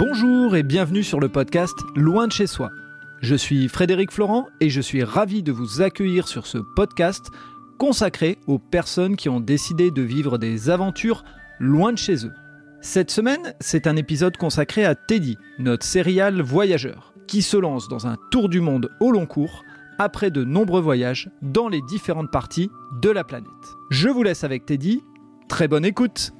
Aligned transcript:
Bonjour 0.00 0.56
et 0.56 0.62
bienvenue 0.62 1.02
sur 1.02 1.20
le 1.20 1.28
podcast 1.28 1.78
Loin 1.94 2.26
de 2.26 2.32
chez 2.32 2.46
soi. 2.46 2.70
Je 3.20 3.34
suis 3.34 3.68
Frédéric 3.68 4.10
Florent 4.10 4.46
et 4.58 4.70
je 4.70 4.80
suis 4.80 5.04
ravi 5.04 5.42
de 5.42 5.52
vous 5.52 5.82
accueillir 5.82 6.26
sur 6.26 6.46
ce 6.46 6.56
podcast 6.56 7.26
consacré 7.76 8.38
aux 8.46 8.58
personnes 8.58 9.14
qui 9.14 9.28
ont 9.28 9.40
décidé 9.40 9.90
de 9.90 10.00
vivre 10.00 10.38
des 10.38 10.70
aventures 10.70 11.22
loin 11.58 11.92
de 11.92 11.98
chez 11.98 12.24
eux. 12.24 12.32
Cette 12.80 13.10
semaine, 13.10 13.52
c'est 13.60 13.86
un 13.86 13.94
épisode 13.94 14.38
consacré 14.38 14.86
à 14.86 14.94
Teddy, 14.94 15.36
notre 15.58 15.84
serial 15.84 16.40
voyageur, 16.40 17.12
qui 17.26 17.42
se 17.42 17.58
lance 17.58 17.88
dans 17.88 18.06
un 18.06 18.16
tour 18.30 18.48
du 18.48 18.62
monde 18.62 18.88
au 19.00 19.10
long 19.10 19.26
cours 19.26 19.64
après 19.98 20.30
de 20.30 20.44
nombreux 20.44 20.80
voyages 20.80 21.28
dans 21.42 21.68
les 21.68 21.82
différentes 21.82 22.30
parties 22.30 22.70
de 23.02 23.10
la 23.10 23.22
planète. 23.22 23.50
Je 23.90 24.08
vous 24.08 24.22
laisse 24.22 24.44
avec 24.44 24.64
Teddy. 24.64 25.02
Très 25.50 25.68
bonne 25.68 25.84
écoute. 25.84 26.32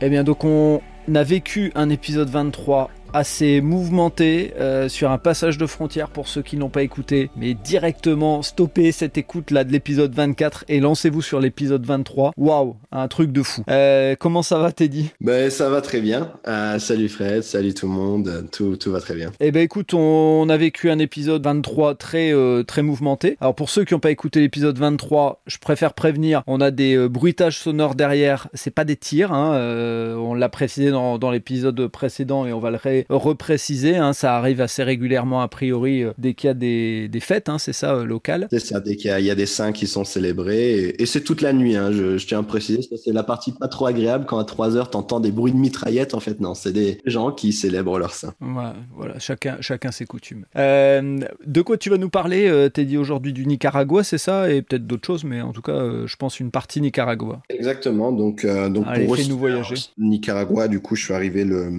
Eh 0.00 0.08
bien 0.08 0.24
donc 0.24 0.44
on 0.44 0.80
a 1.14 1.22
vécu 1.24 1.72
un 1.74 1.90
épisode 1.90 2.28
23 2.28 2.90
assez 3.14 3.60
mouvementé 3.60 4.54
euh, 4.58 4.88
sur 4.88 5.10
un 5.10 5.18
passage 5.18 5.58
de 5.58 5.66
frontière 5.66 6.08
pour 6.08 6.28
ceux 6.28 6.42
qui 6.42 6.56
n'ont 6.56 6.68
pas 6.68 6.82
écouté, 6.82 7.30
mais 7.36 7.54
directement 7.54 8.42
stoppez 8.42 8.92
cette 8.92 9.18
écoute 9.18 9.50
là 9.50 9.64
de 9.64 9.72
l'épisode 9.72 10.14
24 10.14 10.64
et 10.68 10.80
lancez-vous 10.80 11.22
sur 11.22 11.40
l'épisode 11.40 11.84
23. 11.84 12.32
Waouh, 12.36 12.76
un 12.90 13.08
truc 13.08 13.32
de 13.32 13.42
fou. 13.42 13.62
Euh, 13.68 14.14
comment 14.18 14.42
ça 14.42 14.58
va 14.58 14.72
Teddy? 14.72 15.10
Ben 15.20 15.50
ça 15.50 15.68
va 15.68 15.80
très 15.80 16.00
bien. 16.00 16.32
Euh, 16.48 16.78
salut 16.78 17.08
Fred, 17.08 17.42
salut 17.42 17.74
tout 17.74 17.86
le 17.86 17.92
monde, 17.92 18.46
tout, 18.50 18.76
tout 18.76 18.90
va 18.90 19.00
très 19.00 19.14
bien. 19.14 19.30
Eh 19.40 19.50
ben 19.50 19.60
écoute, 19.60 19.94
on, 19.94 20.48
a 20.48 20.56
vécu 20.56 20.90
un 20.90 20.98
épisode 20.98 21.44
23 21.44 21.94
très 21.96 22.32
très 22.66 22.82
mouvementé. 22.82 23.36
Alors 23.40 23.54
pour 23.54 23.70
ceux 23.70 23.84
qui 23.84 23.94
n'ont 23.94 24.00
pas 24.00 24.10
écouté 24.10 24.40
l'épisode 24.40 24.78
23, 24.78 25.42
je 25.46 25.58
préfère 25.58 25.94
prévenir, 25.94 26.42
on 26.46 26.60
a 26.60 26.70
des 26.70 27.08
bruitages 27.08 27.58
sonores 27.58 27.94
derrière. 27.94 28.48
C'est 28.54 28.70
pas 28.70 28.84
des 28.84 28.96
tirs, 28.96 29.32
hein, 29.32 29.52
on 30.16 30.34
l'a 30.34 30.48
précisé 30.48 30.90
dans, 30.90 31.18
dans 31.18 31.30
l'épisode 31.30 31.86
précédent 31.88 32.46
et 32.46 32.52
on 32.52 32.60
va 32.60 32.70
le 32.70 32.76
ré 32.76 33.01
repréciser. 33.08 33.96
Hein, 33.96 34.12
ça 34.12 34.36
arrive 34.36 34.60
assez 34.60 34.82
régulièrement, 34.82 35.42
a 35.42 35.48
priori, 35.48 36.02
euh, 36.02 36.12
dès 36.18 36.34
qu'il 36.34 36.48
y 36.48 36.50
a 36.50 36.54
des, 36.54 37.20
fêtes, 37.20 37.48
hein, 37.48 37.58
c'est 37.58 37.72
ça, 37.72 37.94
euh, 37.94 38.04
local 38.04 38.48
C'est 38.50 38.58
ça, 38.58 38.80
dès 38.80 38.96
qu'il 38.96 39.10
y, 39.10 39.30
a 39.30 39.34
des 39.34 39.46
saints 39.46 39.72
qui 39.72 39.86
sont 39.86 40.04
célébrés. 40.04 40.94
Et, 40.98 41.06
c'est 41.06 41.22
toute 41.22 41.40
la 41.40 41.52
nuit, 41.52 41.76
hein, 41.76 41.92
je, 41.92 42.16
tiens 42.26 42.40
à 42.40 42.42
préciser. 42.42 42.80
C'est 42.96 43.12
la 43.12 43.22
partie 43.22 43.52
pas 43.52 43.68
trop 43.68 43.86
agréable 43.86 44.24
quand 44.26 44.38
à 44.38 44.44
3 44.44 44.76
heures, 44.76 44.90
t'entends 44.90 45.20
des 45.20 45.30
bruits 45.30 45.52
de 45.52 45.56
mitraillettes. 45.56 46.14
En 46.14 46.20
fait, 46.20 46.40
non, 46.40 46.54
c'est 46.54 46.72
des 46.72 46.98
gens 47.04 47.32
qui 47.32 47.52
célèbrent 47.52 47.98
leurs 47.98 48.14
saints. 48.14 48.34
voilà, 48.40 49.18
chacun, 49.18 49.56
chacun 49.60 49.90
ses 49.90 50.06
coutumes. 50.06 50.44
Euh, 50.56 51.18
de 51.46 51.62
quoi 51.62 51.76
tu 51.76 51.90
vas 51.90 51.98
nous 51.98 52.10
parler 52.10 52.68
T'es 52.72 52.84
dit 52.84 52.96
aujourd'hui 52.96 53.32
du 53.32 53.46
Nicaragua, 53.46 54.02
c'est 54.02 54.18
ça? 54.18 54.50
Et 54.50 54.62
peut-être 54.62 54.86
d'autres 54.86 55.06
choses, 55.06 55.24
mais 55.24 55.40
en 55.40 55.52
tout 55.52 55.62
cas, 55.62 56.06
je 56.06 56.16
pense 56.16 56.40
une 56.40 56.50
partie 56.50 56.80
Nicaragua. 56.80 57.42
Exactement. 57.48 58.12
Donc, 58.12 58.46
donc 58.46 58.86
pour 59.06 59.16
nous 59.28 59.38
voyager. 59.38 59.74
Nicaragua, 59.98 60.68
du 60.68 60.80
coup, 60.80 60.96
je 60.96 61.04
suis 61.04 61.14
arrivé 61.14 61.44
le, 61.44 61.70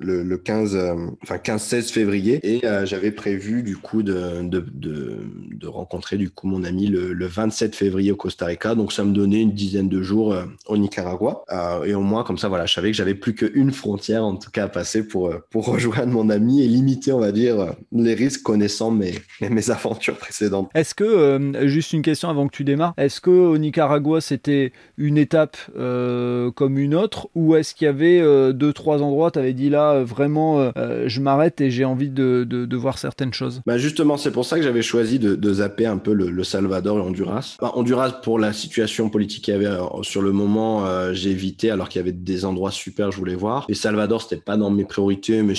le, 0.00 0.22
le 0.22 0.38
15 0.38 0.65
euh, 0.74 0.94
enfin 1.22 1.36
15-16 1.36 1.92
février, 1.92 2.40
et 2.42 2.66
euh, 2.66 2.86
j'avais 2.86 3.10
prévu 3.10 3.62
du 3.62 3.76
coup 3.76 4.02
de, 4.02 4.42
de, 4.42 4.64
de, 4.72 5.66
rencontrer 5.66 6.16
du 6.16 6.30
coup 6.30 6.46
mon 6.46 6.64
ami 6.64 6.86
le, 6.86 7.26
27 7.26 7.74
février 7.74 8.12
au 8.12 8.16
Costa 8.16 8.46
Rica. 8.46 8.74
Donc 8.74 8.92
ça 8.92 9.04
me 9.04 9.12
donnait 9.12 9.42
une 9.42 9.52
dizaine 9.52 9.88
de 9.88 10.00
jours 10.02 10.32
euh, 10.32 10.44
au 10.66 10.76
Nicaragua, 10.76 11.44
et 11.84 11.94
au 11.94 12.00
moins 12.00 12.24
comme 12.24 12.38
ça, 12.38 12.48
voilà, 12.48 12.66
je 12.66 12.74
savais 12.74 12.90
que 12.90 12.96
j'avais 12.96 13.14
plus 13.14 13.34
qu'une 13.34 13.72
frontière 13.72 14.24
en 14.24 14.36
tout 14.36 14.50
cas 14.50 14.64
à 14.64 14.68
passer 14.68 15.06
pour 15.06 15.32
pour 15.50 15.66
rejoindre 15.66 16.12
mon 16.12 16.30
ami 16.30 16.62
et 16.62 16.68
limiter, 16.68 17.12
on 17.12 17.20
va 17.20 17.32
dire, 17.32 17.74
les 17.92 18.14
risques 18.14 18.42
connaissant 18.42 18.90
mes 18.90 19.14
mes 19.40 19.70
aventures 19.70 20.16
précédentes. 20.16 20.70
Est-ce 20.74 20.94
que 20.94 21.66
juste 21.66 21.92
une 21.92 22.02
question 22.02 22.28
avant 22.28 22.46
que 22.48 22.56
tu 22.56 22.64
démarres, 22.64 22.94
est-ce 22.96 23.20
que 23.20 23.30
au 23.30 23.58
Nicaragua 23.58 24.20
c'était 24.20 24.72
une 24.96 25.18
étape 25.18 25.56
comme 25.74 26.78
une 26.78 26.94
autre, 26.94 27.28
ou 27.34 27.56
est-ce 27.56 27.74
qu'il 27.74 27.86
y 27.86 27.88
avait 27.88 28.52
deux 28.52 28.72
trois 28.72 29.02
endroits, 29.02 29.30
tu 29.30 29.38
avais 29.38 29.52
dit 29.52 29.70
là 29.70 30.02
vraiment 30.02 30.55
euh, 30.58 31.04
je 31.06 31.20
m'arrête 31.20 31.60
et 31.60 31.70
j'ai 31.70 31.84
envie 31.84 32.10
de, 32.10 32.76
voir 32.76 32.98
certaines 32.98 33.32
choses. 33.32 33.62
Bah 33.66 33.78
justement, 33.78 34.16
c'est 34.16 34.30
pour 34.30 34.44
ça 34.44 34.56
que 34.56 34.62
j'avais 34.62 34.82
choisi 34.82 35.18
de, 35.18 35.52
zapper 35.52 35.86
un 35.86 35.98
peu 35.98 36.12
le, 36.12 36.44
Salvador 36.44 36.98
et 36.98 37.00
Honduras. 37.00 37.56
Bah, 37.60 37.72
Honduras, 37.74 38.12
pour 38.22 38.38
la 38.38 38.52
situation 38.52 39.08
politique 39.08 39.44
qu'il 39.44 39.54
y 39.54 39.56
avait 39.56 39.66
euh, 39.66 40.02
sur 40.02 40.22
le 40.22 40.32
moment, 40.32 40.86
euh, 40.86 41.12
j'ai 41.12 41.30
évité 41.30 41.70
alors 41.70 41.88
qu'il 41.88 42.00
y 42.00 42.02
avait 42.02 42.12
des 42.12 42.44
endroits 42.44 42.70
super 42.70 43.10
je 43.10 43.18
voulais 43.18 43.34
voir. 43.34 43.66
Et 43.68 43.74
Salvador, 43.74 44.22
c'était 44.22 44.36
pas 44.36 44.56
dans 44.56 44.70
mes 44.70 44.84
priorités, 44.84 45.42
mais 45.42 45.54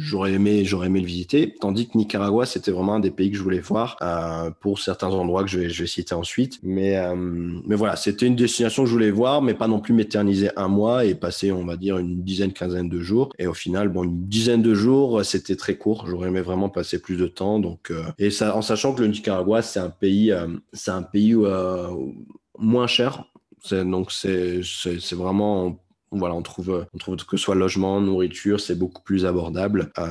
j'aurais 0.00 0.32
aimé, 0.32 0.64
aimé 0.84 1.00
le 1.00 1.06
visiter. 1.06 1.54
Tandis 1.60 1.88
que 1.88 1.98
Nicaragua, 1.98 2.46
c'était 2.46 2.70
vraiment 2.70 2.94
un 2.94 3.00
des 3.00 3.10
pays 3.10 3.30
que 3.30 3.36
je 3.36 3.42
voulais 3.42 3.60
voir 3.60 3.96
euh, 4.02 4.50
pour 4.60 4.78
certains 4.78 5.08
endroits 5.08 5.44
que 5.44 5.50
je 5.50 5.60
vais, 5.60 5.70
je 5.70 5.82
vais 5.82 5.88
citer 5.88 6.14
ensuite. 6.14 6.58
Mais, 6.62 6.96
mais 7.66 7.76
voilà, 7.76 7.96
c'était 7.96 8.26
une 8.26 8.36
destination 8.36 8.84
que 8.84 8.88
je 8.88 8.92
voulais 8.92 9.10
voir, 9.10 9.42
mais 9.42 9.54
pas 9.54 9.68
non 9.68 9.80
plus 9.80 9.94
m'éterniser 9.94 10.50
un 10.56 10.68
mois 10.68 11.04
et 11.04 11.14
passer, 11.14 11.52
on 11.52 11.64
va 11.64 11.76
dire, 11.76 11.98
une 11.98 12.22
dizaine, 12.22 12.52
quinzaine 12.52 12.88
de 12.88 13.00
jours. 13.00 13.30
Et 13.38 13.46
au 13.46 13.54
final, 13.54 13.88
bon, 13.88 14.04
une 14.04 14.23
dizaine 14.28 14.62
de 14.62 14.74
jours, 14.74 15.24
c'était 15.24 15.56
très 15.56 15.76
court. 15.76 16.06
J'aurais 16.06 16.28
aimé 16.28 16.40
vraiment 16.40 16.68
passer 16.68 17.00
plus 17.00 17.16
de 17.16 17.26
temps. 17.26 17.58
Donc, 17.58 17.90
euh, 17.90 18.04
et 18.18 18.30
ça, 18.30 18.56
en 18.56 18.62
sachant 18.62 18.94
que 18.94 19.02
le 19.02 19.08
Nicaragua, 19.08 19.62
c'est 19.62 19.80
un 19.80 19.90
pays, 19.90 20.32
euh, 20.32 20.48
c'est 20.72 20.90
un 20.90 21.02
pays 21.02 21.34
euh, 21.34 21.88
moins 22.58 22.86
cher. 22.86 23.24
Donc, 23.70 24.12
c'est 24.12 24.60
vraiment 25.12 25.83
voilà, 26.16 26.34
on 26.34 26.42
trouve, 26.42 26.86
on 26.94 26.98
trouve 26.98 27.16
que 27.16 27.36
ce 27.36 27.44
soit 27.44 27.54
logement, 27.54 28.00
nourriture, 28.00 28.60
c'est 28.60 28.78
beaucoup 28.78 29.02
plus 29.02 29.26
abordable. 29.26 29.90
Euh, 29.98 30.06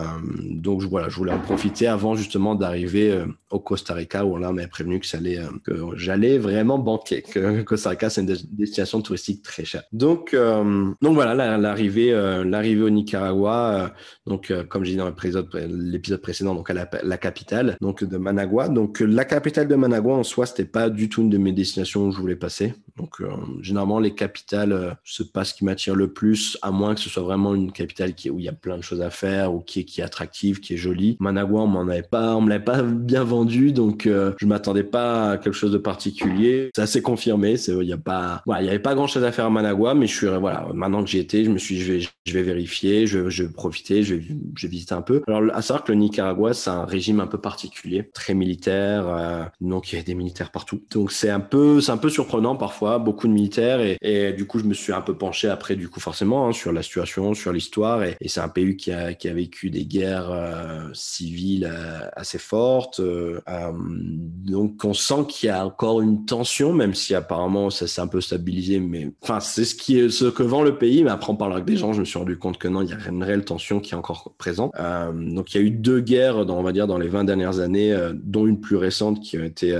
donc 0.50 0.81
voilà, 0.84 1.09
je 1.09 1.16
voulais 1.16 1.34
en 1.34 1.40
profiter 1.40 1.88
avant 1.88 2.16
justement 2.16 2.56
d'arriver 2.56 3.12
euh, 3.12 3.25
au 3.50 3.59
Costa 3.59 3.94
Rica 3.94 4.25
où 4.25 4.38
là 4.38 4.50
on 4.50 4.53
m'avait 4.53 4.68
prévenu 4.68 5.02
euh, 5.16 5.40
que 5.63 5.74
j'allais 5.96 6.38
vraiment 6.38 6.78
banquer, 6.80 7.22
que 7.22 7.62
Costa 7.62 7.92
Rica 7.92 8.09
c'est 8.09 8.22
une 8.22 8.36
destination 8.52 9.02
touristique 9.02 9.42
très 9.44 9.66
chère. 9.66 9.84
Donc, 9.92 10.36
donc 10.36 11.13
voilà, 11.13 11.58
l'arrivée, 11.58 12.12
l'arrivée 12.46 12.84
au 12.84 12.90
Nicaragua, 12.90 13.94
donc 14.25 14.53
comme 14.69 14.84
j'ai 14.84 14.92
dit 14.92 14.97
dans 14.97 15.08
l'épisode 15.08 16.22
précédent, 16.22 16.56
donc 16.56 16.69
à 16.69 16.74
la, 16.74 17.18
capitale, 17.18 17.78
donc 17.81 18.03
de 18.03 18.18
Managua. 18.18 18.69
Donc 18.69 19.00
la 19.00 19.25
capitale 19.25 19.68
de 19.68 19.75
Managua 19.75 20.13
en 20.13 20.24
soi, 20.24 20.46
c'était 20.46 20.66
pas 20.66 20.90
du 20.90 21.09
tout 21.09 21.22
une 21.22 21.30
de 21.30 21.38
mes 21.38 21.52
destinations 21.52 22.08
où 22.08 22.12
je 22.12 22.19
voulais 22.19 22.36
passer. 22.36 22.74
Donc 22.97 23.22
généralement 23.62 24.00
les 24.00 24.13
capitales, 24.13 24.97
c'est 25.03 25.31
pas 25.31 25.44
ce 25.44 25.53
qui 25.53 25.66
m'attire 25.66 25.93
le 25.96 26.12
plus, 26.12 26.58
à 26.62 26.72
moins 26.72 26.96
que 26.96 27.02
ce 27.02 27.09
soit 27.09 27.24
vraiment 27.24 27.56
une 27.56 27.72
capitale 27.72 28.14
où 28.30 28.40
il 28.40 28.46
y 28.46 28.50
a 28.50 28.54
plein 28.54 28.78
de 28.78 28.84
choses 28.84 29.02
à 29.02 29.09
faire 29.09 29.54
ou 29.54 29.59
qui 29.59 29.81
est, 29.81 29.84
qui 29.84 30.02
est 30.02 30.04
attractive, 30.04 30.59
qui 30.59 30.74
est 30.74 30.78
jolie. 30.78 31.18
Managua, 31.20 31.62
on 31.62 31.68
m'en 31.68 31.88
avait 31.88 32.02
pas, 32.02 32.36
on 32.36 32.42
me 32.42 32.50
l'avait 32.50 32.64
pas 32.64 32.81
bien 32.84 33.24
vendu, 33.24 33.72
donc 33.72 34.06
euh, 34.06 34.34
je 34.38 34.46
m'attendais 34.46 34.84
pas 34.84 35.31
à 35.31 35.38
quelque 35.38 35.56
chose 35.56 35.72
de 35.72 35.78
particulier. 35.78 36.70
C'est 36.76 36.81
assez 36.81 37.02
confirmé, 37.02 37.56
il 37.68 37.88
y 37.88 37.94
a 37.94 37.98
pas, 37.98 38.44
il 38.59 38.66
y 38.66 38.70
avait 38.70 38.80
pas 38.80 38.96
grand 38.96 39.08
chose 39.08 39.24
à 39.24 39.31
faire 39.31 39.46
à 39.46 39.50
Managua, 39.50 39.94
mais 39.94 40.08
je 40.08 40.16
suis, 40.16 40.28
voilà, 40.28 40.68
maintenant 40.74 41.04
que 41.04 41.09
j'y 41.09 41.20
étais, 41.20 41.44
je 41.44 41.50
me 41.50 41.58
suis, 41.58 41.80
je 41.80 41.94
vais, 41.94 42.00
je 42.25 42.34
vais 42.34 42.44
vérifier, 42.44 43.08
je, 43.08 43.30
je 43.30 43.44
vais 43.44 43.52
profiter, 43.52 44.04
je 44.04 44.16
vais, 44.16 44.24
je 44.56 44.68
vais 44.68 44.72
visiter 44.72 44.94
un 44.94 45.02
peu. 45.02 45.22
Alors, 45.28 45.44
à 45.54 45.62
savoir 45.62 45.84
que 45.84 45.92
le 45.92 45.98
Nicaragua, 45.98 46.54
c'est 46.54 46.70
un 46.70 46.86
régime 46.86 47.20
un 47.20 47.28
peu 47.28 47.40
particulier, 47.40 48.10
très 48.14 48.34
militaire, 48.34 49.08
euh, 49.08 49.44
donc 49.62 49.92
il 49.92 49.98
y 49.98 50.00
a 50.00 50.04
des 50.04 50.16
militaires 50.16 50.52
partout. 50.52 50.81
Donc 50.92 51.12
c'est 51.12 51.30
un 51.30 51.40
peu, 51.40 51.81
c'est 51.81 51.92
un 51.92 51.98
peu 51.98 52.10
surprenant 52.10 52.56
parfois, 52.56 53.00
beaucoup 53.00 53.28
de 53.28 53.34
militaires, 53.34 53.80
et, 53.81 53.98
et 54.02 54.34
du 54.34 54.46
coup, 54.46 54.60
je 54.60 54.66
me 54.66 54.74
suis 54.74 54.94
un 54.94 55.02
peu 55.02 55.16
penché 55.18 55.48
après 55.50 55.75
du 55.75 55.82
coup 55.89 55.99
forcément 55.99 56.47
hein, 56.47 56.53
sur 56.53 56.71
la 56.71 56.81
situation, 56.81 57.33
sur 57.33 57.51
l'histoire. 57.51 58.03
Et, 58.03 58.17
c'est 58.25 58.41
un 58.41 58.49
pays 58.49 58.75
qui 58.75 58.91
a, 58.91 59.13
vécu 59.33 59.69
des 59.69 59.85
guerres 59.85 60.31
euh, 60.31 60.89
civiles 60.94 61.69
euh, 61.71 62.07
assez 62.16 62.38
fortes. 62.38 62.99
Euh, 62.99 63.39
donc 63.75 64.83
on 64.83 64.94
sent 64.94 65.25
qu'il 65.29 65.47
y 65.47 65.49
a 65.51 65.66
encore 65.66 66.01
une 66.01 66.25
tension, 66.25 66.73
même 66.73 66.94
si 66.94 67.16
apparemment 67.16 67.69
ça 67.69 67.88
s'est 67.88 68.01
un 68.01 68.07
peu 68.07 68.21
stabilisé. 68.21 68.79
Mais 68.79 69.11
enfin 69.21 69.39
c'est 69.39 69.66
ce 69.66 70.29
que 70.29 70.44
vend 70.44 70.63
le 70.63 70.77
pays. 70.77 71.03
Mais 71.03 71.11
après 71.11 71.31
on 71.31 71.35
parle 71.35 71.53
avec 71.53 71.66
des 71.66 71.77
gens, 71.77 71.94
je 71.94 72.00
me 72.00 72.05
suis 72.05 72.19
rendu 72.19 72.38
compte 72.38 72.57
que 72.57 72.67
non, 72.67 72.81
il 72.81 72.89
y 72.89 72.94
a 72.94 73.09
une 73.09 73.23
réelle 73.23 73.45
tension 73.45 73.79
qui 73.79 73.94
est 73.94 73.97
encore 73.97 74.33
présente. 74.38 74.71
donc 75.13 75.53
il 75.53 75.61
y 75.61 75.63
a 75.63 75.65
eu 75.65 75.71
deux 75.71 76.00
guerres, 76.00 76.45
dans, 76.45 76.57
on 76.57 76.63
va 76.63 76.71
dire 76.71 76.88
dans 76.88 76.97
les 76.97 77.07
20 77.07 77.23
dernières 77.23 77.59
années, 77.59 77.95
dont 78.13 78.47
une 78.47 78.59
plus 78.59 78.77
récente 78.77 79.19
qui 79.19 79.38
a 79.38 79.45
été 79.45 79.77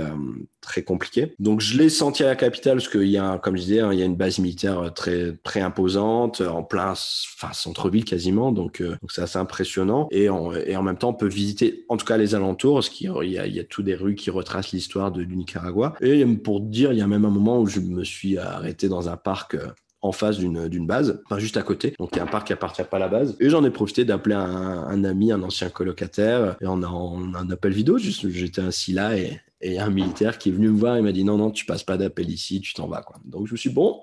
très 0.64 0.82
compliquée. 0.82 1.34
Donc 1.38 1.60
je 1.60 1.78
l'ai 1.78 1.88
senti 1.88 2.22
à 2.22 2.26
la 2.26 2.36
capitale 2.36 2.76
parce 2.78 2.88
qu'il 2.88 3.08
y 3.08 3.18
a, 3.18 3.38
comme 3.38 3.56
je 3.56 3.62
disais, 3.62 3.80
hein, 3.80 3.92
il 3.92 3.98
y 3.98 4.02
a 4.02 4.06
une 4.06 4.16
base 4.16 4.38
militaire 4.38 4.92
très 4.94 5.34
très 5.42 5.60
imposante 5.60 6.40
en 6.40 6.62
plein 6.62 6.92
enfin, 6.92 7.52
centre-ville 7.52 8.04
quasiment, 8.04 8.52
donc 8.52 8.80
euh, 8.80 8.96
c'est 9.08 9.22
assez 9.22 9.38
impressionnant. 9.38 10.08
Et 10.10 10.28
en, 10.28 10.50
même 10.82 10.96
temps, 10.96 11.10
on 11.10 11.14
peut 11.14 11.28
visiter 11.28 11.84
en 11.88 11.96
tout 11.96 12.06
cas 12.06 12.16
les 12.16 12.34
alentours, 12.34 12.74
parce 12.74 12.88
qu'il 12.88 13.10
y 13.24 13.38
a, 13.38 13.46
il 13.46 13.54
y 13.54 13.60
a 13.60 13.64
tout 13.64 13.82
des 13.82 13.94
rues 13.94 14.14
qui 14.14 14.30
retracent 14.30 14.72
l'histoire 14.72 15.12
du 15.12 15.26
Nicaragua. 15.26 15.94
Et 16.00 16.24
pour 16.26 16.60
dire, 16.60 16.92
il 16.92 16.98
y 16.98 17.02
a 17.02 17.06
même 17.06 17.24
un 17.24 17.30
moment 17.30 17.60
où 17.60 17.66
je 17.66 17.80
me 17.80 18.04
suis 18.04 18.38
arrêté 18.38 18.88
dans 18.88 19.08
un 19.08 19.16
parc 19.16 19.54
euh, 19.54 19.68
en 20.04 20.12
face 20.12 20.38
d'une 20.38 20.86
base, 20.86 21.22
enfin 21.24 21.38
juste 21.38 21.56
à 21.56 21.62
côté. 21.62 21.94
Donc 21.98 22.10
il 22.12 22.18
y 22.18 22.20
a 22.20 22.24
un 22.24 22.26
parc 22.26 22.48
qui 22.48 22.52
appartient 22.52 22.82
pas 22.84 22.98
à 22.98 23.00
la 23.00 23.08
base. 23.08 23.36
Et 23.40 23.48
j'en 23.48 23.64
ai 23.64 23.70
profité 23.70 24.04
d'appeler 24.04 24.34
un, 24.34 25.02
ami, 25.02 25.32
un 25.32 25.42
ancien 25.42 25.70
colocataire, 25.70 26.56
et 26.60 26.66
on 26.66 26.82
a, 26.82 27.38
un 27.38 27.50
appel 27.50 27.72
vidéo. 27.72 27.96
J'étais 27.96 28.60
assis 28.60 28.92
là 28.92 29.16
et, 29.16 29.40
un 29.78 29.88
militaire 29.88 30.36
qui 30.36 30.50
est 30.50 30.52
venu 30.52 30.68
me 30.68 30.78
voir 30.78 30.96
et 30.96 31.00
m'a 31.00 31.10
dit 31.10 31.24
non 31.24 31.38
non 31.38 31.50
tu 31.50 31.64
passes 31.64 31.84
pas 31.84 31.96
d'appel 31.96 32.28
ici, 32.28 32.60
tu 32.60 32.74
t'en 32.74 32.86
vas 32.86 33.00
quoi. 33.00 33.16
Donc 33.24 33.46
je 33.46 33.52
me 33.52 33.56
suis 33.56 33.70
dit, 33.70 33.74
bon 33.74 33.98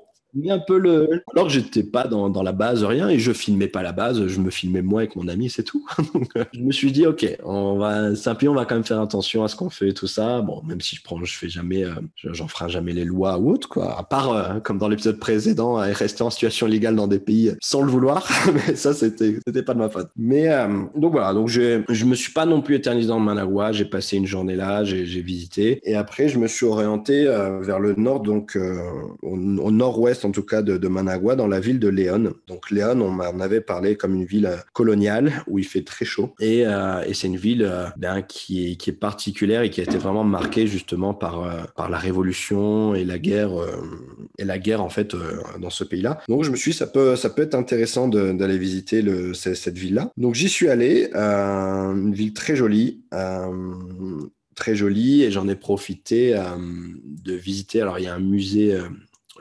un 0.50 0.60
peu 0.60 0.78
le. 0.78 1.24
Alors 1.33 1.48
que 1.48 1.54
j'étais 1.54 1.83
pas 1.83 2.07
dans, 2.07 2.30
dans, 2.30 2.44
la 2.44 2.51
base, 2.51 2.83
rien, 2.83 3.10
et 3.10 3.19
je 3.19 3.31
filmais 3.31 3.68
pas 3.68 3.81
la 3.81 3.92
base, 3.92 4.28
je 4.28 4.39
me 4.39 4.50
filmais 4.50 4.81
moi 4.81 5.01
avec 5.01 5.16
mon 5.16 5.28
ami, 5.28 5.50
c'est 5.50 5.63
tout. 5.63 5.86
Euh, 6.38 6.45
je 6.54 6.60
me 6.60 6.72
suis 6.72 6.92
dit, 6.92 7.06
ok, 7.06 7.25
on 7.44 7.78
va, 7.78 8.16
Saint-Pierre, 8.16 8.51
on 8.51 8.56
va 8.56 8.66
quand 8.66 8.75
même 8.75 8.86
faire 8.86 9.01
attention 9.01 9.44
à 9.44 9.48
ce 9.48 9.56
qu'on 9.56 9.69
fait 9.69 9.89
et 9.89 9.94
tout 9.94 10.07
ça. 10.07 10.42
Bon, 10.42 10.62
même 10.63 10.80
si 10.80 10.95
je 10.95 11.04
prends, 11.04 11.22
je 11.24 11.38
fais 11.38 11.50
jamais, 11.50 11.83
euh, 11.83 11.94
j'en 12.24 12.48
ferai 12.48 12.69
jamais 12.69 12.94
les 12.94 13.04
lois 13.04 13.38
ou 13.38 13.51
autre, 13.51 13.68
quoi. 13.68 13.98
À 13.98 14.04
part, 14.04 14.31
euh, 14.31 14.60
comme 14.60 14.78
dans 14.78 14.88
l'épisode 14.88 15.19
précédent, 15.19 15.75
rester 15.75 16.24
en 16.24 16.30
situation 16.30 16.68
légale 16.68 16.95
dans 16.95 17.07
des 17.07 17.19
pays 17.19 17.54
sans 17.60 17.81
le 17.81 17.89
vouloir. 17.89 18.30
mais 18.54 18.75
ça, 18.75 18.94
c'était, 18.94 19.39
c'était 19.45 19.63
pas 19.63 19.74
de 19.74 19.80
ma 19.80 19.89
faute. 19.89 20.10
Mais, 20.16 20.48
donc 20.95 21.12
voilà, 21.12 21.33
donc 21.33 21.50
je, 21.50 21.81
je 21.89 22.06
me 22.06 22.16
suis 22.16 22.31
pas 22.31 22.45
non 22.45 22.62
plus 22.62 22.75
éternisé 22.75 23.07
dans 23.07 23.19
Managua. 23.19 23.72
J'ai 23.72 23.86
passé 23.86 24.18
une 24.18 24.28
journée 24.28 24.56
là, 24.56 24.83
j'ai, 24.83 25.04
visité. 25.22 25.81
Et 25.83 25.95
après, 25.95 26.30
je 26.30 26.38
me 26.38 26.48
suis 26.48 26.66
orienté 26.66 27.25
vers 27.25 27.80
le 27.80 27.95
nord, 27.95 28.22
donc 28.22 28.57
au, 29.22 29.36
au 29.36 29.72
nord-ouest 29.72 30.20
en 30.25 30.31
tout 30.31 30.44
cas 30.44 30.62
de, 30.62 30.88
Managua, 30.88 31.35
dans 31.35 31.47
la 31.47 31.59
ville 31.59 31.79
de 31.79 31.88
Léon. 31.88 32.33
Donc 32.47 32.71
Léon, 32.71 33.01
on 33.01 33.12
m'en 33.12 33.39
avait 33.39 33.62
parlé 33.62 33.95
comme 33.95 34.15
une 34.15 34.25
ville 34.25 34.45
euh, 34.45 34.57
coloniale 34.73 35.44
où 35.47 35.59
il 35.59 35.65
fait 35.65 35.83
très 35.83 36.06
chaud. 36.06 36.33
Et, 36.39 36.65
euh, 36.65 37.01
c'est 37.13 37.27
une 37.27 37.38
ville 37.38 37.63
euh, 37.63 37.85
ben, 37.97 38.21
qui, 38.21 38.71
est, 38.71 38.91
particulière 38.91 39.62
et 39.62 39.69
qui 39.69 39.79
a 39.79 39.83
été 39.83 39.97
vraiment 39.97 40.23
marquée 40.23 40.68
justement 40.68 41.13
par, 41.13 41.47
la 41.89 41.97
révolution 41.97 42.95
et 42.95 43.03
la 43.03 43.19
guerre, 43.19 43.51
et 44.38 44.45
la 44.45 44.59
guerre 44.59 44.81
en 44.81 44.89
fait 44.89 45.15
dans 45.59 45.69
ce 45.69 45.83
pays-là. 45.83 46.21
Donc 46.27 46.44
je 46.44 46.51
me 46.51 46.56
suis 46.56 46.71
dit, 46.71 46.77
ça 46.77 46.88
peut, 46.88 47.15
ça 47.15 47.29
peut 47.29 47.41
être 47.41 47.56
intéressant 47.56 48.07
d'aller 48.07 48.57
visiter 48.57 49.03
cette 49.33 49.77
ville-là. 49.77 50.12
Donc 50.18 50.35
j'y 50.35 50.50
suis 50.50 50.69
allé, 50.69 51.09
une 51.13 52.13
ville 52.13 52.33
très 52.33 52.56
jolie 52.56 53.01
très 54.53 54.75
jolie 54.75 55.23
et 55.23 55.31
j'en 55.31 55.47
ai 55.47 55.56
profité 55.56 56.39
de 57.23 57.33
visiter. 57.33 57.81
Alors, 57.81 57.97
il 57.97 58.06
y 58.06 58.07
a 58.07 58.13
un 58.13 58.19
musée 58.19 58.77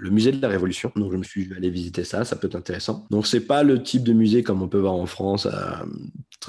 le 0.00 0.11
musée 0.11 0.32
de 0.32 0.41
la 0.41 0.49
Révolution. 0.49 0.91
Donc 0.97 1.12
je 1.12 1.17
me 1.17 1.23
suis 1.23 1.52
allé 1.55 1.70
visiter 1.70 2.05
ça, 2.05 2.25
ça 2.25 2.37
peut 2.37 2.47
être 2.49 2.56
intéressant. 2.56 3.06
Donc 3.11 3.26
c'est 3.26 3.41
pas 3.41 3.62
le 3.62 3.82
type 3.82 4.02
de 4.02 4.12
musée 4.12 4.43
comme 4.43 4.62
on 4.62 4.69
peut 4.69 4.79
voir 4.79 4.94
en 4.94 5.06
France, 5.06 5.47
euh, 5.47 5.50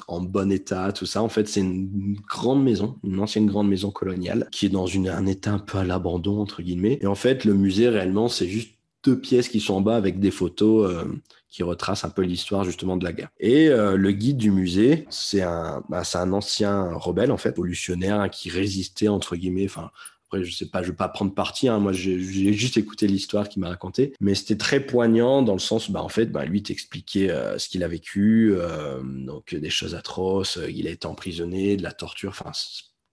en 0.07 0.21
bon 0.21 0.51
état, 0.51 0.92
tout 0.92 1.06
ça. 1.06 1.21
En 1.21 1.30
fait, 1.30 1.48
c'est 1.48 1.59
une 1.59 2.15
grande 2.27 2.63
maison, 2.63 2.95
une 3.03 3.19
ancienne 3.19 3.45
grande 3.45 3.68
maison 3.68 3.92
coloniale 3.92 4.48
qui 4.51 4.68
est 4.68 4.69
dans 4.69 4.88
un 4.88 5.25
état 5.25 5.51
un 5.51 5.59
peu 5.59 5.77
à 5.77 5.83
l'abandon 5.83 6.39
entre 6.39 6.62
guillemets. 6.62 7.00
Et 7.01 7.07
en 7.07 7.15
fait, 7.15 7.45
le 7.45 7.53
musée 7.53 7.89
réellement, 7.89 8.27
c'est 8.27 8.48
juste 8.48 8.71
deux 9.03 9.19
pièces 9.19 9.50
qui 9.50 9.59
sont 9.59 9.75
en 9.75 9.81
bas 9.81 9.95
avec 9.95 10.19
des 10.19 10.31
photos. 10.31 10.89
Euh, 10.89 11.03
qui 11.51 11.63
retracent 11.63 12.06
un 12.06 12.09
peu 12.09 12.21
l'histoire 12.21 12.63
justement 12.63 12.95
de 12.95 13.03
la 13.03 13.12
guerre. 13.12 13.27
Et 13.42 13.68
euh, 13.68 13.98
le 13.98 14.12
guide 14.13 14.38
du 14.38 14.51
musée, 14.51 15.06
c'est 15.09 15.42
un, 15.42 15.83
bah, 15.89 16.06
c'est 16.06 16.18
un 16.18 16.31
ancien 16.31 16.94
rebelle 16.94 17.30
en 17.30 17.38
fait, 17.38 17.50
révolutionnaire 17.50 18.30
qui 18.31 18.50
résistait 18.50 19.09
entre 19.09 19.36
guillemets, 19.36 19.65
enfin 19.65 19.92
après, 20.31 20.45
je 20.45 20.55
sais 20.55 20.67
pas, 20.67 20.81
je 20.81 20.89
vais 20.89 20.95
pas 20.95 21.09
prendre 21.09 21.33
parti. 21.33 21.67
Hein. 21.67 21.79
Moi, 21.79 21.91
j'ai 21.91 22.53
juste 22.53 22.77
écouté 22.77 23.05
l'histoire 23.07 23.49
qu'il 23.49 23.61
m'a 23.61 23.69
racontée, 23.69 24.13
mais 24.21 24.33
c'était 24.33 24.55
très 24.55 24.79
poignant 24.79 25.41
dans 25.41 25.53
le 25.53 25.59
sens, 25.59 25.91
bah 25.91 26.01
en 26.01 26.09
fait, 26.09 26.27
bah 26.27 26.45
lui 26.45 26.63
t'expliquait 26.63 27.29
euh, 27.29 27.57
ce 27.57 27.67
qu'il 27.67 27.83
a 27.83 27.87
vécu, 27.87 28.53
euh, 28.55 29.01
donc 29.03 29.53
des 29.53 29.69
choses 29.69 29.93
atroces. 29.93 30.57
Il 30.69 30.87
a 30.87 30.91
été 30.91 31.05
emprisonné, 31.05 31.75
de 31.75 31.83
la 31.83 31.91
torture. 31.91 32.29
Enfin, 32.29 32.51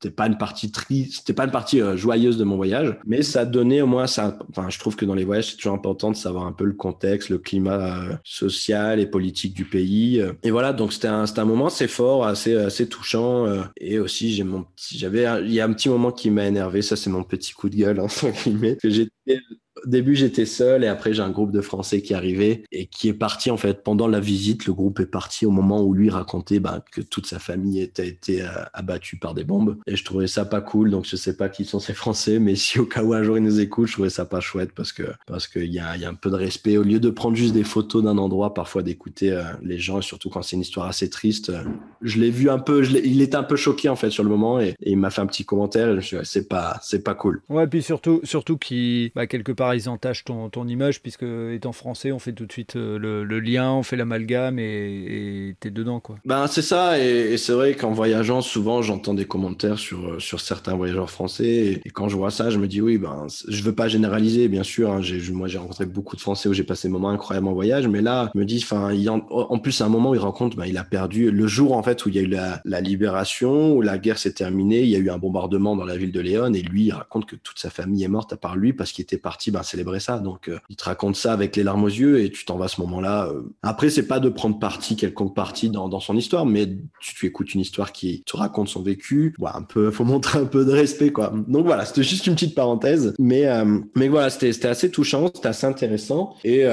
c'était 0.01 0.15
pas 0.15 0.29
une 0.29 0.39
partie 0.39 0.71
triste, 0.71 1.15
c'était 1.19 1.33
pas 1.33 1.45
une 1.45 1.51
partie 1.51 1.81
euh, 1.81 1.97
joyeuse 1.97 2.39
de 2.39 2.45
mon 2.45 2.55
voyage, 2.57 2.97
mais 3.05 3.23
ça 3.23 3.45
donnait 3.45 3.81
au 3.81 3.89
moins 3.89 4.07
ça. 4.07 4.39
Enfin, 4.51 4.69
je 4.71 4.79
trouve 4.79 4.95
que 4.95 5.05
dans 5.05 5.15
les 5.15 5.25
voyages, 5.25 5.51
c'est 5.51 5.57
toujours 5.57 5.75
important 5.75 6.13
de 6.13 6.17
savoir 6.17 6.47
un 6.47 6.53
peu 6.53 6.65
le 6.65 6.75
contexte, 6.75 7.31
le 7.31 7.39
climat 7.39 7.99
euh, 7.99 8.17
social 8.23 9.01
et 9.01 9.07
politique 9.07 9.55
du 9.55 9.65
pays. 9.65 10.21
Euh. 10.21 10.33
Et 10.45 10.53
voilà, 10.53 10.73
donc 10.73 10.93
c'était 10.93 11.09
un, 11.09 11.25
un 11.25 11.45
moment 11.45 11.67
assez 11.67 11.89
fort, 11.89 12.27
assez, 12.27 12.55
assez 12.55 12.89
touchant. 12.89 13.47
et 13.77 13.99
aussi, 13.99 14.33
j'ai 14.33 14.45
mon 14.45 14.63
petit, 14.63 14.99
j'avais, 14.99 15.27
il 15.45 15.53
y 15.53 15.61
a 15.61 15.65
un 15.65 15.73
petit 15.73 15.89
moment 15.89 16.13
qui 16.13 16.31
m'a 16.31 16.47
énervé. 16.47 16.83
Ça, 16.83 16.95
c'est 16.95 17.11
mon 17.11 17.25
petit 17.25 17.53
coup 17.53 17.69
de 17.69 17.77
gueule, 17.77 17.99
entre 18.01 18.29
guillemets, 18.45 18.77
que 18.77 18.91
j'étais 18.91 19.41
au 19.85 19.89
début, 19.89 20.15
j'étais 20.15 20.47
seul 20.47 20.85
et 20.85 20.87
après, 20.87 21.13
j'ai 21.13 21.23
un 21.23 21.31
groupe 21.31 21.53
de 21.53 21.61
Français 21.61 22.03
qui 22.03 22.13
est 22.13 22.17
arrivé 22.17 22.65
et 22.73 22.87
qui 22.87 23.09
est 23.09 23.15
parti 23.15 23.51
en 23.51 23.57
fait 23.57 23.83
pendant 23.83 24.09
la 24.09 24.21
visite. 24.21 24.67
Le 24.67 24.73
groupe 24.73 25.01
est 25.01 25.07
parti 25.07 25.47
au 25.47 25.51
moment 25.51 25.83
où 25.83 25.95
lui 25.95 26.11
racontait 26.11 26.61
bah, 26.61 26.85
que 26.93 27.01
toute 27.01 27.27
sa 27.27 27.39
famille 27.39 27.81
était 27.81 28.09
été 28.09 28.43
euh, 28.43 28.49
abattue 28.73 29.19
par 29.19 29.35
des 29.35 29.45
bombes. 29.45 29.79
Et 29.87 29.97
je 29.97 30.05
trouvais 30.05 30.27
ça 30.27 30.45
pas 30.45 30.61
cool. 30.61 30.91
Donc, 30.91 31.07
je 31.07 31.17
sais 31.17 31.37
pas 31.37 31.49
qui 31.49 31.65
sont 31.65 31.81
ces 31.81 31.95
Français, 31.95 32.39
mais 32.39 32.55
si 32.57 32.79
au 32.79 32.87
cas 32.87 33.03
où 33.03 33.13
un 33.13 33.23
jour 33.23 33.37
ils 33.39 33.45
nous 33.45 33.61
écoutent, 33.61 33.89
je 33.89 33.93
trouvais 33.93 34.11
ça 34.11 34.25
pas 34.25 34.41
chouette 34.41 34.73
parce 34.75 34.93
que 34.93 35.05
parce 35.27 35.47
qu'il 35.47 35.73
y 35.73 35.79
a, 35.79 35.91
un 35.91 36.15
peu 36.15 36.31
de 36.31 36.37
respect. 36.37 36.77
Au 36.77 36.83
lieu 36.83 37.01
de 37.01 37.11
prendre 37.11 37.37
juste 37.37 37.55
des 37.55 37.65
photos 37.65 38.03
d'un 38.03 38.19
endroit, 38.19 38.55
parfois 38.55 38.83
d'écouter 38.83 39.33
euh, 39.33 39.43
les 39.63 39.79
gens 39.79 39.99
et 39.99 40.03
surtout 40.03 40.31
quand 40.31 40.43
c'est 40.43 40.57
une 40.57 40.63
histoire 40.63 40.87
assez 40.87 41.11
triste. 41.11 41.51
Euh, 41.51 41.63
je 42.03 42.19
l'ai 42.19 42.31
vu 42.31 42.51
un 42.51 42.59
peu, 42.59 42.85
il 42.85 43.21
était 43.21 43.37
un 43.37 43.43
peu 43.43 43.57
choqué 43.57 43.89
en 43.89 43.97
fait 43.97 44.11
sur 44.11 44.23
le 44.23 44.31
moment 44.31 44.61
et, 44.61 44.75
il 44.81 44.97
m'a 44.97 45.11
fait 45.11 45.21
un 45.21 45.27
petit 45.27 45.45
commentaire. 45.45 45.89
Et 45.89 45.91
je 45.91 45.97
me 45.97 46.01
suis 46.01 46.17
dit, 46.19 46.23
c'est 46.25 46.49
pas, 46.49 46.79
c'est 46.83 47.03
pas 47.03 47.15
cool. 47.15 47.43
Ouais, 47.49 47.67
puis 47.67 47.83
surtout, 47.83 48.21
surtout 48.25 48.57
qui, 48.57 49.13
bah, 49.15 49.27
quelque 49.27 49.53
part 49.53 49.68
ils 49.75 49.89
entachent 49.89 50.25
ton, 50.25 50.49
ton, 50.51 50.67
image, 50.67 51.03
puisque 51.03 51.23
étant 51.23 51.73
français, 51.73 52.13
on 52.13 52.19
fait 52.19 52.33
tout 52.33 52.47
de 52.47 52.53
suite 52.53 52.77
euh, 52.77 52.99
le, 52.99 53.41
lien, 53.41 53.73
on 53.73 53.83
fait 53.83 53.97
l'amalgame 53.97 54.59
et 54.59 55.55
t'es 55.61 55.71
dedans. 55.71 56.01
Quoi. 56.01 56.17
Ben, 56.25 56.47
c'est 56.47 56.63
ça, 56.63 56.99
et, 56.99 57.37
c'est 57.37 57.53
vrai 57.53 57.75
qu'en 57.75 57.93
voyageant, 57.93 58.41
souvent 58.41 58.83
j'entends 58.83 59.15
des 59.15 59.25
commentaires 59.25 59.79
sur, 59.79 60.07
euh, 60.07 60.19
sur 60.19 60.41
certains 60.41 60.75
voyageurs 60.75 61.11
français, 61.11 61.81
et, 61.85 61.91
quand 61.91 62.09
je 62.09 62.17
vois 62.17 62.31
ça, 62.31 62.51
je 62.51 62.59
me 62.59 62.69
dis 62.69 62.81
oui, 62.81 62.99
ben, 62.99 63.27
je 63.49 63.63
veux 63.63 63.75
pas 63.75 63.89
généraliser, 63.89 64.49
bien 64.49 64.63
sûr. 64.63 64.93
Hein, 64.93 65.01
moi, 65.33 65.49
j'ai 65.49 65.59
rencontré 65.59 65.87
beaucoup 65.87 66.17
de 66.17 66.21
Français 66.21 66.49
où 66.49 66.53
j'ai 66.53 66.65
passé 66.65 66.89
des 66.89 66.93
moments 66.93 67.11
incroyables 67.11 67.49
en 67.49 67.55
voyage, 67.55 67.89
mais 67.89 68.03
là, 68.03 68.31
me 68.35 68.45
dis, 68.45 68.61
enfin, 68.63 68.95
en, 69.09 69.21
en, 69.31 69.59
plus, 69.59 69.81
à 69.81 69.87
un 69.87 69.89
moment 69.89 70.11
où 70.11 70.15
il 70.15 70.21
raconte, 70.21 70.57
ben, 70.57 70.67
il 70.67 70.77
a 70.77 70.85
perdu 70.85 71.31
le 71.31 71.47
jour 71.47 71.77
en 71.77 71.83
fait 71.83 72.05
où 72.05 72.09
il 72.09 72.15
y 72.15 72.19
a 72.19 72.23
eu 72.23 72.27
la, 72.27 72.61
la 72.65 72.81
libération, 72.81 73.75
où 73.75 73.83
la 73.83 73.99
guerre 73.99 74.19
s'est 74.19 74.33
terminée, 74.33 74.83
il 74.83 74.89
y 74.89 74.97
a 74.97 74.99
eu 74.99 75.11
un 75.11 75.19
bombardement 75.19 75.77
dans 75.77 75.85
la 75.85 75.97
ville 75.97 76.13
de 76.13 76.21
Léon, 76.21 76.53
et 76.55 76.63
lui, 76.63 76.87
il 76.87 76.93
raconte 76.93 77.27
que 77.27 77.37
toute 77.37 77.59
sa 77.59 77.71
famille 77.71 78.05
est 78.05 78.09
morte 78.09 78.33
à 78.33 78.37
part 78.37 78.57
lui 78.57 78.73
parce 78.73 78.93
qu'il 78.93 79.03
était 79.03 79.19
parti 79.19 79.51
ben, 79.51 79.58
célébrer 79.63 80.01
ça. 80.01 80.19
Donc, 80.19 80.49
euh, 80.49 80.59
il 80.69 80.77
te 80.77 80.85
raconte 80.85 81.17
ça 81.17 81.33
avec 81.33 81.57
les 81.57 81.63
larmes 81.63 81.85
aux 81.85 81.89
yeux 81.89 82.21
et 82.21 82.31
tu 82.31 82.45
t'en 82.45 82.57
vas 82.57 82.67
à 82.67 82.69
ce 82.69 82.81
moment-là. 82.83 83.29
Euh. 83.29 83.43
Après, 83.63 83.91
c'est 83.91 84.07
pas 84.07 84.21
de 84.21 84.29
prendre 84.29 84.59
parti, 84.59 84.97
quelconque 84.97 85.35
partie 85.35 85.71
dans, 85.71 85.99
son 86.01 86.17
histoire, 86.17 86.47
mais 86.47 86.69
tu, 87.01 87.27
écoutes 87.27 87.55
une 87.55 87.61
histoire 87.61 87.93
qui 87.93 88.23
te 88.25 88.37
raconte 88.37 88.69
son 88.69 88.83
vécu. 88.83 89.35
Voilà, 89.39 89.57
un 89.57 89.63
peu, 89.63 89.91
faut 89.91 90.05
montrer 90.05 90.39
un 90.39 90.45
peu 90.45 90.65
de 90.65 90.73
respect, 90.73 91.11
quoi. 91.11 91.33
Donc 91.49 91.67
voilà, 91.67 91.85
c'était 91.85 92.03
juste 92.03 92.27
une 92.27 92.35
petite 92.35 92.55
parenthèse. 92.55 93.15
Mais, 93.19 93.47
euh, 93.47 93.81
mais 93.97 94.09
voilà, 94.09 94.31
c'était 94.31 94.67
assez 94.67 94.91
touchant, 94.91 95.31
c'était 95.35 95.49
assez 95.49 95.67
intéressant. 95.67 96.37
Et 96.45 96.65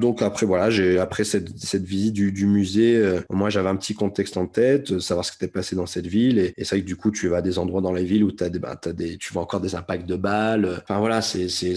donc 0.00 0.22
après, 0.22 0.46
voilà, 0.46 0.70
j'ai, 0.70 0.98
après 0.98 1.24
cette, 1.24 1.56
cette 1.58 1.84
visite 1.84 2.12
du, 2.12 2.32
du 2.32 2.46
musée, 2.46 3.20
moi, 3.30 3.50
j'avais 3.50 3.68
un 3.68 3.76
petit 3.76 3.94
contexte 3.94 4.36
en 4.36 4.46
tête, 4.46 4.98
savoir 5.00 5.24
ce 5.24 5.32
qui 5.32 5.38
était 5.42 5.52
passé 5.52 5.76
dans 5.76 5.86
cette 5.86 6.06
ville. 6.06 6.38
Et, 6.38 6.54
c'est 6.58 6.76
vrai 6.76 6.80
que 6.80 6.86
du 6.86 6.96
coup, 6.96 7.10
tu 7.10 7.28
vas 7.28 7.38
à 7.38 7.42
des 7.42 7.58
endroits 7.58 7.80
dans 7.80 7.92
la 7.92 8.02
ville 8.02 8.24
où 8.24 8.30
as 8.40 8.48
des, 8.48 8.58
bah, 8.58 8.78
des, 8.94 9.16
tu 9.18 9.32
vois 9.32 9.42
encore 9.42 9.60
des 9.60 9.74
impacts 9.74 10.08
de 10.08 10.16
balles. 10.16 10.80
Enfin 10.82 10.98
voilà, 10.98 11.22
c'est, 11.22 11.48
c'est, 11.48 11.76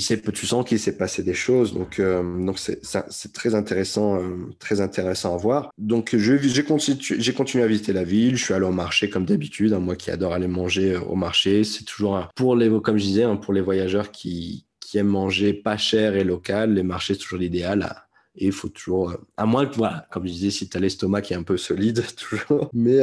c'est 0.00 0.20
tu 0.32 0.46
sens 0.46 0.64
qu'il 0.64 0.78
s'est 0.78 0.96
passé 0.96 1.22
des 1.22 1.34
choses. 1.34 1.72
Donc, 1.74 1.98
euh, 1.98 2.22
donc 2.44 2.58
c'est, 2.58 2.80
c'est 3.08 3.32
très 3.32 3.54
intéressant, 3.54 4.20
euh, 4.20 4.36
très 4.58 4.80
intéressant 4.80 5.34
à 5.34 5.36
voir. 5.36 5.70
Donc, 5.78 6.14
je, 6.16 6.36
j'ai, 6.38 6.64
continué, 6.64 6.98
j'ai 7.00 7.32
continué 7.32 7.64
à 7.64 7.66
visiter 7.66 7.92
la 7.92 8.04
ville. 8.04 8.36
Je 8.36 8.44
suis 8.44 8.54
allé 8.54 8.66
au 8.66 8.72
marché 8.72 9.10
comme 9.10 9.24
d'habitude. 9.24 9.72
Hein, 9.72 9.80
moi 9.80 9.96
qui 9.96 10.10
adore 10.10 10.32
aller 10.32 10.48
manger 10.48 10.94
euh, 10.94 11.00
au 11.00 11.14
marché, 11.14 11.64
c'est 11.64 11.84
toujours 11.84 12.28
pour 12.34 12.56
les, 12.56 12.70
comme 12.80 12.98
je 12.98 13.04
disais, 13.04 13.22
hein, 13.22 13.36
pour 13.36 13.54
les 13.54 13.60
voyageurs 13.60 14.10
qui, 14.10 14.66
qui 14.80 14.98
aiment 14.98 15.08
manger 15.08 15.52
pas 15.52 15.76
cher 15.76 16.16
et 16.16 16.24
local, 16.24 16.74
les 16.74 16.82
marchés 16.82 17.14
c'est 17.14 17.20
toujours 17.20 17.38
l'idéal. 17.38 18.02
Et 18.38 18.46
il 18.46 18.52
faut 18.52 18.68
toujours, 18.68 19.16
à 19.38 19.46
moins 19.46 19.64
que, 19.64 19.76
voilà, 19.76 20.06
comme 20.10 20.26
je 20.26 20.32
disais, 20.32 20.50
si 20.50 20.68
tu 20.68 20.76
as 20.76 20.80
l'estomac 20.80 21.22
qui 21.22 21.32
est 21.32 21.36
un 21.36 21.42
peu 21.42 21.56
solide, 21.56 22.04
toujours. 22.16 22.68
Mais, 22.74 22.98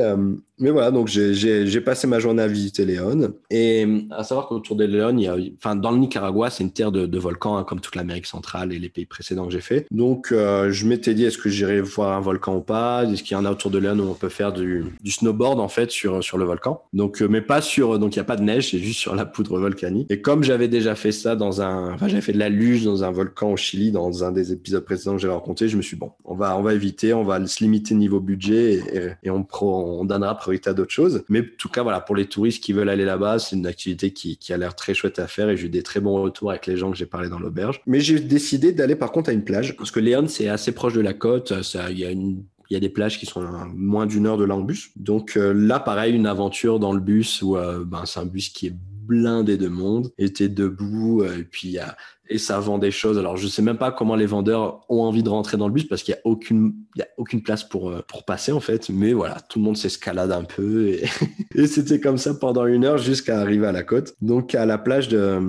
mais 0.63 0.71
voilà, 0.71 0.91
donc 0.91 1.07
j'ai 1.07 1.81
passé 1.81 2.07
ma 2.07 2.19
journée 2.19 2.41
à 2.41 2.47
visiter 2.47 2.85
Léon. 2.85 3.33
Et 3.49 3.85
euh, 3.85 3.99
à 4.11 4.23
savoir 4.23 4.47
qu'autour 4.47 4.75
de 4.75 4.85
Léon, 4.85 5.17
il 5.17 5.23
y 5.23 5.27
a, 5.27 5.35
enfin, 5.57 5.75
dans 5.75 5.91
le 5.91 5.97
Nicaragua, 5.97 6.49
c'est 6.49 6.63
une 6.63 6.71
terre 6.71 6.91
de, 6.91 7.05
de 7.05 7.19
volcans, 7.19 7.57
hein, 7.57 7.63
comme 7.63 7.79
toute 7.79 7.95
l'Amérique 7.95 8.25
centrale 8.25 8.73
et 8.73 8.79
les 8.79 8.89
pays 8.89 9.05
précédents 9.05 9.45
que 9.45 9.51
j'ai 9.51 9.61
fait. 9.61 9.85
Donc, 9.91 10.27
je 10.31 10.87
m'étais 10.87 11.13
dit, 11.13 11.25
est-ce 11.25 11.37
que 11.37 11.49
j'irais 11.49 11.81
voir 11.81 12.17
un 12.17 12.21
volcan 12.21 12.55
ou 12.55 12.61
pas? 12.61 13.03
Est-ce 13.03 13.23
qu'il 13.23 13.35
y 13.35 13.39
en 13.39 13.45
a 13.45 13.51
autour 13.51 13.71
de 13.71 13.77
Léon 13.77 13.99
où 13.99 14.09
on 14.09 14.13
peut 14.13 14.29
faire 14.29 14.53
du, 14.53 14.85
snowboard, 15.05 15.59
en 15.59 15.67
fait, 15.67 15.91
sur, 15.91 16.23
sur 16.23 16.37
le 16.37 16.45
volcan? 16.45 16.81
Donc, 16.93 17.21
mais 17.21 17.41
pas 17.41 17.61
sur, 17.61 17.99
donc 17.99 18.15
il 18.15 18.19
n'y 18.19 18.21
a 18.21 18.25
pas 18.25 18.37
de 18.37 18.43
neige, 18.43 18.71
c'est 18.71 18.79
juste 18.79 18.99
sur 18.99 19.15
la 19.15 19.25
poudre 19.25 19.59
volcanique. 19.59 20.07
Et 20.09 20.21
comme 20.21 20.43
j'avais 20.43 20.69
déjà 20.69 20.95
fait 20.95 21.11
ça 21.11 21.35
dans 21.35 21.61
un, 21.61 21.93
enfin, 21.93 22.07
j'avais 22.07 22.21
fait 22.21 22.33
de 22.33 22.39
la 22.39 22.49
luge 22.49 22.85
dans 22.85 23.03
un 23.03 23.11
volcan 23.11 23.51
au 23.51 23.57
Chili, 23.57 23.91
dans 23.91 24.23
un 24.23 24.31
des 24.31 24.51
épisodes 24.53 24.83
précédents 24.83 25.17
j'avais 25.17 25.33
raconté, 25.33 25.67
je 25.67 25.77
me 25.77 25.81
suis 25.81 25.97
dit, 25.97 25.99
bon, 25.99 26.11
on 26.23 26.35
va, 26.35 26.57
on 26.57 26.61
va 26.61 26.73
éviter, 26.73 27.13
on 27.13 27.23
va 27.23 27.45
se 27.45 27.63
limiter 27.63 27.95
niveau 27.95 28.19
budget 28.19 29.15
et, 29.23 29.29
on, 29.29 29.45
on 29.61 30.05
donnera 30.05 30.35
priorité 30.35 30.52
d'autres 30.73 30.91
choses. 30.91 31.23
Mais 31.29 31.41
en 31.41 31.45
tout 31.57 31.69
cas, 31.69 31.83
voilà, 31.83 32.01
pour 32.01 32.15
les 32.15 32.25
touristes 32.25 32.63
qui 32.63 32.73
veulent 32.73 32.89
aller 32.89 33.05
là-bas, 33.05 33.39
c'est 33.39 33.55
une 33.55 33.67
activité 33.67 34.11
qui, 34.11 34.37
a 34.53 34.57
l'air 34.57 34.75
très 34.75 34.93
chouette 34.93 35.19
à 35.19 35.27
faire 35.27 35.49
et 35.49 35.57
j'ai 35.57 35.65
eu 35.65 35.69
des 35.69 35.83
très 35.83 35.99
bons 35.99 36.21
retours 36.21 36.51
avec 36.51 36.67
les 36.67 36.77
gens 36.77 36.91
que 36.91 36.97
j'ai 36.97 37.05
parlé 37.05 37.29
dans 37.29 37.39
l'auberge. 37.39 37.81
Mais 37.87 37.99
j'ai 37.99 38.19
décidé 38.19 38.71
d'aller 38.71 38.95
par 38.95 39.11
contre 39.11 39.29
à 39.29 39.33
une 39.33 39.43
plage 39.43 39.75
parce 39.77 39.91
que 39.91 39.99
Léon, 39.99 40.27
c'est 40.27 40.47
assez 40.47 40.71
proche 40.71 40.93
de 40.93 41.01
la 41.01 41.13
côte. 41.13 41.53
Il 41.89 41.97
y 41.97 42.05
a 42.05 42.11
une 42.11 42.43
il 42.69 42.73
y 42.73 42.77
a 42.77 42.79
des 42.79 42.89
plages 42.89 43.19
qui 43.19 43.25
sont 43.27 43.43
moins 43.75 44.05
d'une 44.07 44.25
heure 44.25 44.37
de 44.37 44.45
là 44.45 44.55
en 44.55 44.61
bus. 44.61 44.89
Donc 44.95 45.37
euh, 45.37 45.53
là, 45.53 45.79
pareil, 45.79 46.15
une 46.15 46.25
aventure 46.25 46.79
dans 46.79 46.93
le 46.93 46.99
bus 46.99 47.41
où 47.41 47.55
euh, 47.55 47.83
ben, 47.85 48.03
c'est 48.05 48.19
un 48.19 48.25
bus 48.25 48.49
qui 48.49 48.67
est 48.67 48.73
blindé 49.05 49.57
de 49.57 49.67
monde, 49.67 50.11
était 50.17 50.49
debout, 50.49 51.21
euh, 51.21 51.39
et 51.39 51.43
puis 51.43 51.77
a, 51.77 51.95
et 52.29 52.37
ça 52.37 52.59
vend 52.59 52.77
des 52.77 52.91
choses. 52.91 53.17
Alors, 53.17 53.37
je 53.37 53.47
sais 53.47 53.61
même 53.61 53.77
pas 53.77 53.91
comment 53.91 54.15
les 54.15 54.25
vendeurs 54.25 54.85
ont 54.89 55.01
envie 55.01 55.23
de 55.23 55.29
rentrer 55.29 55.57
dans 55.57 55.67
le 55.67 55.73
bus 55.73 55.87
parce 55.87 56.03
qu'il 56.03 56.13
y 56.13 56.17
a 56.17 56.21
aucune, 56.23 56.73
il 56.95 56.99
y 56.99 57.01
a 57.01 57.07
aucune 57.17 57.43
place 57.43 57.63
pour, 57.63 57.89
euh, 57.89 58.01
pour 58.07 58.25
passer, 58.25 58.51
en 58.51 58.59
fait. 58.59 58.89
Mais 58.89 59.13
voilà, 59.13 59.39
tout 59.49 59.59
le 59.59 59.65
monde 59.65 59.77
s'escalade 59.77 60.31
un 60.31 60.43
peu 60.43 60.87
et, 60.87 61.03
et 61.55 61.67
c'était 61.67 61.99
comme 61.99 62.17
ça 62.17 62.33
pendant 62.33 62.65
une 62.65 62.85
heure 62.85 62.97
jusqu'à 62.97 63.39
arriver 63.39 63.67
à 63.67 63.71
la 63.71 63.83
côte. 63.83 64.15
Donc, 64.21 64.55
à 64.55 64.65
la 64.65 64.77
plage 64.77 65.09
de, 65.09 65.39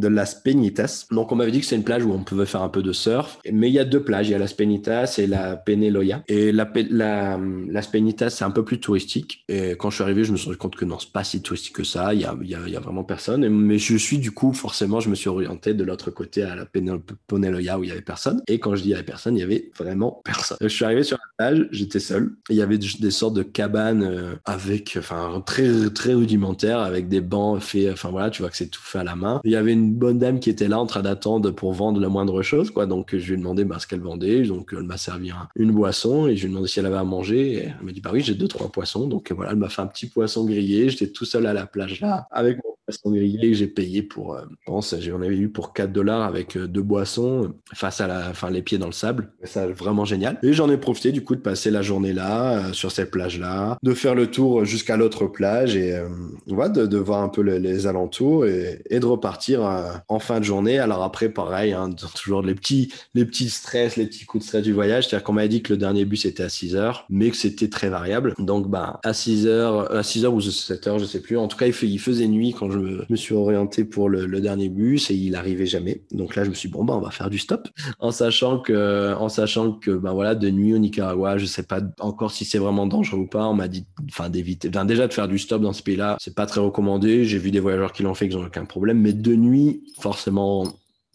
de 0.00 0.08
Las 0.08 0.34
Peñitas. 0.34 1.06
Donc 1.10 1.32
on 1.32 1.36
m'avait 1.36 1.50
dit 1.50 1.60
que 1.60 1.66
c'est 1.66 1.76
une 1.76 1.84
plage 1.84 2.04
où 2.04 2.12
on 2.12 2.24
pouvait 2.24 2.46
faire 2.46 2.62
un 2.62 2.68
peu 2.68 2.82
de 2.82 2.92
surf, 2.92 3.38
mais 3.50 3.68
il 3.68 3.74
y 3.74 3.78
a 3.78 3.84
deux 3.84 4.02
plages, 4.02 4.28
il 4.28 4.32
y 4.32 4.34
a 4.34 4.38
Las 4.38 4.54
Peñitas 4.54 5.16
et 5.18 5.26
la 5.26 5.56
Peneloya. 5.56 6.22
Et 6.28 6.52
la, 6.52 6.70
la 6.90 7.38
Las 7.68 7.86
Peñitas 7.86 8.30
c'est 8.30 8.44
un 8.44 8.50
peu 8.50 8.64
plus 8.64 8.80
touristique. 8.80 9.44
Et 9.48 9.72
quand 9.72 9.90
je 9.90 9.96
suis 9.96 10.04
arrivé, 10.04 10.24
je 10.24 10.32
me 10.32 10.36
suis 10.36 10.46
rendu 10.46 10.58
compte 10.58 10.76
que 10.76 10.84
non, 10.84 10.98
c'est 10.98 11.12
pas 11.12 11.24
si 11.24 11.42
touristique 11.42 11.76
que 11.76 11.84
ça. 11.84 12.14
Il 12.14 12.20
y 12.20 12.24
a, 12.24 12.34
il 12.42 12.48
y 12.48 12.54
a, 12.54 12.68
y 12.68 12.76
a 12.76 12.80
vraiment 12.80 13.04
personne. 13.04 13.48
Mais 13.48 13.78
je 13.78 13.96
suis 13.96 14.18
du 14.18 14.32
coup 14.32 14.52
forcément, 14.52 15.00
je 15.00 15.10
me 15.10 15.14
suis 15.14 15.28
orienté 15.28 15.74
de 15.74 15.84
l'autre 15.84 16.10
côté 16.10 16.42
à 16.42 16.56
la 16.56 16.64
Peneloya 16.64 17.78
où 17.78 17.84
il 17.84 17.88
y 17.88 17.92
avait 17.92 18.00
personne. 18.00 18.42
Et 18.48 18.58
quand 18.58 18.74
je 18.74 18.82
dis 18.82 18.88
il 18.88 18.92
y 18.92 18.94
avait 18.94 19.02
personne, 19.02 19.36
il 19.36 19.40
y 19.40 19.44
avait 19.44 19.70
vraiment 19.78 20.20
personne. 20.24 20.58
Je 20.60 20.68
suis 20.68 20.84
arrivé 20.84 21.02
sur 21.02 21.18
la 21.18 21.50
plage, 21.50 21.68
j'étais 21.70 22.00
seul. 22.00 22.32
Il 22.48 22.56
y 22.56 22.62
avait 22.62 22.78
des 22.78 23.10
sortes 23.10 23.34
de 23.34 23.42
cabanes 23.42 24.02
euh, 24.02 24.34
avec, 24.44 24.96
enfin 24.98 25.42
très 25.44 25.90
très 25.90 26.14
rudimentaires, 26.14 26.80
avec 26.80 27.08
des 27.08 27.20
bancs 27.20 27.60
faits. 27.60 27.90
Enfin 27.92 28.10
voilà, 28.10 28.30
tu 28.30 28.42
vois 28.42 28.50
que 28.50 28.56
c'est 28.56 28.68
tout 28.68 28.82
fait 28.82 28.98
à 28.98 29.04
la 29.04 29.16
main. 29.16 29.40
Il 29.44 29.50
y 29.50 29.56
avait 29.56 29.72
une 29.72 29.89
bonne 29.94 30.18
dame 30.18 30.40
qui 30.40 30.50
était 30.50 30.68
là 30.68 30.80
en 30.80 30.86
train 30.86 31.02
d'attendre 31.02 31.50
pour 31.50 31.72
vendre 31.72 32.00
la 32.00 32.08
moindre 32.08 32.42
chose, 32.42 32.70
quoi. 32.70 32.86
Donc, 32.86 33.16
je 33.16 33.26
lui 33.26 33.34
ai 33.34 33.36
demandé 33.36 33.64
bah, 33.64 33.78
ce 33.78 33.86
qu'elle 33.86 34.00
vendait. 34.00 34.42
Donc, 34.42 34.70
elle 34.76 34.84
m'a 34.84 34.96
servi 34.96 35.32
une 35.56 35.72
boisson 35.72 36.26
et 36.26 36.36
je 36.36 36.42
lui 36.42 36.46
ai 36.46 36.50
demandé 36.50 36.68
si 36.68 36.78
elle 36.80 36.86
avait 36.86 36.96
à 36.96 37.04
manger. 37.04 37.52
Et 37.52 37.64
elle 37.64 37.76
m'a 37.82 37.92
dit, 37.92 38.00
bah 38.00 38.10
oui, 38.12 38.20
j'ai 38.20 38.34
deux, 38.34 38.48
trois 38.48 38.68
poissons. 38.68 39.06
Donc, 39.06 39.32
voilà, 39.32 39.52
elle 39.52 39.58
m'a 39.58 39.68
fait 39.68 39.82
un 39.82 39.86
petit 39.86 40.06
poisson 40.06 40.44
grillé. 40.44 40.88
J'étais 40.88 41.08
tout 41.08 41.24
seul 41.24 41.46
à 41.46 41.52
la 41.52 41.66
plage 41.66 42.00
là, 42.00 42.26
avec 42.30 42.58
mon 42.64 42.69
grillé 43.06 43.50
que 43.50 43.56
j'ai 43.56 43.66
payé 43.66 44.02
pour, 44.02 44.34
euh, 44.34 44.42
pense, 44.66 44.94
j'en 45.00 45.22
avais 45.22 45.36
eu 45.36 45.48
pour 45.48 45.72
4 45.72 45.92
dollars 45.92 46.22
avec 46.22 46.56
euh, 46.56 46.66
deux 46.66 46.82
boissons 46.82 47.54
face 47.72 48.00
à 48.00 48.06
la, 48.06 48.28
enfin, 48.30 48.50
les 48.50 48.62
pieds 48.62 48.78
dans 48.78 48.86
le 48.86 48.92
sable. 48.92 49.32
Ça, 49.44 49.66
vraiment 49.66 50.04
génial. 50.04 50.38
Et 50.42 50.52
j'en 50.52 50.70
ai 50.70 50.76
profité, 50.76 51.12
du 51.12 51.22
coup, 51.22 51.34
de 51.34 51.40
passer 51.40 51.70
la 51.70 51.82
journée 51.82 52.12
là, 52.12 52.58
euh, 52.58 52.72
sur 52.72 52.92
cette 52.92 53.10
plage 53.10 53.38
là, 53.38 53.78
de 53.82 53.94
faire 53.94 54.14
le 54.14 54.30
tour 54.30 54.64
jusqu'à 54.64 54.96
l'autre 54.96 55.26
plage 55.26 55.76
et, 55.76 56.00
voilà, 56.46 56.70
de, 56.70 56.98
voir 56.98 57.22
un 57.22 57.28
peu 57.28 57.42
les, 57.42 57.86
alentours 57.86 58.46
et, 58.46 58.82
de 58.90 59.06
repartir 59.06 59.62
en 60.08 60.18
fin 60.18 60.40
de 60.40 60.44
journée. 60.44 60.78
Alors 60.78 61.02
après, 61.02 61.28
pareil, 61.28 61.72
hein, 61.72 61.90
toujours 62.14 62.42
les 62.42 62.54
petits, 62.54 62.92
les 63.14 63.24
petits 63.24 63.48
stress, 63.48 63.96
les 63.96 64.06
petits 64.06 64.24
coups 64.24 64.44
de 64.44 64.48
stress 64.48 64.62
du 64.62 64.72
voyage. 64.72 65.08
C'est-à-dire 65.08 65.24
qu'on 65.24 65.32
m'a 65.32 65.48
dit 65.48 65.62
que 65.62 65.72
le 65.72 65.78
dernier 65.78 66.04
bus 66.04 66.24
était 66.24 66.42
à 66.42 66.48
6 66.48 66.76
heures, 66.76 67.06
mais 67.08 67.30
que 67.30 67.36
c'était 67.36 67.68
très 67.68 67.88
variable. 67.88 68.34
Donc, 68.38 68.68
bah, 68.68 69.00
à 69.02 69.14
6 69.14 69.46
heures, 69.46 69.92
à 69.92 70.02
6 70.02 70.24
heures 70.24 70.34
ou 70.34 70.40
7 70.40 70.86
heures, 70.86 70.98
je 70.98 71.04
sais 71.04 71.20
plus. 71.20 71.36
En 71.38 71.48
tout 71.48 71.56
cas, 71.56 71.66
il 71.66 71.98
faisait 72.00 72.28
nuit 72.28 72.54
quand 72.58 72.70
je 72.70 72.78
me, 72.80 73.16
suis 73.16 73.34
orienté 73.34 73.84
pour 73.84 74.08
le, 74.08 74.40
dernier 74.40 74.68
bus 74.68 75.10
et 75.10 75.14
il 75.14 75.34
arrivait 75.34 75.66
jamais. 75.66 76.02
Donc 76.12 76.36
là, 76.36 76.44
je 76.44 76.50
me 76.50 76.54
suis 76.54 76.68
dit, 76.68 76.72
bon, 76.72 76.84
bah, 76.84 76.94
on 76.96 77.00
va 77.00 77.10
faire 77.10 77.30
du 77.30 77.38
stop. 77.38 77.68
En 77.98 78.10
sachant 78.10 78.58
que, 78.58 79.14
en 79.14 79.28
sachant 79.28 79.72
que, 79.72 79.90
bah, 79.90 80.12
voilà, 80.12 80.34
de 80.34 80.50
nuit 80.50 80.74
au 80.74 80.78
Nicaragua, 80.78 81.38
je 81.38 81.46
sais 81.46 81.62
pas 81.62 81.80
encore 82.00 82.30
si 82.30 82.44
c'est 82.44 82.58
vraiment 82.58 82.86
dangereux 82.86 83.20
ou 83.20 83.26
pas. 83.26 83.46
On 83.46 83.54
m'a 83.54 83.68
dit, 83.68 83.84
enfin, 84.08 84.30
d'éviter, 84.30 84.68
déjà 84.68 85.06
de 85.06 85.12
faire 85.12 85.28
du 85.28 85.38
stop 85.38 85.62
dans 85.62 85.72
ce 85.72 85.82
pays-là, 85.82 86.16
c'est 86.20 86.34
pas 86.34 86.46
très 86.46 86.60
recommandé. 86.60 87.24
J'ai 87.24 87.38
vu 87.38 87.50
des 87.50 87.60
voyageurs 87.60 87.92
qui 87.92 88.02
l'ont 88.02 88.14
fait, 88.14 88.28
qui 88.28 88.36
n'ont 88.36 88.46
aucun 88.46 88.64
problème. 88.64 89.00
Mais 89.00 89.12
de 89.12 89.34
nuit, 89.34 89.82
forcément, 89.98 90.64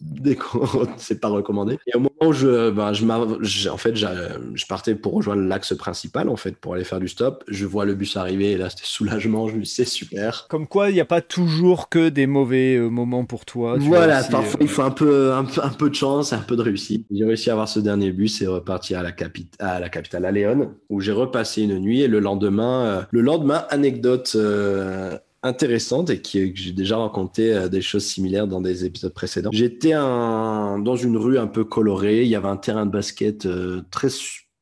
c'est 0.98 1.20
pas 1.20 1.28
recommandé. 1.28 1.78
Et 1.86 1.96
au 1.96 2.00
moment 2.00 2.10
où 2.22 2.32
je, 2.32 2.70
ben, 2.70 2.92
je, 2.92 3.68
en 3.68 3.76
fait, 3.76 3.96
je 3.96 4.66
partais 4.66 4.94
pour 4.94 5.14
rejoindre 5.14 5.42
l'axe 5.42 5.74
principal, 5.74 6.28
en 6.28 6.36
fait, 6.36 6.56
pour 6.56 6.74
aller 6.74 6.84
faire 6.84 7.00
du 7.00 7.08
stop. 7.08 7.44
Je 7.48 7.64
vois 7.64 7.84
le 7.84 7.94
bus 7.94 8.16
arriver 8.16 8.52
et 8.52 8.56
là, 8.56 8.68
c'était 8.68 8.82
soulagement. 8.84 9.48
Je 9.48 9.56
me 9.56 9.62
dis, 9.62 9.70
c'est 9.70 9.84
super. 9.84 10.46
Comme 10.48 10.66
quoi, 10.66 10.90
il 10.90 10.94
n'y 10.94 11.00
a 11.00 11.06
pas 11.06 11.22
toujours 11.22 11.88
que 11.88 12.08
des 12.08 12.26
mauvais 12.26 12.76
euh, 12.76 12.88
moments 12.88 13.24
pour 13.24 13.44
toi. 13.44 13.76
Voilà, 13.78 14.22
parfois, 14.24 14.60
il 14.60 14.68
faut 14.68 14.82
un 14.82 14.90
peu, 14.90 15.32
un, 15.32 15.44
peu 15.44 15.88
de 15.88 15.94
chance, 15.94 16.32
un 16.32 16.38
peu 16.38 16.56
de 16.56 16.62
réussite. 16.62 17.06
J'ai 17.10 17.24
réussi 17.24 17.50
à 17.50 17.54
avoir 17.54 17.68
ce 17.68 17.80
dernier 17.80 18.12
bus 18.12 18.42
et 18.42 18.46
repartir 18.46 18.98
à 18.98 19.02
la, 19.02 19.14
à 19.60 19.80
la 19.80 19.88
capitale, 19.88 20.24
à 20.24 20.32
Léon, 20.32 20.74
où 20.90 21.00
j'ai 21.00 21.12
repassé 21.12 21.62
une 21.62 21.78
nuit 21.78 22.02
et 22.02 22.08
le 22.08 22.20
lendemain, 22.20 22.84
euh, 22.84 23.02
le 23.10 23.20
lendemain, 23.22 23.64
anecdote 23.70 24.32
euh, 24.34 25.16
intéressante 25.46 26.10
et 26.10 26.20
qui, 26.20 26.54
j'ai 26.54 26.72
déjà 26.72 26.96
raconté 26.98 27.52
euh, 27.52 27.68
des 27.68 27.82
choses 27.82 28.04
similaires 28.04 28.46
dans 28.46 28.60
des 28.60 28.84
épisodes 28.84 29.12
précédents. 29.12 29.50
J'étais 29.52 29.92
dans 29.92 30.96
une 30.96 31.16
rue 31.16 31.38
un 31.38 31.46
peu 31.46 31.64
colorée, 31.64 32.22
il 32.22 32.28
y 32.28 32.36
avait 32.36 32.48
un 32.48 32.56
terrain 32.56 32.86
de 32.86 32.90
basket 32.90 33.46
euh, 33.46 33.82
très 33.90 34.08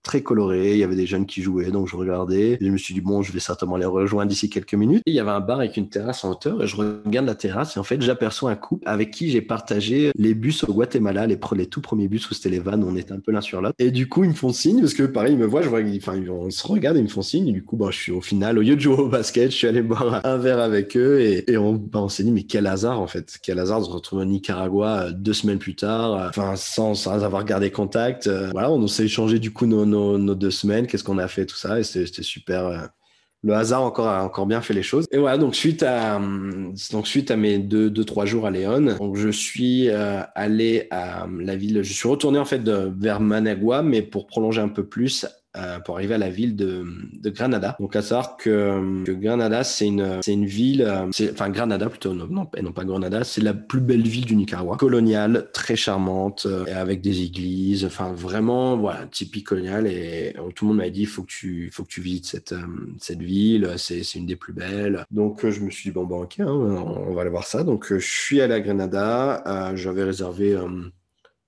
très 0.05 0.23
coloré. 0.23 0.73
Il 0.73 0.79
y 0.79 0.85
avait 0.85 0.95
des 0.95 1.07
jeunes 1.07 1.27
qui 1.27 1.43
jouaient, 1.43 1.71
donc 1.71 1.89
je 1.89 1.97
regardais. 1.97 2.53
Et 2.53 2.59
je 2.61 2.71
me 2.71 2.77
suis 2.77 2.95
dit, 2.95 3.01
bon, 3.01 3.23
je 3.23 3.33
vais 3.33 3.41
certainement 3.41 3.77
les 3.77 3.87
rejoindre 3.87 4.29
d'ici 4.29 4.49
quelques 4.49 4.75
minutes. 4.75 5.03
Et 5.07 5.11
il 5.11 5.15
y 5.15 5.21
avait 5.21 5.31
un 5.31 5.41
bar 5.41 5.59
avec 5.59 5.77
une 5.77 5.89
terrasse 5.89 6.25
en 6.25 6.31
hauteur 6.31 6.63
et 6.63 6.67
je 6.67 6.77
regarde 6.77 7.27
la 7.27 7.35
terrasse 7.35 7.77
et 7.77 7.81
en 7.81 7.85
fait, 7.85 8.01
j'aperçois 8.01 8.51
un 8.51 8.57
couple 8.57 8.87
avec 8.87 9.11
qui 9.11 9.31
j'ai 9.31 9.41
partagé 9.41 10.13
les 10.17 10.35
bus 10.35 10.65
au 10.65 10.73
Guatemala, 10.73 11.27
les, 11.27 11.39
les 11.57 11.67
tout 11.67 11.81
premiers 11.81 12.09
bus 12.09 12.31
où 12.31 12.35
c'était 12.35 12.51
les 12.51 12.59
vannes, 12.61 12.85
on 12.85 12.97
était 12.97 13.13
un 13.13 13.21
peu 13.21 13.33
l'un 13.33 13.41
sur 13.41 13.61
l'autre. 13.61 13.75
Et 13.79 13.91
du 13.91 14.09
coup, 14.09 14.25
ils 14.25 14.31
me 14.31 14.35
font 14.35 14.53
signe 14.53 14.81
parce 14.81 14.95
que 14.95 15.05
pareil, 15.05 15.33
ils 15.33 15.39
me 15.39 15.47
voient, 15.47 15.63
je 15.63 15.69
vois, 15.69 15.81
enfin, 15.97 16.21
on 16.31 16.51
se 16.51 16.67
regarde, 16.67 16.97
ils 16.97 17.03
me 17.03 17.09
font 17.09 17.23
signe. 17.23 17.49
Et 17.49 17.53
du 17.53 17.65
coup, 17.65 17.77
bah, 17.77 17.89
je 17.91 17.97
suis 17.97 18.13
au 18.13 18.21
final, 18.21 18.59
au 18.59 18.63
lieu 18.63 18.77
de 18.77 18.81
jouer 18.81 18.97
au 18.97 19.09
basket, 19.09 19.51
je 19.51 19.57
suis 19.57 19.67
allé 19.67 19.83
boire 19.83 20.21
un 20.25 20.37
verre 20.37 20.61
avec 20.61 20.97
eux 20.97 21.21
et, 21.21 21.51
et 21.51 21.57
on, 21.57 21.75
bah, 21.75 22.01
on 22.03 22.09
s'est 22.09 22.25
dit, 22.25 22.33
mais 22.33 22.43
quel 22.43 22.67
hasard 22.67 23.01
en 23.01 23.07
fait, 23.07 23.39
quel 23.43 23.59
hasard 23.59 23.81
de 23.81 23.87
se 23.87 23.91
retrouver 23.91 24.23
au 24.23 24.27
Nicaragua 24.27 25.05
euh, 25.05 25.13
deux 25.13 25.33
semaines 25.33 25.59
plus 25.59 25.75
tard, 25.75 26.15
euh, 26.15 26.29
enfin, 26.29 26.55
sans, 26.57 26.95
sans 26.95 27.25
avoir 27.25 27.45
gardé 27.45 27.71
contact. 27.71 28.27
Euh, 28.27 28.51
voilà, 28.53 28.71
on 28.71 28.87
s'est 28.87 29.05
échangé 29.05 29.39
du 29.39 29.53
coup 29.53 29.67
nos, 29.67 29.87
nos, 29.87 29.94
nos 29.95 30.35
deux 30.35 30.51
semaines 30.51 30.87
qu'est-ce 30.87 31.05
qu'on 31.05 31.19
a 31.19 31.29
fait, 31.29 31.47
tout 31.47 31.57
ça. 31.57 31.79
Et 31.79 31.85
c'était 31.85 32.23
super. 32.23 32.67
Euh, 32.67 32.79
le 33.43 33.55
hasard 33.55 33.83
encore 33.83 34.09
a 34.09 34.25
encore 34.25 34.47
bien 34.47 34.63
fait 34.63 34.73
les 34.73 34.83
choses. 34.83 35.07
Et 35.11 35.19
voilà, 35.19 35.37
donc 35.37 35.55
suite 35.55 35.83
à 35.83 36.19
donc 36.93 37.07
suite 37.07 37.31
à 37.31 37.37
mes 37.37 37.59
deux 37.59 37.91
deux 37.91 38.05
trois 38.05 38.25
jours 38.25 38.47
à 38.47 38.51
Léon, 38.51 38.97
donc 38.99 39.17
je 39.17 39.29
suis 39.29 39.91
euh, 39.91 40.23
allé 40.35 40.89
à 40.91 41.27
la 41.41 41.55
ville. 41.55 41.83
Je 41.83 41.93
suis 41.93 42.09
retourné 42.09 42.39
en 42.39 42.47
fait 42.47 42.67
vers 42.67 43.21
Managua, 43.21 43.83
mais 43.83 44.01
pour 44.01 44.27
prolonger 44.27 44.63
un 44.63 44.69
peu 44.69 44.87
plus 44.87 45.27
euh, 45.57 45.79
pour 45.81 45.97
arriver 45.97 46.15
à 46.15 46.19
la 46.19 46.31
ville 46.31 46.57
de, 46.57 46.85
de 47.13 47.31
Granada. 47.31 47.77
Donc 47.79 47.95
à 47.97 48.03
savoir 48.03 48.37
que, 48.37 49.05
que 49.05 49.13
Granada, 49.13 49.65
c'est 49.65 49.87
une, 49.87 50.21
c'est 50.23 50.33
une 50.33 50.47
ville, 50.47 50.83
euh, 50.83 51.11
enfin 51.33 51.51
Granada 51.51 51.89
plutôt, 51.89 52.13
non, 52.13 52.27
non, 52.29 52.49
non 52.63 52.73
pas 52.73 52.85
Granada, 52.85 53.25
c'est 53.25 53.41
la 53.41 53.55
plus 53.55 53.81
belle 53.81 54.03
ville 54.03 54.25
du 54.25 54.37
Nicaragua, 54.37 54.77
coloniale, 54.77 55.49
très 55.53 55.77
charmante, 55.77 56.47
euh, 56.47 56.65
avec 56.75 57.01
des 57.01 57.23
églises, 57.23 57.85
enfin 57.85 58.13
vraiment, 58.13 58.77
voilà, 58.77 59.07
typique 59.07 59.47
coloniale. 59.47 59.87
Et 59.87 60.35
tout 60.55 60.65
le 60.65 60.69
monde 60.69 60.79
m'a 60.79 60.91
dit, 60.91 61.07
faut 61.07 61.23
que 61.23 61.29
tu, 61.29 61.71
faut 61.73 61.85
que 61.85 61.89
tu 61.89 62.01
visites 62.01 62.27
cette, 62.27 62.55
cette 62.99 63.23
ville, 63.23 63.71
c'est, 63.77 64.03
c'est 64.03 64.19
une 64.19 64.27
des 64.27 64.37
plus 64.37 64.53
belles. 64.53 65.05
Donc 65.11 65.49
je 65.49 65.61
me 65.61 65.71
suis 65.71 65.91
dit, 65.91 65.95
bon, 65.95 66.05
bon 66.05 66.23
ok, 66.23 66.41
hein, 66.41 66.47
on 66.47 67.15
va 67.15 67.21
aller 67.21 67.31
voir 67.31 67.47
ça. 67.47 67.63
Donc 67.65 67.87
je 67.89 67.99
suis 67.99 68.41
allé 68.41 68.55
à 68.55 68.61
Granada, 68.61 69.73
j'avais 69.75 70.05
réservé 70.05 70.59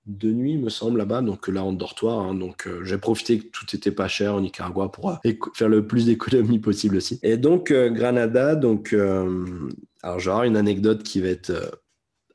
de 0.07 0.31
nuit, 0.31 0.57
me 0.57 0.69
semble, 0.69 0.97
là-bas. 0.99 1.21
Donc 1.21 1.47
là, 1.47 1.63
en 1.63 1.73
dortoir. 1.73 2.19
Hein. 2.19 2.33
donc 2.33 2.67
euh, 2.67 2.83
j'ai 2.83 2.97
profité 2.97 3.39
que 3.39 3.45
tout 3.47 3.65
était 3.75 3.91
pas 3.91 4.07
cher 4.07 4.35
au 4.35 4.41
Nicaragua 4.41 4.89
pour 4.91 5.09
euh, 5.09 5.33
faire 5.53 5.69
le 5.69 5.85
plus 5.85 6.05
d'économies 6.05 6.59
possible 6.59 6.95
aussi. 6.95 7.19
Et 7.23 7.37
donc, 7.37 7.71
euh, 7.71 7.89
Granada, 7.89 8.55
donc, 8.55 8.95
alors 10.01 10.19
genre 10.19 10.43
une 10.43 10.57
anecdote 10.57 11.03
qui 11.03 11.21
va 11.21 11.27
être 11.27 11.81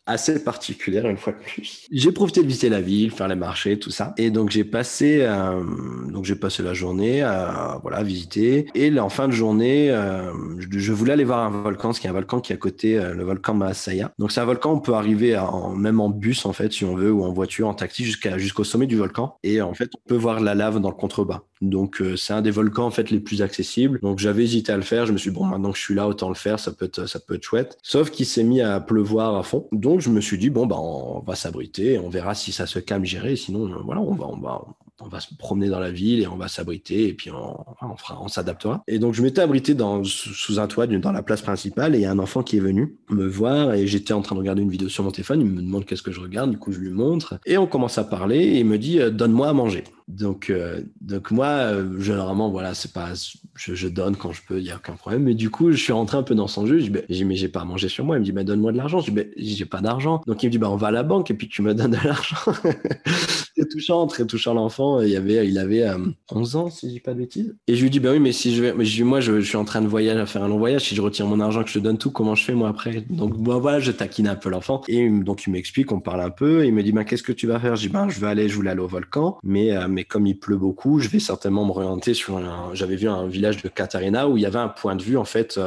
assez 0.06 0.42
particulière 0.42 1.06
une 1.06 1.16
fois 1.16 1.32
de 1.32 1.38
plus. 1.38 1.87
J'ai 1.92 2.11
profité 2.11 2.42
de 2.42 2.47
visiter 2.47 2.68
la 2.68 2.80
ville, 2.80 3.12
faire 3.12 3.28
les 3.28 3.37
marchés, 3.37 3.78
tout 3.78 3.90
ça. 3.90 4.14
Et 4.16 4.30
donc 4.30 4.50
j'ai 4.50 4.64
passé, 4.64 5.18
euh, 5.23 5.62
donc 6.11 6.25
j'ai 6.25 6.35
passé 6.35 6.62
la 6.62 6.75
journée 6.75 7.23
à 7.23 7.78
voilà 7.82 8.02
visiter. 8.02 8.66
Et 8.75 8.99
en 8.99 9.09
fin 9.09 9.28
de 9.28 9.32
journée, 9.32 9.90
euh, 9.90 10.32
je, 10.71 10.92
voulais 10.92 11.12
aller 11.12 11.25
voir 11.25 11.40
un 11.40 11.50
volcan, 11.50 11.92
qu'il 11.92 12.04
y 12.04 12.06
a 12.09 12.11
un 12.11 12.14
volcan 12.14 12.40
qui 12.40 12.52
est 12.52 12.56
à 12.56 12.59
côté, 12.59 12.99
euh, 12.99 13.14
le 13.14 13.23
volcan 13.23 13.54
Maasaya. 13.54 14.12
Donc 14.18 14.32
c'est 14.32 14.40
un 14.40 14.44
volcan, 14.44 14.73
on 14.73 14.80
peut 14.80 14.94
arriver 14.94 15.40
même 15.76 16.00
en 16.00 16.09
bus 16.09 16.47
en 16.47 16.52
fait, 16.52 16.73
si 16.73 16.85
on 16.85 16.97
veut, 16.97 17.12
ou 17.12 17.25
en 17.25 17.32
voiture, 17.32 17.68
en 17.68 17.75
taxi, 17.75 18.04
jusqu'à 18.04 18.38
jusqu'au 18.38 18.64
sommet 18.64 18.87
du 18.87 18.97
volcan. 18.97 19.37
Et 19.44 19.61
en 19.62 19.75
fait, 19.75 19.90
on 19.94 20.09
peut 20.09 20.16
voir 20.16 20.40
la 20.40 20.54
lave 20.54 20.80
dans 20.80 20.90
le 20.90 20.97
contrebas. 20.97 21.42
Donc 21.61 22.02
c'est 22.16 22.32
un 22.32 22.42
des 22.42 22.50
volcans 22.50 22.87
en 22.87 22.90
fait 22.90 23.11
les 23.11 23.21
plus 23.21 23.40
accessibles. 23.40 24.00
Donc 24.02 24.18
j'avais 24.18 24.42
hésité 24.42 24.73
à 24.73 24.76
le 24.76 24.82
faire. 24.82 25.06
Je 25.06 25.12
me 25.12 25.18
suis 25.18 25.30
dit, 25.30 25.37
bon 25.37 25.44
maintenant 25.44 25.71
que 25.71 25.78
je 25.78 25.82
suis 25.82 25.94
là, 25.94 26.09
autant 26.09 26.28
le 26.28 26.35
faire. 26.35 26.59
Ça 26.59 26.73
peut 26.73 26.90
ça 27.06 27.21
peut 27.21 27.37
être 27.37 27.44
chouette. 27.44 27.78
Sauf 27.82 28.11
qu'il 28.11 28.26
s'est 28.26 28.42
mis 28.42 28.61
à 28.61 28.80
pleuvoir 28.80 29.37
à 29.37 29.44
fond. 29.44 29.68
Donc 29.71 29.91
je 30.00 30.11
me 30.11 30.20
suis 30.20 30.38
dit, 30.38 30.50
bon, 30.50 30.66
bah, 30.66 30.76
on 30.78 31.20
va 31.20 31.34
s'abriter, 31.34 31.99
on 31.99 32.08
verra 32.08 32.34
si 32.34 32.52
ça 32.52 32.66
se 32.66 32.78
calme, 32.78 33.04
gérer. 33.04 33.37
Sinon, 33.37 33.66
euh, 33.66 33.76
voilà, 33.84 34.00
on 34.00 34.14
va, 34.14 34.26
on 34.26 34.38
va, 34.38 34.64
on 35.00 35.08
va 35.08 35.20
se 35.20 35.34
promener 35.34 35.68
dans 35.68 35.80
la 35.80 35.90
ville 35.90 36.20
et 36.20 36.26
on 36.26 36.37
va 36.37 36.49
s'abriter 36.49 37.08
et 37.08 37.14
puis 37.14 37.30
on, 37.30 37.64
on, 37.82 37.94
on 38.20 38.28
s'adaptera. 38.28 38.82
Et 38.87 38.99
donc, 38.99 39.14
je 39.14 39.22
m'étais 39.22 39.40
abrité 39.40 39.75
dans, 39.75 40.04
sous 40.04 40.58
un 40.58 40.66
toit 40.66 40.87
dans 40.87 41.12
la 41.12 41.22
place 41.22 41.42
principale 41.42 41.94
et 41.94 41.99
il 41.99 42.02
y 42.02 42.06
a 42.06 42.11
un 42.11 42.18
enfant 42.18 42.42
qui 42.42 42.56
est 42.56 42.61
venu 42.61 42.96
me 43.11 43.26
voir 43.26 43.75
et 43.75 43.87
j'étais 43.87 44.12
en 44.12 44.22
train 44.22 44.34
de 44.34 44.40
regarder 44.40 44.62
une 44.62 44.70
vidéo 44.70 44.88
sur 44.88 45.04
mon 45.04 45.11
téléphone. 45.11 45.40
Il 45.40 45.46
me 45.46 45.62
demande 45.62 45.84
qu'est-ce 45.84 46.02
que 46.02 46.12
je 46.12 46.20
regarde. 46.20 46.50
Du 46.50 46.58
coup, 46.58 46.72
je 46.72 46.78
lui 46.78 46.90
montre 46.90 47.38
et 47.46 47.58
on 47.58 47.66
commence 47.66 47.99
à 47.99 48.04
parler 48.04 48.38
et 48.38 48.61
il 48.61 48.66
me 48.66 48.78
dit, 48.78 49.00
euh, 49.00 49.11
donne-moi 49.11 49.49
à 49.49 49.52
manger. 49.52 49.84
Donc, 50.09 50.50
euh, 50.50 50.82
donc 51.00 51.30
moi, 51.30 51.47
euh, 51.47 52.00
généralement, 52.00 52.50
voilà, 52.50 52.75
c'est 52.75 52.92
pas, 52.92 53.12
je, 53.54 53.88
donne 53.88 54.16
quand 54.16 54.32
je 54.32 54.42
peux, 54.47 54.59
il 54.59 54.64
y 54.64 54.71
a 54.71 54.76
aucun 54.76 54.94
problème. 54.94 55.23
Mais 55.23 55.35
du 55.35 55.50
coup, 55.50 55.71
je 55.73 55.76
suis 55.76 55.92
rentré 55.92 56.16
un 56.16 56.23
peu 56.23 56.35
dans 56.35 56.49
son 56.49 56.66
jeu. 56.66 56.78
Je 56.78 56.85
dis, 56.85 56.90
ben, 56.90 57.04
mais 57.26 57.37
j'ai 57.37 57.49
pas 57.49 57.61
à 57.61 57.64
manger 57.64 57.88
sur 57.88 58.04
moi. 58.04 58.16
Il 58.16 58.21
me 58.21 58.25
dit, 58.25 58.32
bah, 58.32 58.44
donne-moi 58.44 58.73
de 58.73 58.76
l'argent. 58.76 59.00
Je 59.00 59.06
dis, 59.06 59.11
ben, 59.11 59.28
j'ai 59.37 59.64
pas 59.64 59.80
d'argent. 59.80 60.21
Donc 60.26 60.42
il 60.42 60.47
me 60.47 60.52
dit, 60.52 60.59
bah, 60.59 60.71
on 60.71 60.76
va 60.76 60.88
à 60.88 60.90
la 60.90 61.02
banque 61.02 61.30
et 61.30 61.35
puis 61.35 61.49
tu 61.49 61.62
me 61.62 61.75
donnes 61.75 61.92
de 61.92 62.04
l'argent. 62.04 62.37
c'est 63.56 63.68
touchant, 63.68 64.06
très 64.06 64.26
touchant 64.26 64.54
l'enfant. 64.54 65.00
Il 65.00 65.14
avait, 65.16 65.47
il 65.47 65.59
avait 65.59 65.85
11 66.30 66.56
euh, 66.56 66.59
ans, 66.59 66.71
si 66.71 66.88
je 66.88 66.92
dis 66.94 67.00
pas 67.00 67.14
de 67.14 67.18
bêtises. 67.18 67.54
Et 67.68 67.76
je 67.76 67.82
lui 67.82 67.90
dis, 67.90 68.00
bah 68.00 68.11
oui, 68.12 68.21
mais 68.21 68.32
si 68.32 68.54
je 68.54 68.62
vais, 68.62 68.75
mais 68.75 68.85
je 68.85 69.04
moi, 69.04 69.21
je, 69.21 69.40
suis 69.40 69.56
en 69.56 69.64
train 69.64 69.82
de 69.82 69.88
voyager, 69.88 70.18
à 70.18 70.26
faire 70.26 70.42
un 70.42 70.49
long 70.49 70.59
voyage. 70.59 70.82
Si 70.82 70.94
je 70.94 71.02
retire 71.02 71.26
mon 71.26 71.40
argent, 71.40 71.62
que 71.62 71.68
je 71.68 71.75
te 71.75 71.78
donne 71.78 71.99
tout, 71.99 72.11
comment 72.11 72.35
je 72.35 72.44
fais 72.44 72.54
moi 72.54 72.68
après? 72.68 73.04
Donc 73.11 73.37
moi, 73.37 73.59
voilà, 73.59 73.80
je 73.80 73.92
taquine 73.92 74.28
un 74.28 74.35
peu 74.35 74.49
l'enfant. 74.49 74.82
Et 74.88 75.09
donc 75.09 75.47
il 75.47 75.50
m'explique, 75.50 75.92
on 75.92 76.00
parle 76.00 76.21
un 76.21 76.30
peu. 76.30 76.66
Il 76.66 76.75
me 76.75 76.82
dit, 76.82 76.92
bah, 76.92 77.04
qu'est-ce 77.04 77.23
que 77.23 77.32
tu 77.32 77.47
vas 77.47 77.61
faire? 77.61 77.76
Je 77.76 77.88
dis, 77.88 77.92
ben, 77.92 78.09
je 78.09 78.21
vais 78.21 78.28
aller, 78.28 78.49
je 78.49 78.54
voulais 78.54 78.71
aller 78.71 78.80
au 78.80 78.88
volcan, 78.88 79.38
mais 79.42 79.73
mais 79.92 80.04
comme 80.04 80.26
il 80.26 80.38
pleut 80.38 80.56
beaucoup, 80.56 80.99
je 80.99 81.08
vais 81.08 81.20
certainement 81.20 81.64
me 81.64 81.70
orienter 81.70 82.14
sur 82.14 82.38
un. 82.38 82.70
J'avais 82.75 82.96
vu 82.96 83.08
un 83.08 83.26
village 83.26 83.62
de 83.62 83.68
Catarina 83.68 84.28
où 84.28 84.37
il 84.37 84.42
y 84.42 84.46
avait 84.46 84.58
un 84.58 84.68
point 84.68 84.96
de 84.96 85.02
vue 85.02 85.16
en 85.16 85.25
fait 85.25 85.61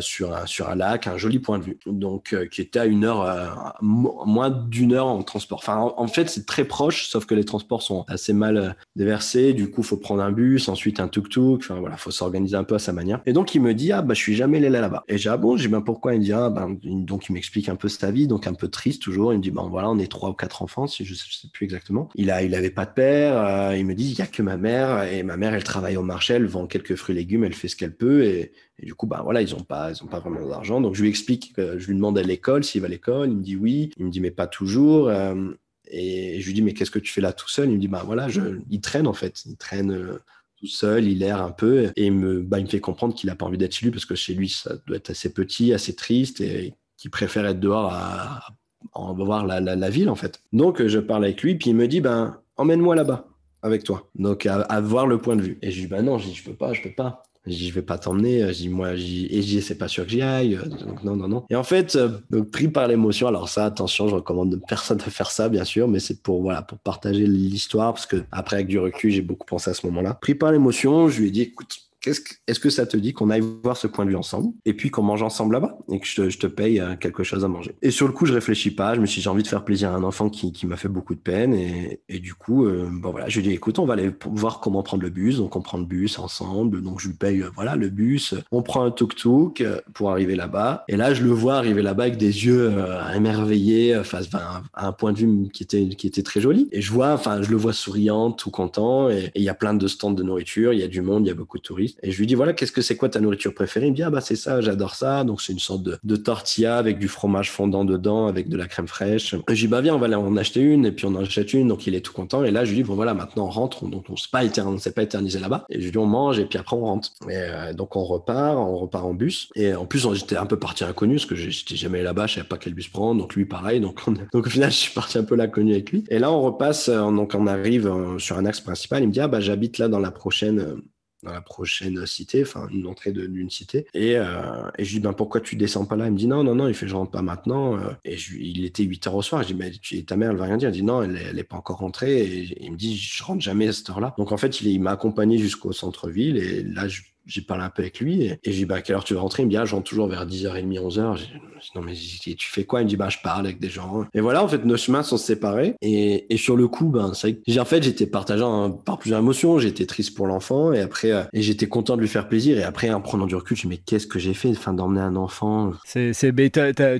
sur 0.00 0.34
un 0.34 0.46
sur 0.46 0.68
un 0.68 0.74
lac, 0.74 1.06
un 1.06 1.16
joli 1.16 1.38
point 1.38 1.58
de 1.58 1.64
vue, 1.64 1.78
donc 1.86 2.36
qui 2.50 2.60
était 2.60 2.78
à 2.78 2.86
une 2.86 3.04
heure, 3.04 3.76
moins 3.82 4.50
d'une 4.50 4.92
heure 4.92 5.06
en 5.06 5.22
transport. 5.22 5.58
Enfin, 5.58 5.92
en, 5.96 6.06
fait, 6.06 6.28
c'est 6.28 6.46
très 6.46 6.64
proche, 6.64 7.08
sauf 7.08 7.26
que 7.26 7.34
les 7.34 7.44
transports 7.44 7.82
sont 7.82 8.04
assez 8.08 8.32
mal 8.32 8.76
déversés. 8.96 9.52
Du 9.52 9.70
coup, 9.70 9.82
faut 9.82 9.96
prendre 9.96 10.22
un 10.22 10.32
bus, 10.32 10.68
ensuite 10.68 11.00
un 11.00 11.08
tuk-tuk. 11.08 11.60
Enfin 11.60 11.80
voilà, 11.80 11.96
faut 11.96 12.10
s'organiser 12.10 12.56
un 12.56 12.64
peu 12.64 12.74
à 12.74 12.78
sa 12.78 12.92
manière. 12.92 13.20
Et 13.26 13.32
donc 13.32 13.54
il 13.54 13.60
me 13.60 13.74
dit 13.74 13.92
ah 13.92 14.02
bah 14.02 14.14
je 14.14 14.20
suis 14.20 14.34
jamais 14.34 14.58
allé 14.58 14.70
là-bas. 14.70 15.04
Et 15.08 15.18
j'ai 15.18 15.30
ah 15.30 15.36
bon, 15.36 15.56
j'ai 15.56 15.68
ben 15.68 15.80
pourquoi? 15.80 16.14
Il 16.14 16.20
me 16.20 16.24
dit 16.24 16.32
ah 16.32 16.50
ben 16.50 16.78
donc 16.82 17.28
il 17.28 17.32
m'explique 17.32 17.68
un 17.68 17.76
peu 17.76 17.88
sa 17.88 18.10
vie, 18.10 18.26
donc 18.26 18.46
un 18.46 18.54
peu 18.54 18.68
triste 18.68 19.02
toujours. 19.02 19.32
Il 19.32 19.38
me 19.38 19.42
dit 19.42 19.50
ben 19.50 19.66
voilà, 19.68 19.90
on 19.90 19.98
est 19.98 20.10
trois 20.10 20.30
ou 20.30 20.34
quatre 20.34 20.62
enfants, 20.62 20.86
si 20.86 21.04
je, 21.04 21.14
sais 21.14 21.48
plus 21.52 21.64
exactement. 21.64 22.08
Il 22.14 22.30
a 22.30 22.42
il 22.42 22.54
avait 22.54 22.70
pas 22.70 22.84
de 22.84 22.92
père. 22.92 23.71
Euh, 23.72 23.76
il 23.76 23.86
me 23.86 23.94
dit 23.94 24.10
il 24.10 24.18
y 24.18 24.22
a 24.22 24.26
que 24.26 24.42
ma 24.42 24.56
mère 24.56 25.02
et 25.04 25.22
ma 25.22 25.36
mère 25.36 25.54
elle 25.54 25.64
travaille 25.64 25.96
au 25.96 26.02
marché, 26.02 26.34
elle 26.34 26.46
vend 26.46 26.66
quelques 26.66 26.94
fruits 26.96 27.14
et 27.14 27.18
légumes, 27.18 27.44
elle 27.44 27.54
fait 27.54 27.68
ce 27.68 27.76
qu'elle 27.76 27.94
peut 27.94 28.24
et, 28.24 28.52
du 28.82 28.94
coup, 28.94 29.06
bah 29.06 29.20
voilà, 29.22 29.42
ils 29.42 29.54
ont 29.54 29.62
pas, 29.62 29.92
ils 29.92 30.02
ont 30.02 30.08
pas 30.08 30.18
vraiment 30.18 30.46
d'argent. 30.48 30.80
Donc 30.80 30.96
je 30.96 31.02
lui 31.02 31.08
explique, 31.08 31.52
que 31.54 31.78
je 31.78 31.86
lui 31.86 31.94
demande 31.94 32.18
à 32.18 32.22
l'école 32.22 32.64
s'il 32.64 32.80
va 32.80 32.88
à 32.88 32.90
l'école. 32.90 33.30
Il 33.30 33.36
me 33.36 33.42
dit 33.42 33.56
oui. 33.56 33.90
Il 33.96 34.06
me 34.06 34.10
dit 34.10 34.20
mais 34.20 34.32
pas 34.32 34.48
toujours. 34.48 35.08
Euh, 35.08 35.52
et 35.86 36.40
je 36.40 36.46
lui 36.46 36.54
dis 36.54 36.62
mais 36.62 36.72
qu'est-ce 36.72 36.90
que 36.90 36.98
tu 36.98 37.12
fais 37.12 37.20
là 37.20 37.32
tout 37.32 37.48
seul? 37.48 37.68
Il 37.68 37.74
me 37.74 37.78
dit 37.78 37.88
bah 37.88 38.02
voilà, 38.04 38.26
il 38.70 38.80
traîne 38.80 39.06
en 39.06 39.12
fait, 39.12 39.44
il 39.46 39.56
traîne 39.56 39.92
euh, 39.92 40.18
tout 40.56 40.66
seul, 40.66 41.06
il 41.06 41.22
erre 41.22 41.42
un 41.42 41.52
peu 41.52 41.92
et 41.94 42.06
il 42.06 42.12
me, 42.12 42.40
bah, 42.40 42.58
il 42.58 42.64
me 42.64 42.68
fait 42.68 42.80
comprendre 42.80 43.14
qu'il 43.14 43.28
n'a 43.28 43.36
pas 43.36 43.46
envie 43.46 43.58
d'être 43.58 43.74
chez 43.74 43.84
lui 43.86 43.92
parce 43.92 44.06
que 44.06 44.14
chez 44.14 44.34
lui, 44.34 44.48
ça 44.48 44.74
doit 44.86 44.96
être 44.96 45.10
assez 45.10 45.32
petit, 45.32 45.72
assez 45.72 45.94
triste 45.94 46.40
et 46.40 46.74
qu'il 46.96 47.10
préfère 47.10 47.46
être 47.46 47.60
dehors 47.60 47.92
à, 47.92 48.46
à 48.94 49.12
voir 49.12 49.46
la, 49.46 49.60
la, 49.60 49.90
ville 49.90 50.08
en 50.08 50.16
fait. 50.16 50.42
Donc 50.52 50.84
je 50.84 50.98
parle 50.98 51.24
avec 51.24 51.42
lui, 51.42 51.54
puis 51.54 51.70
il 51.70 51.76
me 51.76 51.86
dit 51.86 52.00
ben 52.00 52.40
emmène-moi 52.56 52.96
là-bas 52.96 53.31
avec 53.62 53.84
toi. 53.84 54.08
Donc 54.14 54.46
à, 54.46 54.80
voir 54.80 55.06
le 55.06 55.18
point 55.18 55.36
de 55.36 55.42
vue. 55.42 55.58
Et 55.62 55.70
je 55.70 55.80
dis 55.80 55.86
ben 55.86 56.02
non, 56.02 56.18
je 56.18 56.28
dis 56.28 56.34
je 56.34 56.44
peux 56.44 56.54
pas, 56.54 56.72
je 56.72 56.82
peux 56.82 56.92
pas. 56.92 57.22
Je 57.44 57.50
dis, 57.50 57.68
je 57.68 57.74
vais 57.74 57.82
pas 57.82 57.98
t'emmener. 57.98 58.46
Je 58.52 58.58
dis, 58.58 58.68
moi, 58.68 58.92
et 58.92 58.98
je 58.98 59.46
dis, 59.46 59.62
c'est 59.62 59.76
pas 59.76 59.88
sûr 59.88 60.04
que 60.04 60.10
j'y 60.10 60.22
aille. 60.22 60.60
Donc, 60.86 61.02
non, 61.02 61.16
non, 61.16 61.26
non. 61.26 61.44
Et 61.50 61.56
en 61.56 61.64
fait, 61.64 61.96
euh, 61.96 62.20
pris 62.52 62.68
par 62.68 62.86
l'émotion, 62.86 63.26
alors 63.26 63.48
ça, 63.48 63.64
attention, 63.64 64.06
je 64.06 64.14
recommande 64.14 64.60
personne 64.68 64.98
de 64.98 65.02
faire 65.02 65.28
ça, 65.28 65.48
bien 65.48 65.64
sûr, 65.64 65.88
mais 65.88 65.98
c'est 65.98 66.22
pour, 66.22 66.40
voilà, 66.40 66.62
pour 66.62 66.78
partager 66.78 67.26
l'histoire, 67.26 67.94
parce 67.94 68.06
que 68.06 68.22
après, 68.30 68.56
avec 68.56 68.68
du 68.68 68.78
recul, 68.78 69.10
j'ai 69.10 69.22
beaucoup 69.22 69.44
pensé 69.44 69.70
à 69.70 69.74
ce 69.74 69.84
moment-là. 69.88 70.14
Pris 70.14 70.36
par 70.36 70.52
l'émotion, 70.52 71.08
je 71.08 71.20
lui 71.20 71.28
ai 71.28 71.30
dit, 71.32 71.42
écoute, 71.42 71.78
est-ce 72.06 72.60
que 72.60 72.70
ça 72.70 72.86
te 72.86 72.96
dit 72.96 73.12
qu'on 73.12 73.30
aille 73.30 73.44
voir 73.62 73.76
ce 73.76 73.86
point 73.86 74.04
de 74.04 74.10
vue 74.10 74.16
ensemble 74.16 74.52
et 74.64 74.74
puis 74.74 74.90
qu'on 74.90 75.02
mange 75.02 75.22
ensemble 75.22 75.54
là-bas 75.54 75.78
et 75.90 76.00
que 76.00 76.06
je 76.06 76.38
te, 76.38 76.46
paye 76.46 76.80
euh, 76.80 76.96
quelque 76.96 77.22
chose 77.22 77.44
à 77.44 77.48
manger? 77.48 77.76
Et 77.82 77.90
sur 77.90 78.06
le 78.06 78.12
coup, 78.12 78.26
je 78.26 78.34
réfléchis 78.34 78.72
pas. 78.72 78.94
Je 78.94 79.00
me 79.00 79.06
suis 79.06 79.20
dit, 79.20 79.24
j'ai 79.24 79.30
envie 79.30 79.42
de 79.42 79.48
faire 79.48 79.64
plaisir 79.64 79.90
à 79.90 79.94
un 79.94 80.02
enfant 80.02 80.28
qui, 80.28 80.66
m'a 80.66 80.76
fait 80.76 80.88
beaucoup 80.88 81.14
de 81.14 81.20
peine. 81.20 81.54
Et, 81.54 82.18
du 82.18 82.34
coup, 82.34 82.66
euh, 82.66 82.88
voilà, 83.02 83.28
je 83.28 83.38
lui 83.38 83.46
ai 83.46 83.50
dit, 83.50 83.54
écoute, 83.54 83.78
on 83.78 83.86
va 83.86 83.94
aller 83.94 84.10
voir 84.26 84.60
comment 84.60 84.82
prendre 84.82 85.02
le 85.02 85.10
bus. 85.10 85.36
Donc, 85.36 85.56
on 85.56 85.62
prend 85.62 85.78
le 85.78 85.84
bus 85.84 86.18
ensemble. 86.18 86.82
Donc, 86.82 87.00
je 87.00 87.08
lui 87.08 87.14
paye 87.14 87.42
euh, 87.42 87.50
voilà, 87.54 87.76
le 87.76 87.88
bus. 87.88 88.34
On 88.50 88.62
prend 88.62 88.84
un 88.84 88.90
tuk-tuk 88.90 89.64
pour 89.94 90.10
arriver 90.10 90.34
là-bas. 90.34 90.84
Et 90.88 90.96
là, 90.96 91.14
je 91.14 91.22
le 91.22 91.30
vois 91.30 91.54
arriver 91.54 91.82
là-bas 91.82 92.04
avec 92.04 92.16
des 92.16 92.46
yeux 92.46 92.72
émerveillés 93.14 94.02
face 94.04 94.28
à 94.34 94.62
un 94.74 94.92
point 94.92 95.12
de 95.12 95.18
vue 95.18 95.48
qui 95.52 95.62
était, 95.62 95.88
qui 95.88 96.06
était 96.06 96.22
très 96.22 96.40
joli. 96.40 96.68
Et 96.72 96.80
je 96.80 96.92
vois, 96.92 97.12
enfin, 97.12 97.42
je 97.42 97.50
le 97.50 97.56
vois 97.56 97.72
souriant, 97.72 98.32
tout 98.32 98.50
content. 98.50 99.08
Et 99.10 99.30
il 99.34 99.42
y 99.42 99.48
a 99.48 99.54
plein 99.54 99.74
de 99.74 99.86
stands 99.86 100.10
de 100.10 100.22
nourriture. 100.22 100.72
Il 100.72 100.80
y 100.80 100.82
a 100.82 100.88
du 100.88 101.02
monde, 101.02 101.24
il 101.26 101.28
y 101.28 101.32
a 101.32 101.34
beaucoup 101.34 101.58
de 101.58 101.62
touristes. 101.62 101.91
Et 102.02 102.10
je 102.10 102.18
lui 102.18 102.26
dis, 102.26 102.34
voilà, 102.34 102.52
qu'est-ce 102.52 102.72
que 102.72 102.82
c'est 102.82 102.96
quoi 102.96 103.08
ta 103.08 103.20
nourriture 103.20 103.54
préférée? 103.54 103.86
Il 103.86 103.92
me 103.92 103.96
dit, 103.96 104.02
ah 104.02 104.10
bah 104.10 104.20
c'est 104.20 104.36
ça, 104.36 104.60
j'adore 104.60 104.94
ça. 104.94 105.24
Donc 105.24 105.40
c'est 105.40 105.52
une 105.52 105.58
sorte 105.58 105.82
de, 105.82 106.16
tortilla 106.16 106.76
avec 106.76 106.98
du 106.98 107.08
fromage 107.08 107.50
fondant 107.50 107.84
dedans, 107.84 108.26
avec 108.26 108.48
de 108.48 108.56
la 108.56 108.66
crème 108.66 108.88
fraîche. 108.88 109.34
Et 109.34 109.38
je 109.48 109.52
lui 109.52 109.56
dis, 109.56 109.66
bah 109.68 109.80
viens, 109.80 109.94
on 109.94 109.98
va 109.98 110.08
en 110.18 110.36
acheter 110.36 110.60
une. 110.60 110.86
Et 110.86 110.92
puis 110.92 111.06
on 111.06 111.10
en 111.10 111.22
achète 111.22 111.52
une. 111.52 111.68
Donc 111.68 111.86
il 111.86 111.94
est 111.94 112.00
tout 112.00 112.12
content. 112.12 112.44
Et 112.44 112.50
là, 112.50 112.64
je 112.64 112.70
lui 112.70 112.78
dis, 112.78 112.82
bon 112.82 112.94
voilà, 112.94 113.14
maintenant 113.14 113.46
on 113.46 113.50
rentre. 113.50 113.86
Donc 113.86 114.06
on 114.08 114.12
ne 114.12 114.78
s'est 114.78 114.92
pas 114.92 115.02
éternisé 115.02 115.38
là-bas. 115.38 115.64
Et 115.70 115.78
je 115.78 115.84
lui 115.84 115.90
dis, 115.90 115.98
on 115.98 116.06
mange 116.06 116.38
et 116.38 116.44
puis 116.44 116.58
après 116.58 116.76
on 116.76 116.84
rentre. 116.84 117.10
Et 117.28 117.36
euh, 117.36 117.72
donc 117.72 117.96
on 117.96 118.04
repart, 118.04 118.56
on 118.56 118.76
repart 118.76 119.04
en 119.04 119.14
bus. 119.14 119.48
Et 119.54 119.74
en 119.74 119.86
plus, 119.86 120.06
j'étais 120.14 120.36
un 120.36 120.46
peu 120.46 120.58
parti 120.58 120.84
inconnu 120.84 121.16
parce 121.16 121.26
que 121.26 121.34
j'étais 121.34 121.76
jamais 121.76 122.02
là-bas, 122.02 122.26
je 122.26 122.34
savais 122.34 122.46
pas 122.46 122.58
quel 122.58 122.74
bus 122.74 122.88
prendre. 122.88 123.20
Donc 123.20 123.34
lui, 123.34 123.44
pareil. 123.44 123.80
Donc, 123.80 124.00
donc 124.32 124.46
au 124.46 124.50
final, 124.50 124.70
je 124.72 124.76
suis 124.76 124.92
parti 124.92 125.18
un 125.18 125.24
peu 125.24 125.34
l'inconnu 125.34 125.72
avec 125.72 125.90
lui. 125.90 126.04
Et 126.10 126.18
là, 126.18 126.30
on 126.30 126.40
repasse, 126.40 126.88
euh, 126.88 127.10
donc 127.10 127.34
on 127.34 127.46
arrive 127.46 127.86
euh, 127.86 128.18
sur 128.18 128.38
un 128.38 128.46
axe 128.46 128.60
principal. 128.60 129.02
Il 129.02 129.08
me 129.08 129.12
dit, 129.12 129.20
ah 129.20 129.28
bah 129.28 129.40
j'habite 129.40 129.78
là 129.78 129.88
dans 129.88 129.98
la 129.98 130.10
prochaine 130.10 130.82
dans 131.22 131.32
la 131.32 131.40
prochaine 131.40 132.04
cité, 132.06 132.42
enfin 132.42 132.68
une 132.72 132.86
entrée 132.86 133.12
d'une 133.12 133.50
cité. 133.50 133.86
Et, 133.94 134.16
euh, 134.16 134.70
et, 134.78 134.84
je 134.84 134.92
lui 134.92 135.00
dis, 135.00 135.04
ben, 135.04 135.12
pourquoi 135.12 135.40
tu 135.40 135.56
descends 135.56 135.84
pas 135.84 135.96
là? 135.96 136.06
Il 136.06 136.12
me 136.12 136.18
dit, 136.18 136.26
non, 136.26 136.42
non, 136.42 136.54
non, 136.54 136.68
il 136.68 136.74
fait, 136.74 136.88
je 136.88 136.94
rentre 136.94 137.10
pas 137.10 137.22
maintenant. 137.22 137.78
Euh. 137.78 137.92
Et 138.04 138.16
je, 138.16 138.36
il 138.36 138.64
était 138.64 138.82
8 138.82 139.06
heures 139.06 139.14
au 139.14 139.22
soir. 139.22 139.42
Je 139.42 139.48
dis, 139.48 139.54
mais 139.54 139.72
ta 140.04 140.16
mère, 140.16 140.30
elle 140.30 140.36
va 140.36 140.44
rien 140.44 140.56
dire. 140.56 140.68
Elle 140.68 140.74
dit, 140.74 140.82
non, 140.82 141.02
elle, 141.02 141.16
elle 141.16 141.38
est 141.38 141.44
pas 141.44 141.56
encore 141.56 141.78
rentrée. 141.78 142.22
Et 142.22 142.64
il 142.64 142.72
me 142.72 142.76
dit, 142.76 142.96
je 142.96 143.22
rentre 143.22 143.42
jamais 143.42 143.68
à 143.68 143.72
cette 143.72 143.88
heure-là. 143.90 144.14
Donc 144.18 144.32
en 144.32 144.36
fait, 144.36 144.60
il, 144.60 144.68
il 144.68 144.80
m'a 144.80 144.92
accompagné 144.92 145.38
jusqu'au 145.38 145.72
centre-ville. 145.72 146.36
Et 146.36 146.62
là, 146.62 146.88
je, 146.88 147.02
j'ai 147.26 147.42
parlé 147.42 147.64
un 147.64 147.70
peu 147.70 147.82
avec 147.82 148.00
lui 148.00 148.24
et, 148.24 148.38
j'ai 148.44 148.52
dit 148.52 148.64
bah, 148.64 148.76
à 148.76 148.82
quelle 148.82 148.96
heure 148.96 149.04
tu 149.04 149.14
vas 149.14 149.20
rentrer? 149.20 149.42
Il 149.42 149.46
me 149.46 149.50
dit 149.50 149.56
ah, 149.56 149.64
je 149.64 149.74
rentre 149.74 149.88
toujours 149.88 150.06
vers 150.06 150.26
10h30, 150.26 150.80
11h. 150.80 151.16
J'ai 151.16 151.26
dit 151.26 151.70
non 151.74 151.82
mais 151.82 151.94
tu 151.94 152.48
fais 152.48 152.64
quoi? 152.64 152.80
Il 152.80 152.84
me 152.84 152.88
dit 152.88 152.96
bah 152.96 153.08
je 153.08 153.18
parle 153.22 153.46
avec 153.46 153.60
des 153.60 153.68
gens. 153.68 154.04
Et 154.14 154.20
voilà, 154.20 154.42
en 154.42 154.48
fait 154.48 154.64
nos 154.64 154.76
chemins 154.76 155.02
sont 155.02 155.16
séparés 155.16 155.74
et, 155.80 156.32
et 156.32 156.36
sur 156.36 156.56
le 156.56 156.68
coup 156.68 156.88
ben 156.88 157.12
c'est 157.14 157.38
en 157.58 157.64
fait 157.64 157.82
j'étais 157.82 158.06
partageant 158.06 158.70
par 158.70 158.98
plusieurs 158.98 159.20
émotions. 159.20 159.58
J'étais 159.58 159.86
triste 159.86 160.14
pour 160.14 160.26
l'enfant 160.26 160.72
et 160.72 160.80
après 160.80 161.10
euh, 161.10 161.22
et 161.32 161.42
j'étais 161.42 161.66
content 161.66 161.96
de 161.96 162.00
lui 162.00 162.08
faire 162.08 162.28
plaisir 162.28 162.58
et 162.58 162.62
après 162.62 162.90
en 162.90 163.00
prenant 163.00 163.26
du 163.26 163.34
recul 163.34 163.56
je 163.56 163.66
me 163.66 163.72
mais 163.72 163.78
qu'est-ce 163.78 164.06
que 164.06 164.18
j'ai 164.18 164.34
fait 164.34 164.50
enfin 164.50 164.74
d'emmener 164.74 165.00
un 165.00 165.16
enfant? 165.16 165.72
C'est 165.86 166.12
c'est 166.12 166.32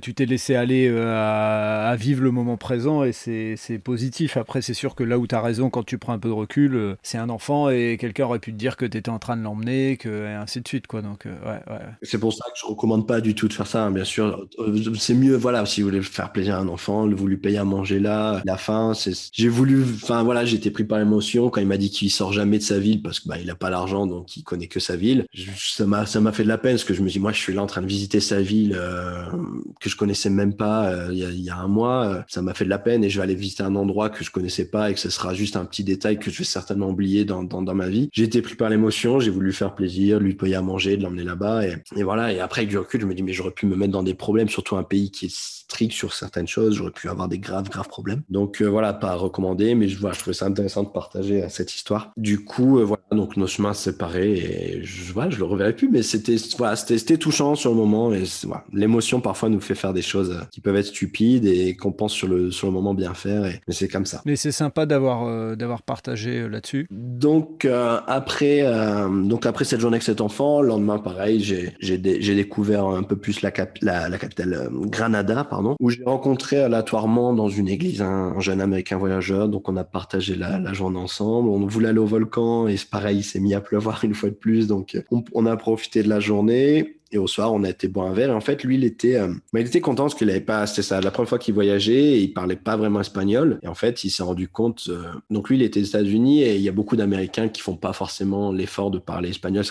tu 0.01 0.15
t'es 0.15 0.25
laissé 0.25 0.55
aller 0.55 0.89
euh, 0.89 1.13
à, 1.15 1.95
vivre 1.97 2.23
le 2.23 2.31
moment 2.31 2.57
présent 2.57 3.05
et 3.05 3.13
c'est 3.13 3.79
positif. 3.79 4.39
Après 4.39 4.63
c'est 4.63 4.73
sûr 4.73 4.95
que 4.95 5.05
là 5.05 5.19
où 5.19 5.27
tu 5.27 5.35
as 5.35 5.43
raison 5.43 5.69
quand 5.69 5.83
tu 5.83 5.99
prends 5.99 6.15
un 6.15 6.19
peu 6.19 6.29
de 6.29 6.35
recul, 6.35 6.75
euh, 6.75 6.95
c'est 7.03 7.19
un 7.19 7.29
enfant 7.29 7.69
et 7.69 7.99
quelqu'un 8.01 8.25
aurait 8.25 8.39
pu 8.39 8.53
te 8.53 8.57
dire 8.57 8.77
que 8.77 8.87
tu 8.87 8.97
étais 8.97 9.11
en 9.11 9.19
train 9.19 9.37
de 9.37 9.43
l'emmener 9.43 9.99
que 9.99 10.12
et 10.13 10.35
ainsi 10.35 10.61
de 10.61 10.69
suite. 10.69 10.87
Euh. 10.95 11.79
C'est 12.03 12.19
pour 12.19 12.33
ça 12.33 12.45
que 12.53 12.59
je 12.61 12.67
recommande 12.67 13.07
pas 13.07 13.21
du 13.21 13.35
tout 13.35 13.49
de 13.49 13.53
faire 13.53 13.67
ça, 13.67 13.85
hein, 13.85 13.91
bien 13.91 14.05
sûr. 14.05 14.47
Euh, 14.59 14.95
c'est 14.99 15.15
mieux, 15.15 15.37
voilà, 15.37 15.65
si 15.67 15.83
vous 15.83 15.89
voulez 15.89 16.03
faire 16.03 16.33
plaisir 16.33 16.57
à 16.57 16.59
un 16.59 16.69
enfant, 16.69 17.09
vous 17.09 17.27
lui 17.27 17.37
payez 17.37 17.59
à 17.59 17.65
manger 17.65 17.99
là, 17.99 18.43
la 18.45 18.57
fin. 18.57 18.93
J'ai 19.33 19.49
voulu, 19.49 19.83
enfin 19.83 20.23
voilà, 20.23 20.45
j'étais 20.45 20.71
pris 20.71 20.85
par 20.85 20.99
l'émotion 20.99 21.51
quand 21.51 21.61
il 21.61 21.67
m'a 21.67 21.77
dit 21.77 21.91
qu'il 21.91 22.11
sort 22.11 22.33
jamais 22.33 22.59
de 22.59 22.63
sa 22.63 22.79
ville 22.79 23.03
parce 23.03 23.21
que 23.21 23.29
bah, 23.29 23.37
il 23.41 23.51
a 23.51 23.55
pas 23.55 23.71
l'argent, 23.71 24.07
donc 24.07 24.37
il 24.37 24.43
connaît 24.43 24.69
que 24.69 24.81
sa 24.81 24.97
ville. 24.97 25.27
ça 25.57 25.87
m'a, 25.87 26.07
ça 26.07 26.21
m'a 26.21 26.33
fait 26.33 26.45
de 26.45 26.49
la 26.49 26.59
peine 26.59 26.73
parce 26.73 26.85
que 26.85 26.95
je 26.95 27.03
me 27.03 27.09
dis, 27.09 27.21
moi, 27.21 27.33
je 27.33 27.39
suis 27.39 27.55
là 27.55 27.63
en 27.63 27.67
train 27.67 27.83
de 27.83 27.87
visiter 27.87 28.21
sa 28.21 28.41
ville 28.41 28.75
euh, 28.77 29.25
que 29.81 29.89
je 29.89 29.97
connaissais 29.97 30.31
même 30.31 30.55
pas 30.55 30.93
il 31.11 31.19
y, 31.19 31.51
a, 31.51 31.57
un 31.57 31.69
mois. 31.69 32.25
ça 32.29 32.43
m'a 32.43 32.55
fait 32.55 32.65
de 32.65 32.71
la 32.71 32.79
peine 32.79 33.05
et 33.05 33.11
je 33.11 33.19
vais 33.19 33.25
aller 33.25 33.35
visiter 33.35 33.63
un 33.63 33.77
endroit 33.77 34.11
que 34.11 34.25
je 34.25 34.31
connaissais 34.31 34.65
pas 34.65 34.91
et 34.91 34.95
que 34.95 35.01
ce 35.01 35.11
sera 35.11 35.35
juste 35.35 35.57
un 35.57 35.65
petit 35.65 35.85
détail 35.85 36.19
que 36.19 36.31
je 36.31 36.39
vais 36.39 36.45
certainement 36.45 36.89
oublier 36.89 37.25
dans, 37.25 37.43
dans, 37.43 37.63
dans 37.63 37.75
ma 37.75 37.89
vie. 37.89 38.09
J'ai 38.13 38.25
été 38.25 38.43
pris 38.43 38.55
par 38.55 38.69
l'émotion, 38.69 39.21
j'ai 39.21 39.31
voulu 39.31 39.53
faire 39.53 39.75
plaisir 39.75 40.02
lui 40.11 40.35
payer 40.35 40.57
à 40.57 40.63
manger, 40.63 40.97
de 40.97 41.03
l'emmener 41.03 41.25
là-bas. 41.25 41.67
Et, 41.67 41.77
et, 41.97 42.03
voilà. 42.03 42.33
Et 42.33 42.41
après, 42.41 42.61
avec 42.61 42.71
du 42.71 42.79
recul, 42.79 43.01
je 43.01 43.07
me 43.07 43.15
dis, 43.15 43.23
mais 43.23 43.33
j'aurais 43.33 43.51
pu 43.51 43.67
me 43.67 43.77
mettre 43.77 43.93
dans 43.93 44.03
des 44.03 44.15
problèmes, 44.15 44.49
surtout 44.49 44.77
un 44.77 44.83
pays 44.83 45.11
qui 45.11 45.27
est 45.27 45.35
strict 45.73 45.93
sur 45.93 46.13
certaines 46.13 46.47
choses. 46.47 46.77
J'aurais 46.77 46.91
pu 46.91 47.09
avoir 47.09 47.29
des 47.29 47.39
graves, 47.39 47.69
graves 47.69 47.89
problèmes. 47.89 48.23
Donc 48.29 48.61
euh, 48.61 48.67
voilà, 48.67 48.93
pas 48.93 49.13
à 49.13 49.15
recommander, 49.15 49.75
mais 49.75 49.89
je, 49.89 49.99
voilà, 49.99 50.15
je 50.15 50.21
trouvais 50.21 50.35
ça 50.35 50.47
intéressant 50.47 50.83
de 50.83 50.89
partager 50.89 51.43
euh, 51.43 51.49
cette 51.49 51.75
histoire. 51.75 52.13
Du 52.17 52.45
coup, 52.45 52.79
euh, 52.79 52.85
voilà, 52.85 53.03
donc 53.11 53.37
nos 53.37 53.47
chemins 53.47 53.73
séparés 53.73 54.33
et 54.33 54.85
je, 54.85 55.13
voilà, 55.13 55.31
je 55.31 55.39
le 55.39 55.45
reverrai 55.45 55.75
plus, 55.75 55.89
mais 55.89 56.03
c'était 56.03 56.37
voilà, 56.59 56.77
c'était 56.77 57.17
touchant 57.17 57.55
sur 57.55 57.71
le 57.71 57.77
moment. 57.77 58.13
Et 58.13 58.25
voilà, 58.45 58.65
l'émotion 58.73 59.21
parfois 59.21 59.49
nous 59.49 59.61
fait 59.61 59.75
faire 59.75 59.95
des 59.95 60.03
choses 60.03 60.39
qui 60.51 60.61
peuvent 60.61 60.77
être 60.77 60.87
stupides 60.87 61.47
et 61.47 61.75
qu'on 61.77 61.93
pense 61.93 62.13
sur 62.13 62.29
le, 62.29 62.51
sur 62.51 62.67
le 62.67 62.73
moment 62.75 62.93
bien 62.93 63.15
faire. 63.15 63.47
Et, 63.47 63.61
mais 63.67 63.75
c'est 63.75 63.89
comme 63.89 64.07
ça. 64.07 64.21
Mais 64.27 64.37
c'est 64.37 64.53
sympa 64.53 64.85
d'avoir 64.85 65.57
d'avoir 65.57 65.83
partagé 65.83 66.49
là-dessus. 66.49 66.87
Donc 66.91 67.67
après, 67.67 68.63
donc 69.25 69.47
après 69.47 69.65
cette 69.65 69.81
journée 69.81 69.92
avec 69.93 70.03
cet 70.03 70.21
enfant, 70.21 70.61
le 70.61 70.69
lendemain 70.69 70.99
pareil, 70.99 71.43
j'ai 71.43 71.99
découvert 71.99 72.87
un 72.87 73.03
peu 73.03 73.17
plus 73.17 73.43
la, 73.43 73.51
capitale 73.51 74.69
Granada, 74.73 75.45
pardon 75.45 75.77
où 75.81 75.91
j'ai 75.91 76.05
rencontré 76.05 76.61
aléatoirement 76.61 77.33
dans 77.33 77.49
une 77.49 77.69
église 77.69 78.03
un, 78.03 78.39
jeune 78.41 78.61
américain 78.61 78.97
voyageur. 78.97 79.49
Donc 79.49 79.69
on 79.69 79.77
a 79.77 79.85
partagé 79.85 80.35
la, 80.37 80.73
journée 80.73 80.99
ensemble. 80.99 81.49
On 81.49 81.67
voulait 81.67 81.89
aller 81.89 81.99
au 81.99 82.07
volcan 82.07 82.69
et 82.69 82.77
pareil, 82.91 83.19
il 83.19 83.23
s'est 83.23 83.41
mis 83.41 83.55
à 83.55 83.61
pleuvoir 83.61 84.05
une 84.05 84.15
fois 84.15 84.31
de 84.31 84.35
plus. 84.35 84.67
Donc 84.67 84.97
on, 85.11 85.47
a 85.47 85.57
profité 85.57 86.03
de 86.03 86.09
la 86.09 86.21
journée. 86.21 86.97
Et 87.13 87.19
au 87.19 87.27
soir, 87.27 87.53
on 87.53 87.63
a 87.63 87.69
été 87.69 87.89
boire 87.89 88.09
un 88.09 88.15
verre. 88.15 88.31
Et 88.31 88.35
en 88.35 88.41
fait, 88.41 88.65
lui, 88.65 88.77
il 88.77 88.85
était, 88.85 89.17
euh, 89.17 89.35
il 89.53 89.61
était 89.61 89.81
content 89.81 90.05
parce 90.05 90.15
qu'il 90.15 90.31
avait 90.31 90.41
pas, 90.41 90.67
c'était 90.67 90.83
ça, 90.83 91.01
la 91.01 91.11
première 91.11 91.29
fois 91.29 91.39
qu'il 91.39 91.53
voyageait 91.53 91.93
et 91.93 92.19
il 92.21 92.33
parlait 92.33 92.57
pas 92.57 92.77
vraiment 92.77 93.01
espagnol. 93.01 93.59
Et 93.63 93.69
en 93.69 93.75
fait, 93.75 94.03
il 94.05 94.11
s'est 94.11 94.23
rendu 94.23 94.49
compte. 94.49 94.87
Euh, 94.89 95.05
donc 95.31 95.51
lui, 95.51 95.57
il 95.57 95.63
était 95.63 95.81
aux 95.81 95.85
États-Unis 95.85 96.43
et 96.43 96.57
il 96.57 96.63
y 96.63 96.69
a 96.71 96.73
beaucoup 96.73 96.97
d'Américains 96.97 97.49
qui 97.49 97.61
font 97.61 97.77
pas 97.77 97.93
forcément 97.93 98.51
l'effort 98.51 98.91
de 98.91 98.99
parler 98.99 99.29
espagnol. 99.29 99.65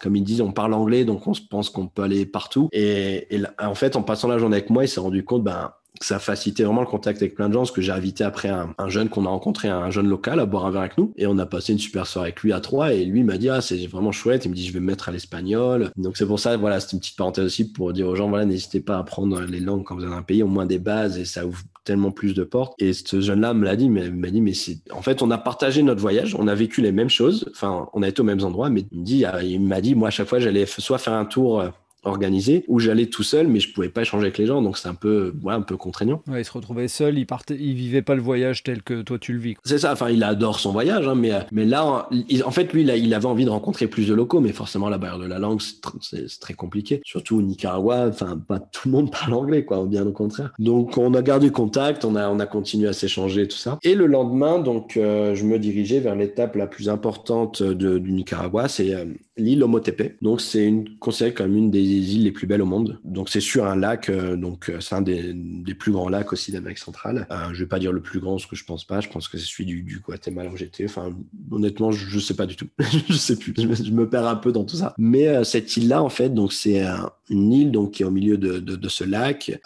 Comme 0.00 0.16
ils 0.16 0.24
disent, 0.24 0.40
on 0.40 0.52
parle 0.52 0.72
anglais, 0.72 1.04
donc 1.04 1.26
on 1.26 1.34
se 1.34 1.42
pense 1.42 1.68
qu'on 1.68 1.86
peut 1.86 2.02
aller 2.02 2.24
partout. 2.24 2.68
Et, 2.72 3.34
et, 3.34 3.42
en 3.58 3.74
fait, 3.74 3.94
en 3.94 4.02
passant 4.02 4.28
la 4.28 4.38
journée 4.38 4.56
avec 4.56 4.70
moi, 4.70 4.84
il 4.84 4.88
s'est 4.88 5.00
rendu 5.00 5.24
compte, 5.24 5.44
ben, 5.44 5.72
ça 6.00 6.16
a 6.16 6.18
facilité 6.18 6.64
vraiment 6.64 6.80
le 6.80 6.86
contact 6.86 7.22
avec 7.22 7.34
plein 7.34 7.48
de 7.48 7.54
gens, 7.54 7.60
parce 7.60 7.72
que 7.72 7.80
j'ai 7.80 7.92
invité 7.92 8.24
après 8.24 8.48
un, 8.48 8.74
jeune 8.88 9.08
qu'on 9.08 9.26
a 9.26 9.28
rencontré, 9.28 9.68
un 9.68 9.90
jeune 9.90 10.08
local, 10.08 10.40
à 10.40 10.46
boire 10.46 10.66
un 10.66 10.70
verre 10.70 10.82
avec 10.82 10.98
nous, 10.98 11.12
et 11.16 11.26
on 11.26 11.38
a 11.38 11.46
passé 11.46 11.72
une 11.72 11.78
super 11.78 12.06
soirée 12.06 12.28
avec 12.28 12.40
lui 12.42 12.52
à 12.52 12.60
trois, 12.60 12.92
et 12.92 13.04
lui 13.04 13.22
m'a 13.24 13.38
dit, 13.38 13.48
ah, 13.48 13.60
c'est 13.60 13.86
vraiment 13.86 14.12
chouette, 14.12 14.44
il 14.44 14.50
me 14.50 14.54
dit, 14.54 14.66
je 14.66 14.72
vais 14.72 14.80
me 14.80 14.86
mettre 14.86 15.08
à 15.08 15.12
l'espagnol. 15.12 15.90
Donc 15.96 16.16
c'est 16.16 16.26
pour 16.26 16.40
ça, 16.40 16.56
voilà, 16.56 16.80
c'est 16.80 16.92
une 16.92 17.00
petite 17.00 17.16
parenthèse 17.16 17.44
aussi 17.44 17.72
pour 17.72 17.92
dire 17.92 18.08
aux 18.08 18.14
gens, 18.14 18.28
voilà, 18.28 18.44
n'hésitez 18.44 18.80
pas 18.80 18.96
à 18.96 19.00
apprendre 19.00 19.40
les 19.40 19.60
langues 19.60 19.84
quand 19.84 19.94
vous 19.96 20.04
êtes 20.04 20.10
dans 20.10 20.16
un 20.16 20.22
pays, 20.22 20.42
au 20.42 20.48
moins 20.48 20.66
des 20.66 20.78
bases, 20.78 21.18
et 21.18 21.24
ça 21.24 21.46
ouvre 21.46 21.62
tellement 21.84 22.10
plus 22.10 22.34
de 22.34 22.44
portes. 22.44 22.74
Et 22.78 22.92
ce 22.92 23.20
jeune-là 23.20 23.54
me 23.54 23.64
l'a 23.64 23.76
dit, 23.76 23.88
mais 23.88 24.10
m'a 24.10 24.30
dit, 24.30 24.40
mais 24.40 24.54
c'est, 24.54 24.78
en 24.92 25.02
fait, 25.02 25.22
on 25.22 25.30
a 25.30 25.38
partagé 25.38 25.82
notre 25.82 26.00
voyage, 26.00 26.34
on 26.38 26.48
a 26.48 26.54
vécu 26.54 26.82
les 26.82 26.92
mêmes 26.92 27.08
choses, 27.08 27.50
enfin, 27.50 27.88
on 27.94 28.02
a 28.02 28.08
été 28.08 28.20
aux 28.20 28.24
mêmes 28.24 28.44
endroits, 28.44 28.70
mais 28.70 28.84
il 28.92 29.08
il 29.08 29.60
m'a 29.60 29.80
dit, 29.80 29.94
moi, 29.94 30.08
à 30.08 30.10
chaque 30.10 30.28
fois, 30.28 30.38
j'allais 30.38 30.66
soit 30.66 30.98
faire 30.98 31.14
un 31.14 31.24
tour 31.24 31.60
euh, 31.60 31.68
organisé 32.04 32.64
où 32.68 32.78
j'allais 32.78 33.06
tout 33.06 33.22
seul 33.22 33.48
mais 33.48 33.60
je 33.60 33.72
pouvais 33.72 33.88
pas 33.88 34.02
échanger 34.02 34.24
avec 34.24 34.38
les 34.38 34.46
gens 34.46 34.62
donc 34.62 34.78
c'est 34.78 34.88
un 34.88 34.94
peu 34.94 35.34
ouais, 35.42 35.54
un 35.54 35.62
peu 35.62 35.76
contraignant. 35.76 36.22
Ouais, 36.28 36.42
il 36.42 36.44
se 36.44 36.52
retrouvait 36.52 36.88
seul 36.88 37.18
il 37.18 37.26
partait 37.26 37.56
il 37.58 37.74
vivait 37.74 38.02
pas 38.02 38.14
le 38.14 38.22
voyage 38.22 38.62
tel 38.62 38.82
que 38.82 39.02
toi 39.02 39.18
tu 39.18 39.32
le 39.32 39.38
vis 39.38 39.56
c'est 39.64 39.78
ça 39.78 39.92
enfin 39.92 40.10
il 40.10 40.22
adore 40.22 40.60
son 40.60 40.72
voyage 40.72 41.06
hein, 41.06 41.14
mais 41.14 41.32
mais 41.52 41.64
là 41.64 42.08
en 42.44 42.50
fait 42.50 42.72
lui 42.72 42.82
il, 42.82 42.90
il, 42.90 43.14
avait 43.14 43.26
envie 43.26 43.44
de 43.44 43.50
rencontrer 43.50 43.86
plus 43.86 44.08
de 44.08 44.14
locaux 44.14 44.40
mais 44.40 44.52
forcément 44.52 44.88
la 44.88 44.98
barrière 44.98 45.18
de 45.18 45.26
la 45.26 45.38
langue 45.38 45.60
c'est 46.00 46.26
très 46.40 46.54
compliqué. 46.54 47.00
Surtout 47.04 47.38
au 47.38 47.42
Nicaragua 47.42 48.08
enfin 48.08 48.38
pas 48.46 48.60
tout 48.60 48.88
le 48.88 48.92
monde 48.92 49.10
parle 49.12 49.34
anglais 49.34 49.64
quoi 49.64 49.84
bien 49.84 50.06
au 50.06 50.12
contraire. 50.12 50.52
Donc 50.58 50.96
on 50.98 51.14
a 51.14 51.22
gardé 51.22 51.50
contact 51.50 52.04
on 52.04 52.16
a 52.16 52.28
on 52.28 52.38
a 52.38 52.46
continué 52.46 52.88
à 52.88 52.92
s'échanger 52.92 53.48
tout 53.48 53.56
ça. 53.56 53.78
Et 53.82 53.94
le 53.94 54.06
lendemain 54.06 54.58
donc 54.58 54.96
euh, 54.96 55.34
je 55.34 55.44
me 55.44 55.58
dirigeais 55.58 56.00
vers 56.00 56.14
l'étape 56.14 56.56
la 56.56 56.66
plus 56.66 56.88
importante 56.88 57.62
de, 57.62 57.98
du 57.98 58.12
Nicaragua 58.12 58.68
c'est 58.68 58.94
euh, 58.94 59.04
l'île 59.36 59.62
Omotepe. 59.62 60.16
Donc 60.22 60.40
c'est 60.40 60.64
une 60.64 60.98
considérée 60.98 61.34
comme 61.34 61.56
une 61.56 61.70
des 61.70 61.87
îles 61.90 62.24
les 62.24 62.32
plus 62.32 62.46
belles 62.46 62.62
au 62.62 62.66
monde. 62.66 62.98
Donc 63.04 63.28
c'est 63.28 63.40
sur 63.40 63.66
un 63.66 63.76
lac, 63.76 64.08
euh, 64.08 64.36
donc 64.36 64.68
euh, 64.68 64.80
c'est 64.80 64.94
un 64.94 65.02
des, 65.02 65.34
plus 65.78 65.92
grands 65.92 66.08
lacs 66.08 66.32
aussi 66.32 66.52
d'Amérique 66.52 66.78
centrale. 66.78 67.26
Euh, 67.30 67.52
je 67.52 67.60
vais 67.60 67.68
pas 67.68 67.78
dire 67.78 67.92
le 67.92 68.00
plus 68.00 68.20
grand, 68.20 68.38
ce 68.38 68.46
que 68.46 68.56
je 68.56 68.64
pense 68.64 68.84
pas. 68.84 69.00
Je 69.00 69.08
pense 69.08 69.28
que 69.28 69.38
c'est 69.38 69.46
celui 69.46 69.66
du, 69.66 70.00
Guatemala 70.04 70.50
où 70.50 70.56
j'étais. 70.56 70.84
Enfin, 70.84 71.14
honnêtement, 71.50 71.90
je, 71.92 72.18
sais 72.18 72.34
pas 72.34 72.46
du 72.46 72.56
tout. 72.56 72.68
je 73.08 73.14
sais 73.14 73.36
plus. 73.36 73.54
Je 73.56 73.92
me, 73.92 74.08
perds 74.08 74.26
un 74.26 74.36
peu 74.36 74.52
dans 74.52 74.64
tout 74.64 74.76
ça. 74.76 74.94
Mais 74.98 75.44
cette 75.44 75.76
île-là, 75.76 76.02
en 76.02 76.08
fait, 76.08 76.30
donc 76.32 76.52
c'est 76.52 76.82
une 77.28 77.52
île 77.52 77.70
donc 77.70 77.92
qui 77.92 78.02
est 78.02 78.06
au 78.06 78.10
milieu 78.10 78.38
de, 78.38 78.88
ce 78.88 79.04
lac 79.04 79.60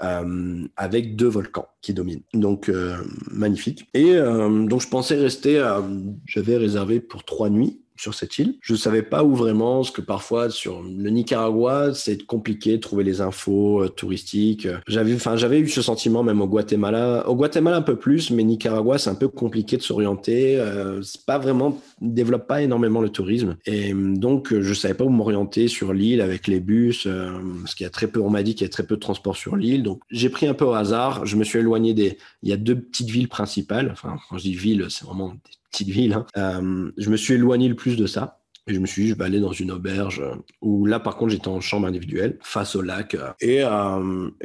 avec 0.76 1.16
deux 1.16 1.28
volcans 1.28 1.68
qui 1.80 1.94
dominent. 1.94 2.22
Donc 2.34 2.70
magnifique. 3.30 3.86
Et 3.94 4.14
donc 4.14 4.80
je 4.80 4.88
pensais 4.88 5.14
rester. 5.14 5.64
J'avais 6.26 6.56
réservé 6.56 7.00
pour 7.00 7.24
trois 7.24 7.50
nuits 7.50 7.82
sur 7.96 8.14
cette 8.14 8.38
île. 8.38 8.54
Je 8.60 8.72
ne 8.72 8.78
savais 8.78 9.02
pas 9.02 9.24
où 9.24 9.34
vraiment, 9.34 9.76
parce 9.76 9.90
que 9.90 10.00
parfois 10.00 10.50
sur 10.50 10.82
le 10.82 11.10
Nicaragua, 11.10 11.94
c'est 11.94 12.24
compliqué 12.24 12.72
de 12.72 12.80
trouver 12.80 13.04
les 13.04 13.20
infos 13.20 13.82
euh, 13.82 13.88
touristiques. 13.88 14.68
J'avais, 14.86 15.14
enfin, 15.14 15.36
j'avais 15.36 15.60
eu 15.60 15.68
ce 15.68 15.82
sentiment 15.82 16.22
même 16.22 16.40
au 16.40 16.46
Guatemala. 16.46 17.28
Au 17.28 17.36
Guatemala 17.36 17.76
un 17.76 17.82
peu 17.82 17.96
plus, 17.96 18.30
mais 18.30 18.44
Nicaragua, 18.44 18.98
c'est 18.98 19.10
un 19.10 19.14
peu 19.14 19.28
compliqué 19.28 19.76
de 19.76 19.82
s'orienter. 19.82 20.58
Euh, 20.58 21.02
c'est 21.02 21.24
pas 21.24 21.38
vraiment, 21.38 21.80
développe 22.00 22.46
pas 22.46 22.62
énormément 22.62 23.00
le 23.00 23.10
tourisme. 23.10 23.56
Et 23.66 23.92
donc, 23.94 24.54
je 24.58 24.74
savais 24.74 24.94
pas 24.94 25.04
où 25.04 25.10
m'orienter 25.10 25.68
sur 25.68 25.92
l'île 25.92 26.20
avec 26.20 26.48
les 26.48 26.60
bus, 26.60 27.06
euh, 27.06 27.30
parce 27.60 27.74
qu'il 27.74 27.84
y 27.84 27.86
a 27.86 27.90
très 27.90 28.06
peu, 28.06 28.20
on 28.20 28.30
m'a 28.30 28.42
dit 28.42 28.54
qu'il 28.54 28.66
y 28.66 28.70
a 28.70 28.72
très 28.72 28.86
peu 28.86 28.96
de 28.96 29.00
transport 29.00 29.36
sur 29.36 29.56
l'île. 29.56 29.82
Donc, 29.82 30.00
j'ai 30.10 30.28
pris 30.28 30.46
un 30.46 30.54
peu 30.54 30.64
au 30.64 30.72
hasard. 30.72 31.26
Je 31.26 31.36
me 31.36 31.44
suis 31.44 31.58
éloigné 31.58 31.94
des, 31.94 32.18
il 32.42 32.48
y 32.48 32.52
a 32.52 32.56
deux 32.56 32.78
petites 32.78 33.10
villes 33.10 33.28
principales. 33.28 33.90
Enfin, 33.92 34.16
quand 34.28 34.38
je 34.38 34.42
dis 34.42 34.54
ville, 34.54 34.86
c'est 34.88 35.04
vraiment 35.04 35.28
des 35.28 35.61
petite 35.72 35.88
ville. 35.88 36.12
Hein. 36.12 36.26
Euh, 36.36 36.92
je 36.96 37.10
me 37.10 37.16
suis 37.16 37.34
éloigné 37.34 37.68
le 37.68 37.74
plus 37.74 37.96
de 37.96 38.06
ça. 38.06 38.38
Et 38.68 38.74
je 38.74 38.78
me 38.78 38.86
suis 38.86 39.02
dit, 39.02 39.08
je 39.08 39.16
vais 39.16 39.24
aller 39.24 39.40
dans 39.40 39.50
une 39.50 39.72
auberge 39.72 40.20
euh, 40.20 40.36
où 40.60 40.86
là, 40.86 41.00
par 41.00 41.16
contre, 41.16 41.32
j'étais 41.32 41.48
en 41.48 41.60
chambre 41.60 41.88
individuelle 41.88 42.38
face 42.42 42.76
au 42.76 42.82
lac. 42.82 43.16
Euh, 43.16 43.32
et, 43.40 43.62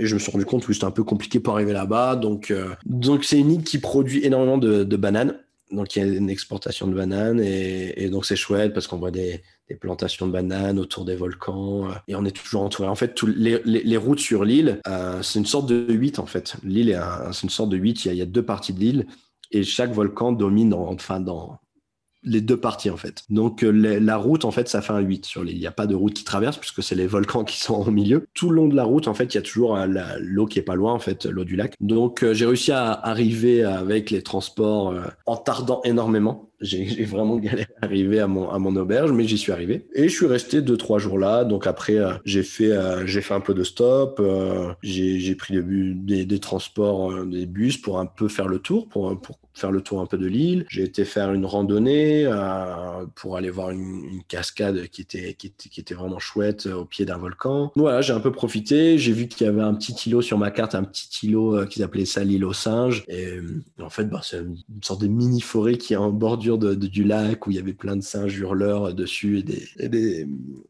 je 0.04 0.14
me 0.16 0.20
suis 0.20 0.32
rendu 0.32 0.46
compte 0.46 0.66
que 0.66 0.74
c'était 0.74 0.86
un 0.86 0.92
peu 0.92 1.04
compliqué 1.04 1.40
pour 1.40 1.54
arriver 1.54 1.74
là-bas. 1.74 2.16
Donc, 2.16 2.52
donc 2.86 3.24
c'est 3.24 3.38
une 3.38 3.52
île 3.52 3.64
qui 3.64 3.78
produit 3.78 4.26
énormément 4.26 4.58
de, 4.58 4.84
bananes. 4.96 5.38
Donc, 5.70 5.96
il 5.96 6.00
y 6.00 6.02
a 6.02 6.08
une 6.08 6.30
exportation 6.32 6.88
de 6.88 6.96
bananes. 6.96 7.40
Et, 7.42 8.10
donc, 8.10 8.26
c'est 8.26 8.36
chouette 8.36 8.74
parce 8.74 8.88
qu'on 8.88 8.98
voit 8.98 9.12
des, 9.12 9.44
plantations 9.80 10.26
de 10.26 10.32
bananes 10.32 10.80
autour 10.80 11.06
des 11.06 11.16
volcans. 11.16 11.90
Et 12.08 12.16
on 12.16 12.26
est 12.26 12.36
toujours 12.36 12.64
entouré. 12.64 12.88
En 12.88 12.96
fait, 12.96 13.14
tous 13.14 13.28
les, 13.28 13.98
routes 13.98 14.20
sur 14.20 14.46
l'île, 14.46 14.82
c'est 15.22 15.38
une 15.38 15.46
sorte 15.46 15.70
de 15.70 15.86
8, 15.94 16.18
en 16.18 16.26
fait. 16.26 16.56
L'île, 16.64 16.90
est 16.90 17.00
c'est 17.34 17.44
une 17.44 17.52
sorte 17.52 17.70
de 17.70 17.78
8. 17.78 18.06
Il 18.06 18.08
y 18.08 18.10
a, 18.10 18.14
il 18.14 18.18
y 18.18 18.24
a 18.24 18.26
deux 18.26 18.44
parties 18.44 18.74
de 18.74 18.80
l'île 18.80 19.06
et 19.52 19.64
chaque 19.64 19.92
volcan 19.92 20.32
domine 20.32 20.74
enfin 20.74 21.20
dans 21.20 21.60
les 22.24 22.42
deux 22.42 22.58
parties 22.58 22.90
en 22.90 22.98
fait. 22.98 23.24
Donc 23.30 23.64
euh, 23.64 23.72
la 23.72 24.18
route 24.18 24.46
en 24.46 24.52
fait 24.52 24.68
ça 24.68 24.82
fait 24.82 24.94
un 24.94 25.00
8 25.00 25.26
sur 25.26 25.44
l'île. 25.44 25.56
Il 25.56 25.60
n'y 25.60 25.68
a 25.68 25.72
pas 25.72 25.88
de 25.88 25.96
route 25.96 26.14
qui 26.14 26.24
traverse 26.24 26.58
puisque 26.58 26.84
c'est 26.84 26.96
les 26.96 27.08
volcans 27.08 27.44
qui 27.44 27.60
sont 27.60 27.76
au 27.76 27.92
milieu. 27.92 28.28
Tout 28.34 28.50
le 28.50 28.58
long 28.58 28.68
de 28.68 28.76
la 28.76 28.84
route 28.84 29.08
en 29.08 29.14
fait 29.14 29.34
il 29.34 29.36
y 29.36 29.38
a 29.40 29.44
toujours 29.44 29.78
euh, 29.78 29.88
l'eau 30.20 30.46
qui 30.46 30.60
est 30.60 30.64
pas 30.64 30.76
loin 30.76 30.94
en 30.94 31.00
fait, 31.00 31.26
l'eau 31.26 31.44
du 31.44 31.56
lac. 31.56 31.76
Donc 31.80 32.24
euh, 32.24 32.34
j'ai 32.34 32.46
réussi 32.46 32.72
à 32.72 32.92
arriver 32.92 33.64
avec 33.64 34.12
les 34.12 34.22
transports 34.22 34.94
en 35.26 35.38
tardant 35.38 35.82
énormément. 35.84 36.50
J'ai 36.60 37.06
vraiment 37.06 37.38
galéré 37.38 37.68
à 37.82 37.86
arriver 37.86 38.20
à 38.20 38.28
mon, 38.28 38.76
auberge, 38.76 39.12
mais 39.12 39.26
j'y 39.26 39.38
suis 39.38 39.52
arrivé. 39.52 39.88
Et 39.94 40.10
je 40.10 40.14
suis 40.14 40.26
resté 40.26 40.62
deux, 40.62 40.78
trois 40.78 40.98
jours 40.98 41.20
là. 41.20 41.44
Donc 41.44 41.68
après, 41.68 41.98
j'ai 42.26 42.42
fait, 42.42 42.72
j'ai 43.06 43.22
fait 43.22 43.36
un 43.36 43.40
peu 43.40 43.54
de 43.54 43.64
stop. 43.64 44.22
j'ai 44.82 45.36
pris 45.36 45.62
des, 45.64 46.26
des, 46.26 46.40
transports, 46.40 47.26
des 47.26 47.46
bus 47.46 47.78
pour 47.78 48.00
un 48.00 48.08
peu 48.08 48.28
faire 48.28 48.48
le 48.48 48.58
tour, 48.60 48.88
pour, 48.88 49.20
pour 49.22 49.38
faire 49.58 49.72
le 49.72 49.82
tour 49.82 50.00
un 50.00 50.06
peu 50.06 50.18
de 50.18 50.28
l'île. 50.28 50.66
J'ai 50.70 50.84
été 50.84 51.06
faire 51.06 51.34
une 51.34 51.46
randonnée 51.46 52.26
euh, 52.26 53.06
pour 53.16 53.38
aller 53.38 53.50
voir 53.50 53.72
une, 53.72 54.22
cascade 54.28 54.88
qui 54.88 55.02
était, 55.02 55.34
qui 55.36 55.80
était, 55.80 55.94
vraiment 55.94 56.20
chouette 56.20 56.68
euh, 56.68 56.76
au 56.76 56.86
pied 56.86 57.06
d'un 57.06 57.18
volcan. 57.18 57.72
Voilà, 57.76 58.02
j'ai 58.02 58.14
un 58.14 58.20
peu 58.20 58.32
profité. 58.32 58.98
J'ai 58.98 59.14
vu 59.14 59.28
qu'il 59.28 59.46
y 59.48 59.50
avait 59.50 59.62
un 59.62 59.74
petit 59.74 59.94
îlot 60.08 60.22
sur 60.22 60.38
ma 60.38 60.52
carte, 60.52 60.76
un 60.76 60.84
petit 60.84 61.28
îlot 61.28 61.58
euh, 61.58 61.66
qu'ils 61.66 61.84
appelaient 61.84 62.06
ça 62.06 62.24
l'île 62.24 62.46
aux 62.46 62.54
singes. 62.54 63.04
Et 63.08 63.40
en 63.82 63.90
fait, 63.90 64.06
bah, 64.06 64.22
c'est 64.24 64.40
une 64.40 64.84
sorte 64.84 65.02
de 65.02 65.08
mini 65.08 65.42
forêt 65.42 65.78
qui 65.78 65.94
est 65.94 65.98
en 65.98 66.12
bordure 66.12 66.58
de, 66.58 66.76
du 66.76 67.04
lac 67.04 67.48
où 67.48 67.52
il 67.52 67.58
y 67.58 67.60
avait 67.60 67.74
plein 67.74 67.96
de 67.96 68.02
singes 68.02 68.38
hurleurs 68.38 68.94
dessus 68.94 69.40
et 69.40 69.44
des, 69.44 69.68
et 69.80 69.90
des, 69.90 70.28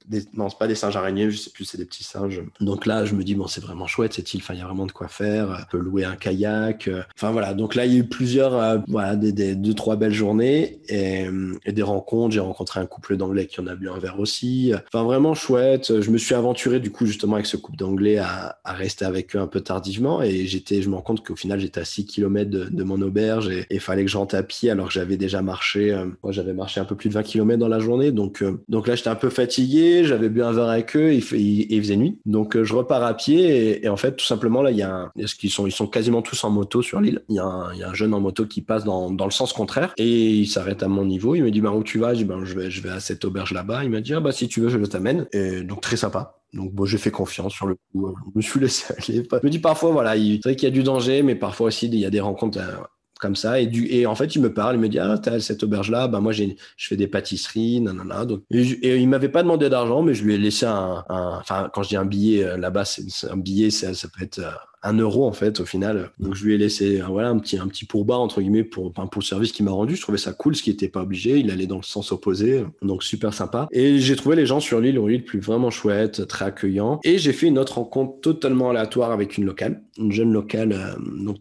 des 0.08 0.24
non, 0.34 0.50
c'est 0.50 0.58
pas 0.58 0.68
des 0.68 0.76
singes 0.76 0.96
araignées, 0.96 1.30
je 1.32 1.38
sais 1.38 1.50
plus, 1.50 1.66
c'est 1.66 1.78
des 1.78 1.86
petits 1.86 2.04
singes. 2.04 2.42
Donc 2.62 2.86
là, 2.86 3.06
je 3.06 3.16
me 3.16 3.24
dis, 3.24 3.36
bon, 3.36 3.48
c'est 3.48 3.62
vraiment 3.62 3.88
chouette 3.88 4.14
cette 4.14 4.34
île. 4.34 4.42
Il 4.50 4.60
y 4.60 4.62
a 4.62 4.66
vraiment 4.66 4.86
de 4.86 4.92
quoi 4.92 5.08
faire. 5.08 5.58
On 5.62 5.70
peut 5.70 5.80
louer 5.80 6.06
un 6.06 6.16
kayak. 6.16 6.90
Enfin 7.16 7.32
voilà. 7.32 7.54
Donc 7.54 7.76
là, 7.76 7.86
il 7.86 7.94
y 7.94 7.96
a 7.96 8.00
eu 8.00 8.08
plusieurs 8.08 8.77
voilà, 8.88 9.16
des, 9.16 9.56
deux, 9.56 9.74
trois 9.74 9.96
belles 9.96 10.14
journées 10.14 10.80
et, 10.90 11.28
des 11.68 11.84
rencontres. 11.84 12.34
J'ai 12.34 12.40
rencontré 12.40 12.80
un 12.80 12.86
couple 12.86 13.18
d'anglais 13.18 13.46
qui 13.46 13.62
en 13.62 13.68
a 13.68 13.76
bu 13.76 13.90
un 13.90 14.00
verre 14.00 14.20
aussi. 14.20 14.74
Enfin, 14.88 15.04
vraiment 15.04 15.34
chouette. 15.34 16.02
Je 16.02 16.10
me 16.10 16.18
suis 16.18 16.36
aventuré, 16.36 16.80
du 16.80 16.92
coup, 16.92 17.06
justement, 17.06 17.36
avec 17.36 17.46
ce 17.46 17.58
couple 17.58 17.78
d'anglais 17.78 18.18
à, 18.18 18.58
rester 18.66 19.06
avec 19.06 19.36
eux 19.36 19.40
un 19.40 19.48
peu 19.48 19.62
tardivement 19.62 20.22
et 20.22 20.46
j'étais, 20.46 20.82
je 20.82 20.90
me 20.90 20.96
rends 20.96 21.02
compte 21.02 21.26
qu'au 21.26 21.36
final, 21.36 21.60
j'étais 21.60 21.80
à 21.80 21.86
6 21.86 22.06
km 22.06 22.50
de, 22.50 22.84
mon 22.84 23.02
auberge 23.02 23.50
et 23.50 23.66
il 23.72 23.80
fallait 23.80 24.06
que 24.06 24.12
je 24.12 24.18
rentre 24.18 24.36
à 24.36 24.44
pied 24.44 24.70
alors 24.70 24.88
que 24.88 24.94
j'avais 24.94 25.18
déjà 25.18 25.42
marché. 25.42 25.92
Euh, 25.92 26.06
moi, 26.24 26.32
j'avais 26.32 26.54
marché 26.54 26.80
un 26.80 26.86
peu 26.86 26.96
plus 26.96 27.10
de 27.10 27.14
20 27.14 27.24
km 27.24 27.60
dans 27.60 27.68
la 27.68 27.80
journée. 27.80 28.12
Donc, 28.12 28.42
euh, 28.42 28.62
donc 28.70 28.88
là, 28.88 28.96
j'étais 28.96 29.10
un 29.10 29.16
peu 29.16 29.30
fatigué. 29.30 30.04
J'avais 30.04 30.30
bu 30.30 30.44
un 30.44 30.52
verre 30.52 30.70
avec 30.70 30.96
eux 30.96 31.12
et 31.12 31.18
il, 31.18 31.82
faisait 31.82 31.96
nuit. 31.96 32.20
Donc, 32.26 32.56
euh, 32.56 32.64
je 32.64 32.74
repars 32.74 33.04
à 33.04 33.14
pied 33.16 33.84
et, 33.84 33.90
en 33.90 33.98
fait, 33.98 34.16
tout 34.16 34.26
simplement, 34.26 34.62
là, 34.62 34.72
il 34.72 34.78
y 34.78 34.84
a 34.84 34.94
un, 34.94 35.12
ils 35.16 35.50
sont, 35.50 35.68
ils 35.68 35.72
sont 35.72 35.88
quasiment 35.88 36.22
tous 36.22 36.44
en 36.44 36.50
moto 36.50 36.82
sur 36.82 37.02
l'île. 37.02 37.22
Il, 37.30 37.42
il 37.74 37.80
y 37.80 37.84
a 37.84 37.90
un 37.90 37.94
jeune 37.94 38.14
en 38.14 38.20
moto 38.20 38.46
qui 38.46 38.62
passe 38.68 38.84
dans, 38.84 39.10
dans 39.10 39.26
le 39.26 39.32
sens 39.32 39.54
contraire 39.54 39.94
et 39.98 40.30
il 40.36 40.48
s'arrête 40.48 40.84
à 40.84 40.88
mon 40.88 41.06
niveau. 41.06 41.36
Il 41.36 41.44
me 41.44 41.52
dit, 41.52 41.62
bah, 41.62 41.72
où 41.72 41.84
tu 41.84 42.00
vas? 42.00 42.14
Je 42.14 42.20
dis, 42.20 42.26
ben, 42.26 42.46
je, 42.46 42.54
vais, 42.58 42.70
je 42.70 42.82
vais 42.82 42.90
à 42.90 43.00
cette 43.00 43.26
auberge 43.26 43.54
là-bas. 43.54 43.84
Il 43.84 43.90
m'a 43.90 44.02
dit, 44.02 44.14
ah, 44.14 44.20
bah, 44.20 44.32
si 44.32 44.48
tu 44.48 44.62
veux, 44.62 44.70
je 44.70 44.78
t'amène. 44.86 45.28
Et 45.32 45.64
donc, 45.64 45.82
très 45.82 45.98
sympa. 45.98 46.38
Donc, 46.54 46.74
bon, 46.74 46.86
j'ai 46.86 46.98
fait 46.98 47.12
confiance 47.12 47.54
sur 47.54 47.68
le 47.68 47.76
coup. 47.76 48.16
Je 48.34 48.38
me 48.38 48.42
suis 48.42 48.60
laissé 48.60 48.94
aller. 48.98 49.28
Je 49.30 49.46
me 49.46 49.50
dis 49.50 49.60
parfois, 49.60 49.92
voilà, 49.92 50.16
il, 50.16 50.40
vrai 50.42 50.56
qu'il 50.56 50.68
y 50.68 50.72
a 50.72 50.74
du 50.74 50.84
danger, 50.84 51.24
mais 51.24 51.36
parfois 51.36 51.68
aussi, 51.68 51.88
il 51.88 51.96
y 51.96 52.06
a 52.06 52.10
des 52.10 52.20
rencontres 52.20 52.60
euh, 52.60 52.78
comme 53.20 53.36
ça. 53.36 53.60
Et, 53.60 53.68
du, 53.68 53.88
et 53.88 54.06
en 54.06 54.16
fait, 54.16 54.36
il 54.36 54.42
me 54.42 54.54
parle, 54.54 54.76
il 54.76 54.80
me 54.80 54.90
dit 54.90 55.00
Ah, 55.00 55.18
t'as 55.18 55.40
cette 55.40 55.64
auberge-là, 55.64 56.08
bah, 56.08 56.20
moi, 56.20 56.32
j'ai, 56.32 56.56
je 56.78 56.88
fais 56.88 56.96
des 56.96 57.08
pâtisseries, 57.08 57.82
nanana. 57.82 58.26
Donc, 58.26 58.44
et, 58.52 58.98
il 58.98 59.10
m'avait 59.10 59.30
pas 59.30 59.44
demandé 59.44 59.70
d'argent, 59.70 60.02
mais 60.04 60.14
je 60.14 60.24
lui 60.24 60.36
ai 60.36 60.38
laissé 60.38 60.66
un. 60.66 61.04
Enfin, 61.10 61.70
quand 61.74 61.84
je 61.84 61.90
dis 61.90 61.98
un 61.98 62.06
billet, 62.06 62.44
euh, 62.44 62.58
là-bas, 62.58 62.86
c'est, 62.86 63.30
un 63.30 63.38
billet, 63.38 63.70
ça, 63.70 63.94
ça 63.94 64.08
peut 64.08 64.24
être 64.24 64.40
euh, 64.40 64.52
un 64.84 64.94
euro 64.94 65.26
en 65.26 65.34
fait 65.34 65.60
au 65.60 65.66
final. 65.66 66.12
Donc 66.20 66.36
je 66.36 66.46
lui 66.46 66.54
ai 66.54 66.58
laissé 66.58 67.02
voilà 67.08 67.30
un 67.30 67.40
petit 67.40 67.58
un 67.58 67.68
petit 67.68 67.86
pourboire 67.86 68.22
entre 68.22 68.42
guillemets 68.42 68.64
pour 68.64 68.92
pour 68.94 69.08
le 69.16 69.24
service 69.24 69.52
qu'il 69.52 69.66
m'a 69.66 69.72
rendu. 69.72 69.96
Je 69.96 70.02
trouvais 70.02 70.18
ça 70.18 70.34
cool, 70.34 70.56
ce 70.56 70.64
qui 70.64 70.70
était 70.70 70.88
pas 70.88 71.02
obligé. 71.02 71.38
Il 71.38 71.52
allait 71.52 71.68
dans 71.68 71.78
le 71.78 71.84
sens 71.84 72.12
opposé, 72.12 72.64
donc 72.82 73.04
super 73.04 73.34
sympa. 73.34 73.68
Et 73.72 74.00
j'ai 74.00 74.16
trouvé 74.16 74.36
les 74.36 74.46
gens 74.46 74.60
sur 74.60 74.80
l'île 74.80 75.00
au 75.00 75.08
plus 75.26 75.40
vraiment 75.40 75.72
chouette, 75.72 76.28
très 76.28 76.46
accueillant. 76.46 77.00
Et 77.04 77.18
j'ai 77.18 77.34
fait 77.34 77.48
une 77.48 77.58
autre 77.58 77.76
rencontre 77.76 78.20
totalement 78.22 78.70
aléatoire 78.70 79.12
avec 79.12 79.38
une 79.38 79.46
locale, 79.46 79.82
une 79.98 80.12
jeune 80.12 80.32
locale 80.32 80.74
euh, 80.74 81.24
donc 81.24 81.38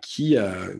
qui 0.00 0.36
euh, 0.36 0.74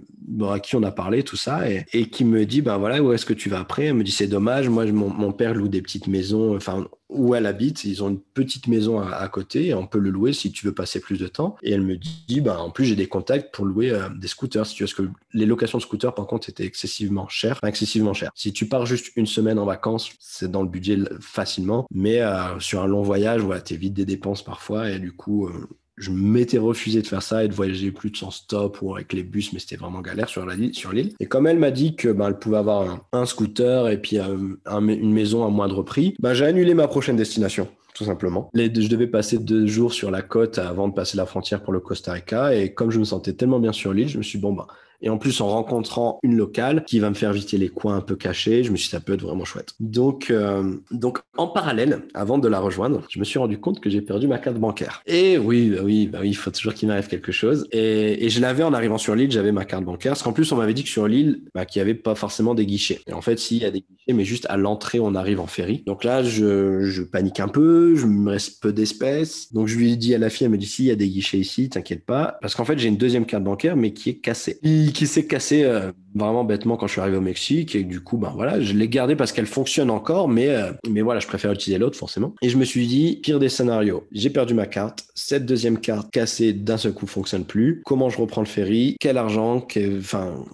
à 0.50 0.60
qui 0.60 0.76
on 0.76 0.82
a 0.82 0.90
parlé 0.90 1.22
tout 1.22 1.36
ça 1.36 1.68
et, 1.70 2.06
qui 2.06 2.24
me 2.24 2.44
dit 2.44 2.62
ben 2.62 2.78
voilà 2.78 3.02
où 3.02 3.12
est-ce 3.12 3.26
que 3.26 3.34
tu 3.34 3.48
vas 3.48 3.60
après? 3.60 3.86
Elle 3.86 3.94
me 3.94 4.04
dit 4.04 4.12
c'est 4.12 4.26
dommage, 4.26 4.68
moi 4.68 4.84
mon, 4.86 5.08
mon 5.08 5.32
père 5.32 5.54
loue 5.54 5.68
des 5.68 5.82
petites 5.82 6.06
maisons, 6.06 6.56
enfin 6.56 6.86
où 7.12 7.34
elle 7.34 7.46
habite. 7.46 7.84
Ils 7.84 8.02
ont 8.02 8.10
une 8.10 8.20
petite 8.20 8.66
maison 8.66 9.00
à, 9.00 9.28
côté 9.28 9.66
et 9.66 9.74
on 9.74 9.86
peut 9.86 9.98
le 9.98 10.10
louer 10.10 10.32
si 10.32 10.50
tu 10.52 10.66
veux 10.66 10.74
passer 10.74 11.00
plus 11.00 11.18
de 11.18 11.28
temps. 11.28 11.56
Et 11.62 11.72
elle 11.72 11.82
me 11.82 11.96
dit, 11.96 12.40
bah, 12.40 12.60
en 12.60 12.70
plus, 12.70 12.84
j'ai 12.84 12.96
des 12.96 13.06
contacts 13.06 13.54
pour 13.54 13.64
louer 13.64 13.90
euh, 13.90 14.08
des 14.18 14.28
scooters. 14.28 14.66
Si 14.66 14.74
tu 14.74 14.82
veux, 14.82 14.86
parce 14.86 14.94
que 14.94 15.08
les 15.32 15.46
locations 15.46 15.78
de 15.78 15.82
scooters, 15.82 16.14
par 16.14 16.26
contre, 16.26 16.48
étaient 16.48 16.64
excessivement 16.64 17.28
chères. 17.28 17.58
excessivement 17.66 18.14
chères. 18.14 18.32
Si 18.34 18.52
tu 18.52 18.66
pars 18.66 18.86
juste 18.86 19.12
une 19.16 19.26
semaine 19.26 19.58
en 19.58 19.64
vacances, 19.64 20.10
c'est 20.18 20.50
dans 20.50 20.62
le 20.62 20.68
budget 20.68 20.98
facilement. 21.20 21.86
Mais 21.92 22.20
euh, 22.20 22.58
sur 22.60 22.82
un 22.82 22.86
long 22.86 23.02
voyage, 23.02 23.42
voilà, 23.42 23.60
t'évites 23.60 23.94
des 23.94 24.06
dépenses 24.06 24.42
parfois. 24.42 24.90
Et 24.90 24.98
du 24.98 25.12
coup, 25.12 25.46
euh, 25.46 25.68
je 25.96 26.10
m'étais 26.10 26.58
refusé 26.58 27.02
de 27.02 27.06
faire 27.06 27.22
ça 27.22 27.44
et 27.44 27.48
de 27.48 27.54
voyager 27.54 27.90
plus 27.90 28.10
de 28.10 28.16
sans 28.16 28.30
stop 28.30 28.80
ou 28.82 28.94
avec 28.94 29.12
les 29.12 29.22
bus, 29.22 29.52
mais 29.52 29.58
c'était 29.58 29.76
vraiment 29.76 30.00
galère 30.00 30.28
sur 30.28 30.46
l'île. 30.46 31.12
Et 31.20 31.26
comme 31.26 31.46
elle 31.46 31.58
m'a 31.58 31.70
dit 31.70 31.96
que 31.96 32.08
ben, 32.08 32.28
elle 32.28 32.38
pouvait 32.38 32.56
avoir 32.56 33.06
un, 33.12 33.26
scooter 33.26 33.88
et 33.88 34.00
puis 34.00 34.18
euh, 34.18 34.36
une 34.66 35.12
maison 35.12 35.44
à 35.44 35.48
moindre 35.48 35.82
prix, 35.82 36.14
ben, 36.18 36.34
j'ai 36.34 36.46
annulé 36.46 36.74
ma 36.74 36.88
prochaine 36.88 37.16
destination 37.16 37.68
tout 37.94 38.04
simplement. 38.04 38.50
je 38.54 38.88
devais 38.88 39.06
passer 39.06 39.38
deux 39.38 39.66
jours 39.66 39.92
sur 39.92 40.10
la 40.10 40.22
côte 40.22 40.58
avant 40.58 40.88
de 40.88 40.94
passer 40.94 41.18
la 41.18 41.26
frontière 41.26 41.62
pour 41.62 41.74
le 41.74 41.80
Costa 41.80 42.12
Rica. 42.12 42.54
Et 42.54 42.72
comme 42.72 42.90
je 42.90 42.98
me 42.98 43.04
sentais 43.04 43.34
tellement 43.34 43.60
bien 43.60 43.72
sur 43.72 43.92
l'île, 43.92 44.08
je 44.08 44.16
me 44.16 44.22
suis 44.22 44.38
dit, 44.38 44.42
bon, 44.42 44.54
bah, 44.54 44.66
et 45.02 45.08
en 45.08 45.18
plus, 45.18 45.40
en 45.40 45.48
rencontrant 45.48 46.18
une 46.22 46.36
locale 46.36 46.84
qui 46.84 47.00
va 47.00 47.10
me 47.10 47.14
faire 47.14 47.32
visiter 47.32 47.58
les 47.58 47.68
coins 47.68 47.96
un 47.96 48.00
peu 48.00 48.14
cachés, 48.14 48.62
je 48.62 48.70
me 48.70 48.76
suis 48.76 48.86
dit, 48.86 48.90
ça 48.90 49.00
peut 49.00 49.14
être 49.14 49.22
vraiment 49.22 49.44
chouette. 49.44 49.74
Donc, 49.80 50.30
euh, 50.30 50.76
donc 50.92 51.18
en 51.36 51.48
parallèle, 51.48 52.02
avant 52.14 52.38
de 52.38 52.46
la 52.48 52.60
rejoindre, 52.60 53.02
je 53.10 53.18
me 53.18 53.24
suis 53.24 53.38
rendu 53.38 53.58
compte 53.58 53.80
que 53.80 53.90
j'ai 53.90 54.00
perdu 54.00 54.28
ma 54.28 54.38
carte 54.38 54.58
bancaire. 54.58 55.02
Et 55.06 55.38
oui, 55.38 55.70
bah 55.70 55.80
oui, 55.82 56.06
bah 56.06 56.18
oui, 56.22 56.28
il 56.30 56.36
faut 56.36 56.50
toujours 56.50 56.74
qu'il 56.74 56.88
m'arrive 56.88 57.08
quelque 57.08 57.32
chose. 57.32 57.66
Et, 57.72 58.28
je 58.32 58.40
l'avais 58.40 58.62
en 58.62 58.72
arrivant 58.72 58.98
sur 58.98 59.14
l'île, 59.14 59.30
j'avais 59.30 59.52
ma 59.52 59.64
carte 59.64 59.84
bancaire. 59.84 60.12
Parce 60.12 60.22
qu'en 60.22 60.32
plus, 60.32 60.50
on 60.52 60.56
m'avait 60.56 60.74
dit 60.74 60.84
que 60.84 60.88
sur 60.88 61.08
l'île, 61.08 61.42
bah, 61.54 61.66
qu'il 61.66 61.80
n'y 61.80 61.90
avait 61.90 61.98
pas 61.98 62.14
forcément 62.14 62.54
des 62.54 62.64
guichets. 62.64 63.00
Et 63.06 63.12
en 63.12 63.20
fait, 63.20 63.38
s'il 63.38 63.58
y 63.58 63.64
a 63.64 63.70
des 63.70 63.80
guichets, 63.80 64.12
mais 64.12 64.24
juste 64.24 64.46
à 64.48 64.56
l'entrée, 64.56 65.00
on 65.00 65.14
arrive 65.14 65.40
en 65.40 65.46
ferry. 65.46 65.82
Donc 65.86 66.04
là, 66.04 66.22
je, 66.22 67.02
panique 67.02 67.40
un 67.40 67.48
peu, 67.48 67.96
je 67.96 68.06
me 68.06 68.30
reste 68.30 68.62
peu 68.62 68.72
d'espèces. 68.72 69.52
Donc 69.52 69.66
je 69.66 69.76
lui 69.76 69.96
dit 69.96 70.14
à 70.14 70.18
la 70.18 70.30
fille, 70.30 70.44
elle 70.44 70.52
me 70.52 70.58
dit, 70.58 70.66
si, 70.66 70.84
il 70.84 70.86
y 70.86 70.90
a 70.92 70.96
des 70.96 71.08
guichets 71.08 71.38
ici, 71.38 71.68
t'inquiète 71.68 72.06
pas. 72.06 72.38
Parce 72.40 72.54
qu'en 72.54 72.64
fait, 72.64 72.78
j'ai 72.78 72.88
une 72.88 72.96
deuxième 72.96 73.26
carte 73.26 73.44
bancaire, 73.44 73.76
mais 73.76 73.92
qui 73.92 74.10
est 74.10 74.18
cassée 74.18 74.58
qui 74.92 75.06
s'est 75.06 75.26
cassé 75.26 75.64
euh, 75.64 75.92
vraiment 76.14 76.44
bêtement 76.44 76.76
quand 76.76 76.86
je 76.86 76.92
suis 76.92 77.00
arrivé 77.00 77.16
au 77.16 77.22
Mexique 77.22 77.74
et 77.74 77.84
du 77.84 78.00
coup 78.00 78.18
ben 78.18 78.32
voilà 78.34 78.60
je 78.60 78.74
l'ai 78.74 78.88
gardé 78.88 79.16
parce 79.16 79.32
qu'elle 79.32 79.46
fonctionne 79.46 79.90
encore 79.90 80.28
mais 80.28 80.48
euh, 80.48 80.72
mais 80.88 81.02
voilà 81.02 81.20
je 81.20 81.26
préfère 81.26 81.52
utiliser 81.52 81.78
l'autre 81.78 81.98
forcément 81.98 82.34
et 82.42 82.48
je 82.48 82.56
me 82.56 82.64
suis 82.64 82.86
dit 82.86 83.20
pire 83.22 83.38
des 83.38 83.48
scénarios 83.48 84.04
j'ai 84.12 84.30
perdu 84.30 84.54
ma 84.54 84.66
carte 84.66 85.04
cette 85.14 85.46
deuxième 85.46 85.78
carte 85.78 86.10
cassée 86.10 86.52
d'un 86.52 86.76
seul 86.76 86.92
coup 86.92 87.06
fonctionne 87.06 87.44
plus 87.44 87.82
comment 87.84 88.10
je 88.10 88.18
reprends 88.18 88.42
le 88.42 88.46
ferry? 88.46 88.96
Quel 89.00 89.18
argent? 89.18 89.66
Enfin 89.98 90.44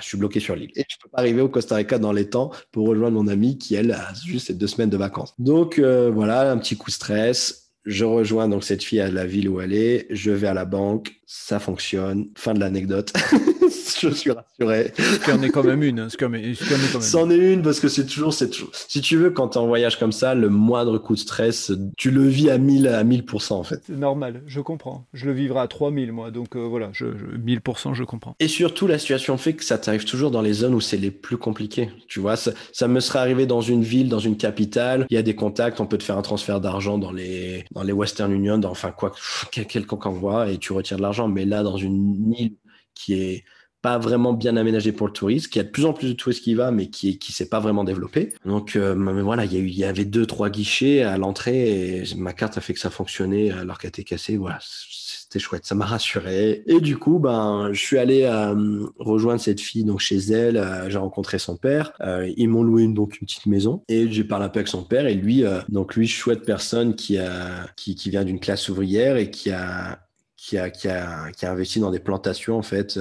je 0.00 0.06
suis 0.06 0.18
bloqué 0.18 0.40
sur 0.40 0.56
l'île. 0.56 0.70
Et 0.76 0.84
je 0.88 0.96
peux 1.02 1.08
pas 1.08 1.18
arriver 1.18 1.40
au 1.40 1.48
Costa 1.48 1.76
Rica 1.76 1.98
dans 1.98 2.12
les 2.12 2.28
temps 2.28 2.50
pour 2.72 2.88
rejoindre 2.88 3.16
mon 3.22 3.28
ami 3.28 3.58
qui, 3.58 3.74
elle, 3.74 3.92
a 3.92 4.12
juste 4.24 4.48
ses 4.48 4.54
deux 4.54 4.66
semaines 4.66 4.90
de 4.90 4.96
vacances. 4.96 5.34
Donc, 5.38 5.78
euh, 5.78 6.10
voilà, 6.10 6.50
un 6.50 6.58
petit 6.58 6.76
coup 6.76 6.90
de 6.90 6.94
stress. 6.94 7.70
Je 7.84 8.04
rejoins 8.04 8.48
donc 8.48 8.64
cette 8.64 8.82
fille 8.82 9.00
à 9.00 9.08
la 9.08 9.26
ville 9.26 9.48
où 9.48 9.60
elle 9.60 9.72
est. 9.72 10.06
Je 10.10 10.32
vais 10.32 10.48
à 10.48 10.54
la 10.54 10.64
banque. 10.64 11.12
Ça 11.26 11.58
fonctionne. 11.58 12.28
Fin 12.36 12.54
de 12.54 12.60
l'anecdote. 12.60 13.12
je 14.00 14.08
suis 14.10 14.30
rassuré. 14.30 14.92
Ce 14.96 15.30
en 15.30 15.42
est 15.42 15.50
quand 15.50 15.64
même 15.64 15.82
une. 15.82 16.08
Ce 16.08 17.00
C'en 17.00 17.30
est 17.30 17.36
une 17.36 17.62
parce 17.62 17.80
que 17.80 17.88
c'est 17.88 18.06
toujours, 18.06 18.32
c'est 18.32 18.50
si 18.88 19.00
tu 19.00 19.16
veux, 19.16 19.30
quand 19.30 19.48
tu 19.48 19.58
es 19.58 19.60
en 19.60 19.66
voyage 19.66 19.98
comme 19.98 20.12
ça, 20.12 20.34
le 20.34 20.48
moindre 20.48 20.98
coup 20.98 21.14
de 21.14 21.18
stress, 21.18 21.72
tu 21.96 22.10
le 22.10 22.26
vis 22.26 22.50
à 22.50 22.58
1000, 22.58 22.88
à 22.88 23.04
1000% 23.04 23.54
en 23.54 23.62
fait. 23.64 23.82
C'est 23.86 23.96
normal, 23.96 24.42
je 24.46 24.60
comprends. 24.60 25.06
Je 25.12 25.26
le 25.26 25.32
vivrai 25.32 25.60
à 25.60 25.68
3000 25.68 26.12
moi, 26.12 26.30
donc 26.30 26.56
euh, 26.56 26.60
voilà, 26.60 26.90
je, 26.92 27.06
1000% 27.06 27.94
je 27.94 28.04
comprends. 28.04 28.34
Et 28.40 28.48
surtout, 28.48 28.86
la 28.86 28.98
situation 28.98 29.36
fait 29.36 29.54
que 29.54 29.64
ça 29.64 29.78
t'arrive 29.78 30.04
toujours 30.04 30.30
dans 30.30 30.42
les 30.42 30.52
zones 30.52 30.74
où 30.74 30.80
c'est 30.80 30.96
les 30.96 31.10
plus 31.10 31.36
compliqués. 31.36 31.90
Tu 32.08 32.20
vois, 32.20 32.36
ça, 32.36 32.52
ça, 32.72 32.88
me 32.88 33.00
serait 33.00 33.18
arrivé 33.18 33.46
dans 33.46 33.60
une 33.60 33.82
ville, 33.82 34.08
dans 34.08 34.18
une 34.18 34.36
capitale, 34.36 35.06
il 35.10 35.14
y 35.14 35.18
a 35.18 35.22
des 35.22 35.34
contacts, 35.34 35.80
on 35.80 35.86
peut 35.86 35.98
te 35.98 36.04
faire 36.04 36.18
un 36.18 36.22
transfert 36.22 36.60
d'argent 36.60 36.98
dans 36.98 37.12
les, 37.12 37.64
dans 37.72 37.82
les 37.82 37.92
Western 37.92 38.32
Union, 38.32 38.58
dans, 38.58 38.70
enfin 38.70 38.92
quoi, 38.92 39.12
quelconque 39.50 40.06
envoie 40.06 40.50
et 40.50 40.58
tu 40.58 40.72
retires 40.72 40.96
de 40.96 41.02
l'argent. 41.02 41.15
Mais 41.28 41.44
là, 41.44 41.62
dans 41.62 41.76
une 41.76 42.32
île 42.32 42.56
qui 42.94 43.14
est 43.14 43.44
pas 43.86 43.98
vraiment 43.98 44.32
bien 44.32 44.56
aménagé 44.56 44.90
pour 44.90 45.06
le 45.06 45.12
tourisme, 45.12 45.48
qui 45.48 45.60
a 45.60 45.62
de 45.62 45.68
plus 45.68 45.84
en 45.84 45.92
plus 45.92 46.08
de 46.08 46.12
touristes 46.14 46.42
qui 46.42 46.50
y 46.50 46.54
va, 46.54 46.72
mais 46.72 46.88
qui 46.88 47.20
qui 47.20 47.32
s'est 47.32 47.48
pas 47.48 47.60
vraiment 47.60 47.84
développé. 47.84 48.32
Donc 48.44 48.74
euh, 48.74 48.94
voilà, 49.22 49.44
il 49.44 49.70
y, 49.70 49.84
avait 49.84 50.04
deux 50.04 50.26
trois 50.26 50.50
guichets 50.50 51.02
à 51.02 51.16
l'entrée 51.18 52.00
et 52.00 52.04
ma 52.16 52.32
carte 52.32 52.58
a 52.58 52.60
fait 52.60 52.74
que 52.74 52.80
ça 52.80 52.90
fonctionnait 52.90 53.52
alors 53.52 53.78
qu'elle 53.78 53.90
était 53.90 54.02
cassée. 54.02 54.36
Voilà, 54.38 54.58
c'était 54.60 55.38
chouette, 55.38 55.66
ça 55.66 55.76
m'a 55.76 55.84
rassuré. 55.84 56.64
Et 56.66 56.80
du 56.80 56.96
coup, 56.96 57.20
ben, 57.20 57.68
je 57.72 57.78
suis 57.78 57.98
allé 57.98 58.22
euh, 58.24 58.86
rejoindre 58.98 59.40
cette 59.40 59.60
fille 59.60 59.84
donc 59.84 60.00
chez 60.00 60.16
elle. 60.16 60.56
Euh, 60.56 60.90
j'ai 60.90 60.98
rencontré 60.98 61.38
son 61.38 61.56
père. 61.56 61.92
ils 62.36 62.48
m'ont 62.48 62.64
loué 62.64 62.82
une, 62.82 62.94
donc 62.94 63.20
une 63.20 63.26
petite 63.26 63.46
maison 63.46 63.84
et 63.88 64.10
j'ai 64.10 64.24
parlé 64.24 64.46
un 64.46 64.48
peu 64.48 64.58
avec 64.58 64.68
son 64.68 64.82
père. 64.82 65.06
Et 65.06 65.14
lui, 65.14 65.44
donc 65.68 65.94
lui, 65.94 66.08
chouette 66.08 66.44
personne 66.44 66.96
qui 66.96 67.18
a 67.18 67.68
qui 67.76 67.94
vient 68.10 68.24
d'une 68.24 68.40
classe 68.40 68.68
ouvrière 68.68 69.16
et 69.16 69.30
qui 69.30 69.52
a 69.52 70.05
qui 70.46 70.58
a, 70.58 70.70
qui 70.70 70.88
a, 70.88 71.50
investi 71.50 71.80
dans 71.80 71.90
des 71.90 71.98
plantations 71.98 72.56
en 72.56 72.62
fait 72.62 72.98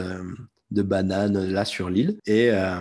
de 0.71 0.81
bananes 0.81 1.51
là 1.51 1.65
sur 1.65 1.89
l'île. 1.89 2.17
Et 2.25 2.49
euh, 2.51 2.75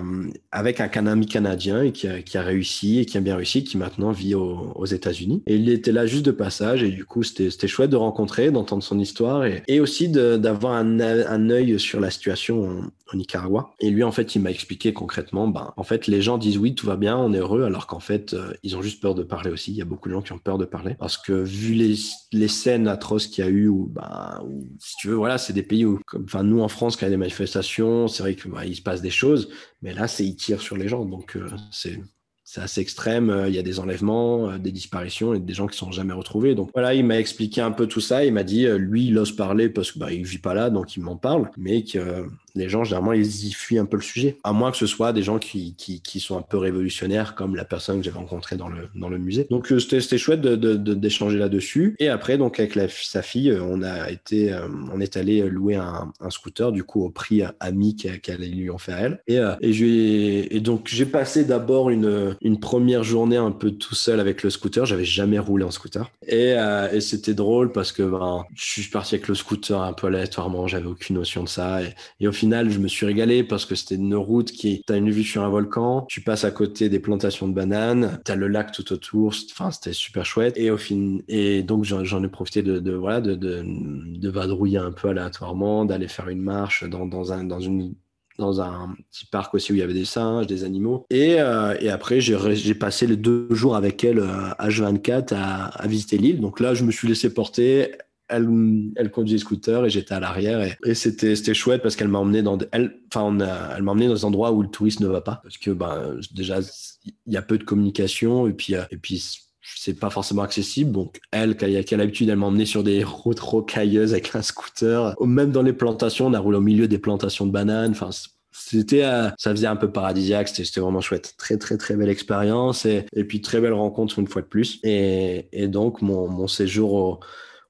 avec 0.53 0.81
un 0.81 1.07
ami 1.07 1.27
canadien 1.27 1.83
et 1.83 1.93
qui, 1.93 2.09
a, 2.09 2.23
qui, 2.23 2.39
a, 2.39 2.43
réussi 2.43 2.99
et 2.99 3.07
qui 3.07 3.19
a 3.19 3.21
bien 3.21 3.37
réussi 3.37 3.65
qui 3.65 3.77
maintenant 3.77 4.11
vit 4.11 4.35
aux, 4.35 4.85
États-Unis. 4.85 5.43
Et 5.47 5.57
il 5.57 5.71
était 5.71 5.93
là 5.93 6.07
juste 6.07 6.27
de 6.27 6.31
passage 6.31 6.83
et 6.83 6.91
du 6.91 7.05
coup 7.05 7.23
c'était 7.23 7.69
chouette 7.69 7.91
de 7.91 7.97
rencontrer 7.97 8.51
d'entendre 8.51 8.83
son 8.83 8.99
histoire 8.99 9.45
et, 9.47 9.63
et 9.67 9.81
aussi 9.81 10.09
d'avoir 10.09 10.75
un, 10.75 11.01
un 11.01 11.51
œil 11.51 11.81
sur 11.81 12.01
la 12.01 12.11
situation 12.11 12.83
Nicaragua 13.15 13.71
et 13.81 13.91
lui 13.91 14.03
en 14.03 14.13
fait 14.13 14.35
il 14.35 14.43
m'a 14.43 14.51
expliqué 14.51 14.93
concrètement 14.93 15.49
ben 15.49 15.73
en 15.77 15.83
fait 15.83 16.07
les 16.07 16.23
gens 16.23 16.39
disent 16.39 16.59
oui 16.59 16.75
tout 16.75 16.87
va 16.87 16.97
bien 16.97 17.17
on 17.17 17.33
est 17.33 17.39
heureux 17.39 17.65
alors 17.65 17.87
qu'en 17.87 18.01
fait 18.01 18.35
euh, 18.35 18.53
ils 18.63 18.77
ont 18.77 18.83
juste 18.83 19.01
peur 19.01 19.15
de 19.15 19.23
parler 19.23 19.51
aussi 19.51 19.73
il 19.73 19.77
y 19.77 19.83
a 19.83 19.87
beaucoup 19.87 20.09
de 20.09 20.15
gens 20.15 20.23
qui 20.23 20.33
ont 20.33 20.39
peur 20.39 20.59
de 20.59 20.65
parler 20.65 20.95
parce 20.99 21.17
que 21.17 21.33
vu 21.33 21.75
les, 21.75 21.95
les 22.33 22.49
scènes 22.49 22.89
atroces 22.89 23.27
qu'il 23.27 23.45
y 23.45 23.47
a 23.47 23.51
eu 23.51 23.69
ou 23.69 23.87
ben 23.87 24.43
si 24.79 24.97
tu 24.97 25.09
veux 25.09 25.15
voilà 25.15 25.39
c'est 25.39 25.53
des 25.53 25.63
pays 25.63 25.85
où 25.85 26.01
enfin 26.25 26.43
nous 26.43 26.61
en 26.61 26.69
France 26.69 26.97
quand 26.97 27.07
il 27.07 27.11
y 27.11 27.13
a 27.13 27.17
des 27.17 27.17
manifestations 27.17 28.09
c'est 28.09 28.23
vrai 28.23 28.35
qu'il 28.35 28.51
bah, 28.51 28.63
se 28.73 28.83
passe 28.83 29.03
des 29.03 29.11
choses, 29.11 29.51
mais 29.83 29.93
là, 29.93 30.09
c'est 30.09 30.25
ils 30.25 30.37
tirent 30.37 30.61
sur 30.61 30.77
les 30.77 30.89
gens, 30.89 31.05
donc 31.05 31.37
euh, 31.37 31.49
c'est 31.71 32.01
c'est 32.47 32.61
assez 32.61 32.83
extrême. 32.83 33.31
Euh, 33.31 33.49
il 33.49 33.55
y 33.55 33.59
a 33.59 33.63
des 33.63 33.81
enlèvements, 33.81 34.59
des 34.59 34.71
disparitions 34.71 35.33
et 35.35 35.41
des 35.41 35.55
gens 35.55 35.67
qui 35.67 35.79
sont 35.79 35.91
jamais 35.93 36.13
retrouvés. 36.13 36.55
Donc 36.55 36.71
voilà, 36.75 36.95
il 36.95 37.05
m'a 37.05 37.19
expliqué 37.19 37.63
un 37.63 37.71
peu 37.71 37.87
tout 37.87 38.03
ça. 38.03 38.25
Il 38.25 38.35
m'a 38.35 38.45
dit, 38.45 38.67
lui, 38.67 39.07
il 39.07 39.19
ose 39.19 39.35
parler 39.35 39.71
parce 39.71 39.93
que 39.93 39.99
bah, 39.99 40.13
il 40.13 40.25
vit 40.25 40.39
pas 40.39 40.53
là, 40.53 40.69
donc 40.69 40.95
il 40.97 41.03
m'en 41.03 41.17
parle, 41.17 41.51
mais 41.57 41.85
que 41.85 42.27
les 42.55 42.69
gens, 42.69 42.85
généralement, 42.85 43.13
ils 43.13 43.47
y 43.47 43.53
fuient 43.53 43.79
un 43.79 43.85
peu 43.85 43.97
le 43.97 44.03
sujet. 44.03 44.39
À 44.45 44.53
moins 44.53 44.71
que 44.71 44.77
ce 44.77 44.87
soit 44.87 45.13
des 45.13 45.23
gens 45.23 45.39
qui, 45.39 45.75
qui, 45.75 46.01
qui 46.01 46.21
sont 46.21 46.39
un 46.39 46.43
peu 46.43 46.57
révolutionnaires, 46.57 47.35
comme 47.35 47.57
la 47.57 47.65
personne 47.65 47.99
que 47.99 48.05
j'avais 48.05 48.19
rencontrée 48.19 48.57
dans 48.57 48.69
le, 48.69 48.89
dans 48.95 49.09
le 49.09 49.19
musée. 49.19 49.47
Donc, 49.51 49.73
euh, 49.73 49.81
c'était 49.81 50.19
chouette 50.19 50.41
d'échanger 50.41 51.35
de, 51.35 51.39
de, 51.39 51.45
là-dessus. 51.45 51.97
Et 51.99 52.09
après, 52.09 52.39
donc, 52.39 52.61
avec 52.61 52.75
sa 52.91 53.23
fille, 53.23 53.51
euh, 53.51 53.63
on 53.63 53.83
a 53.83 54.11
été, 54.11 54.53
euh, 54.53 54.69
on 54.93 55.01
est 55.01 55.17
allé 55.17 55.43
louer 55.49 55.75
un, 55.75 56.13
scooter, 56.31 56.73
du 56.73 56.85
coup, 56.85 57.05
au 57.05 57.11
prix 57.11 57.43
ami 57.61 57.97
qu'elle 57.97 58.41
lui 58.41 58.71
en 58.71 58.79
faire 58.79 58.99
elle. 58.99 59.21
Et, 59.27 59.41
et, 59.61 60.57
et 60.57 60.61
donc, 60.61 60.89
j'ai 60.89 61.07
passé 61.07 61.45
d'abord 61.45 61.91
une, 61.91 62.37
une 62.41 62.61
première 62.61 63.03
journée 63.03 63.37
un 63.37 63.51
peu 63.51 63.73
tout 63.73 63.95
seul 63.95 64.21
avec 64.21 64.43
le 64.43 64.51
scooter. 64.51 64.87
J'avais 64.87 65.05
jamais 65.05 65.39
roulé 65.39 65.65
en 65.65 65.71
scooter. 65.71 66.11
Et, 66.27 66.55
et 66.93 67.01
c'était 67.01 67.35
drôle 67.35 67.73
parce 67.73 67.93
que 67.93 68.03
ben, 68.03 68.45
je 68.55 68.65
suis 68.65 68.91
parti 68.91 69.17
avec 69.17 69.29
le 69.29 69.35
scooter 69.35 69.81
un 69.81 69.93
peu 69.93 70.07
aléatoirement. 70.07 70.67
J'avais 70.67 70.87
aucune 70.87 71.17
notion 71.17 71.43
de 71.43 71.49
ça. 71.49 71.83
Et, 71.83 71.95
et 72.21 72.29
au 72.29 72.33
final, 72.33 72.44
final, 72.45 72.69
je 72.69 72.79
me 72.79 72.89
suis 72.89 73.07
régalé 73.07 73.43
parce 73.43 73.65
que 73.65 73.75
c'était 73.75 73.95
une 73.95 74.15
route 74.15 74.53
qui, 74.53 74.83
t'as 74.87 74.99
une 74.99 75.11
vue 75.11 75.25
sur 75.25 75.43
un 75.45 75.49
volcan, 75.49 76.05
tu 76.11 76.21
passes 76.21 76.45
à 76.45 76.51
côté 76.51 76.91
des 76.91 76.99
plantations 76.99 77.49
de 77.49 77.55
bananes, 77.55 78.21
t'as 78.23 78.35
le 78.35 78.49
lac 78.49 78.71
tout 78.71 78.93
autour, 78.93 79.33
enfin, 79.51 79.71
c'était 79.71 79.95
super 79.95 80.27
chouette. 80.27 80.53
Et 80.59 80.71
au 80.71 80.77
fin, 80.77 81.21
et 81.27 81.63
donc, 81.63 81.85
j'en 81.85 82.23
ai 82.23 82.29
profité 82.29 82.63
de, 82.63 82.93
voilà, 82.93 83.23
de, 83.23 83.35
de, 83.35 84.29
vadrouiller 84.29 84.77
un 84.77 84.93
peu 84.93 85.09
aléatoirement, 85.09 85.87
d'aller 85.87 86.07
faire 86.07 86.29
une 86.29 86.43
marche 86.43 86.85
dans, 86.85 87.33
un, 87.33 87.45
dans 87.45 87.61
une, 87.61 87.95
dans 88.39 88.61
un 88.61 88.95
petit 89.11 89.25
parc 89.25 89.55
aussi 89.55 89.73
où 89.73 89.77
il 89.77 89.79
y 89.79 89.83
avait 89.83 89.95
des 89.95 90.05
singes, 90.05 90.47
des 90.47 90.65
animaux. 90.65 91.07
Et, 91.09 91.37
euh, 91.39 91.75
après, 91.91 92.21
j'ai 92.21 92.75
passé 92.75 93.07
les 93.07 93.17
deux 93.17 93.49
jours 93.53 93.75
avec 93.75 94.05
elle 94.05 94.21
H24 94.59 95.33
euh, 95.33 95.37
à, 95.37 95.65
à 95.83 95.87
visiter 95.87 96.19
l'île. 96.19 96.43
Donc 96.43 96.61
là, 96.61 96.75
je 96.75 96.85
me 96.85 96.91
suis 96.91 97.09
laissé 97.09 97.33
porter 97.33 97.93
elle, 98.29 98.49
elle 98.97 99.11
conduisait 99.11 99.39
scooter 99.39 99.85
et 99.85 99.91
j'étais 99.91 100.15
à 100.15 100.21
l'arrière 100.21 100.77
et, 100.85 100.95
c'était 100.95 101.55
chouette 101.55 101.83
parce 101.83 101.97
qu'elle 101.97 102.09
m'a 102.09 102.19
emmené 102.19 102.43
dans 102.43 102.59
elle 102.73 102.99
enfin 103.13 103.37
elle 103.77 103.83
m'a 103.83 103.93
emmené 103.93 104.09
dans 104.09 104.15
des 104.15 104.25
endroits 104.25 104.53
où 104.53 104.63
le 104.63 104.69
touriste 104.69 105.01
ne 105.01 105.07
va 105.07 105.21
pas 105.21 105.41
parce 105.43 105.59
que 105.59 105.71
ben 105.71 106.17
déjà 106.33 106.61
il 107.05 107.33
y 107.33 107.37
a 107.37 107.43
peu 107.43 107.59
de 107.59 107.65
communication 107.65 108.47
et 108.47 108.53
puis 108.53 108.75
et 108.75 108.97
puis 108.97 109.43
c'est 109.77 109.99
pas 109.99 110.11
forcément 110.11 110.43
accessible. 110.43 110.93
Donc 110.93 111.21
elle 111.31 111.57
qui 111.57 111.95
a, 111.95 111.97
l'habitude 111.97 112.29
elle 112.29 112.37
m'a 112.37 112.47
emmené 112.47 112.67
sur 112.67 112.83
des 112.83 113.05
routes 113.05 113.41
rocailleuses 113.41 114.13
avec 114.13 114.35
un 114.35 114.43
scooter. 114.43 115.15
Même 115.21 115.53
dans 115.53 115.63
les 115.63 115.73
plantations 115.73 116.27
on 116.27 116.35
a 116.35 116.39
roulé 116.39 116.59
au 116.59 116.63
milieu 116.63 116.89
des 116.89 116.99
plantations 116.99 117.47
de 117.47 117.51
bananes. 117.51 117.93
Enfin 117.93 118.11
c'était 118.53 119.03
ça 119.37 119.51
faisait 119.51 119.67
un 119.67 119.77
peu 119.77 119.91
paradisiaque. 119.91 120.49
C'était 120.49 120.81
vraiment 120.81 121.01
chouette. 121.01 121.35
Très 121.39 121.57
très 121.57 121.77
très 121.77 121.97
belle 121.97 122.09
expérience 122.09 122.87
et, 122.87 123.07
puis 123.29 123.41
très 123.41 123.61
belle 123.61 123.73
rencontre 123.73 124.19
une 124.19 124.29
fois 124.29 124.43
de 124.43 124.47
plus. 124.47 124.81
Et, 124.85 125.49
et 125.53 125.69
donc 125.69 126.03
mon, 126.03 126.29
mon 126.29 126.47
séjour 126.47 126.95
au, 126.95 127.21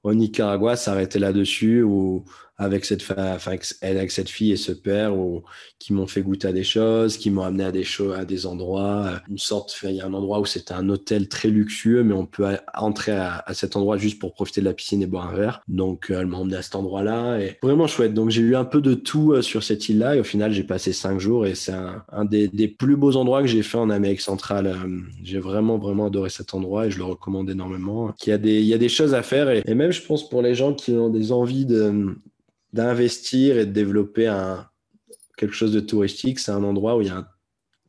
au 0.05 0.13
Nicaragua 0.13 0.75
s'arrêter 0.75 1.17
là-dessus 1.17 1.81
ou 1.81 2.23
avec 2.57 2.85
cette, 2.85 3.03
avec 3.81 4.11
cette 4.11 4.29
fille 4.29 4.51
et 4.51 4.57
ce 4.57 4.71
père 4.71 5.17
ou, 5.17 5.43
qui 5.79 5.93
m'ont 5.93 6.07
fait 6.07 6.21
goûter 6.21 6.47
à 6.47 6.53
des 6.53 6.63
choses, 6.63 7.17
qui 7.17 7.29
m'ont 7.29 7.43
amené 7.43 7.65
à 7.65 7.71
des 7.71 7.83
choses, 7.83 8.17
à 8.17 8.25
des 8.25 8.45
endroits, 8.45 9.05
euh, 9.05 9.17
une 9.29 9.37
sorte, 9.37 9.77
il 9.83 9.91
y 9.91 10.01
a 10.01 10.05
un 10.05 10.13
endroit 10.13 10.39
où 10.39 10.45
c'était 10.45 10.73
un 10.73 10.87
hôtel 10.89 11.27
très 11.27 11.49
luxueux, 11.49 12.03
mais 12.03 12.13
on 12.13 12.25
peut 12.25 12.45
entrer 12.73 13.11
à, 13.11 13.43
cet 13.53 13.75
endroit 13.75 13.97
juste 13.97 14.19
pour 14.19 14.33
profiter 14.33 14.61
de 14.61 14.65
la 14.65 14.73
piscine 14.73 15.01
et 15.01 15.05
boire 15.05 15.31
un 15.31 15.35
verre. 15.35 15.61
Donc, 15.67 16.09
euh, 16.09 16.21
elle 16.21 16.27
m'a 16.27 16.37
emmené 16.37 16.55
à 16.55 16.61
cet 16.61 16.75
endroit-là 16.75 17.39
et 17.39 17.57
vraiment 17.61 17.87
chouette. 17.87 18.13
Donc, 18.13 18.29
j'ai 18.29 18.41
eu 18.41 18.55
un 18.55 18.65
peu 18.65 18.81
de 18.81 18.93
tout 18.93 19.33
euh, 19.33 19.41
sur 19.41 19.63
cette 19.63 19.89
île-là 19.89 20.15
et 20.15 20.19
au 20.21 20.23
final, 20.23 20.53
j'ai 20.53 20.63
passé 20.63 20.93
cinq 20.93 21.19
jours 21.19 21.45
et 21.45 21.55
c'est 21.55 21.73
un, 21.73 22.25
des, 22.25 22.49
plus 22.67 22.95
beaux 22.95 23.15
endroits 23.15 23.41
que 23.41 23.47
j'ai 23.47 23.63
fait 23.63 23.77
en 23.77 23.89
Amérique 23.89 24.21
centrale. 24.21 24.75
J'ai 25.23 25.39
vraiment, 25.39 25.77
vraiment 25.77 26.07
adoré 26.07 26.29
cet 26.29 26.53
endroit 26.53 26.87
et 26.87 26.91
je 26.91 26.97
le 26.97 27.03
recommande 27.03 27.49
énormément. 27.49 28.13
Il 28.25 28.29
y 28.29 28.33
a 28.33 28.37
des, 28.37 28.59
il 28.61 28.65
y 28.65 28.73
a 28.73 28.77
des 28.77 28.89
choses 28.89 29.13
à 29.13 29.21
faire 29.21 29.49
et 29.49 29.75
même, 29.75 29.91
je 29.91 30.01
pense, 30.01 30.27
pour 30.27 30.41
les 30.41 30.55
gens 30.55 30.73
qui 30.73 30.93
ont 30.93 31.09
des 31.09 31.31
envies 31.31 31.65
de, 31.65 32.15
d'investir 32.75 33.57
et 33.57 33.65
de 33.65 33.71
développer 33.71 34.27
un, 34.27 34.67
quelque 35.37 35.55
chose 35.55 35.71
de 35.71 35.79
touristique, 35.79 36.39
c'est 36.39 36.51
un 36.51 36.63
endroit 36.63 36.97
où 36.97 37.01
il 37.01 37.07
y 37.07 37.09
a 37.09 37.17
un 37.17 37.27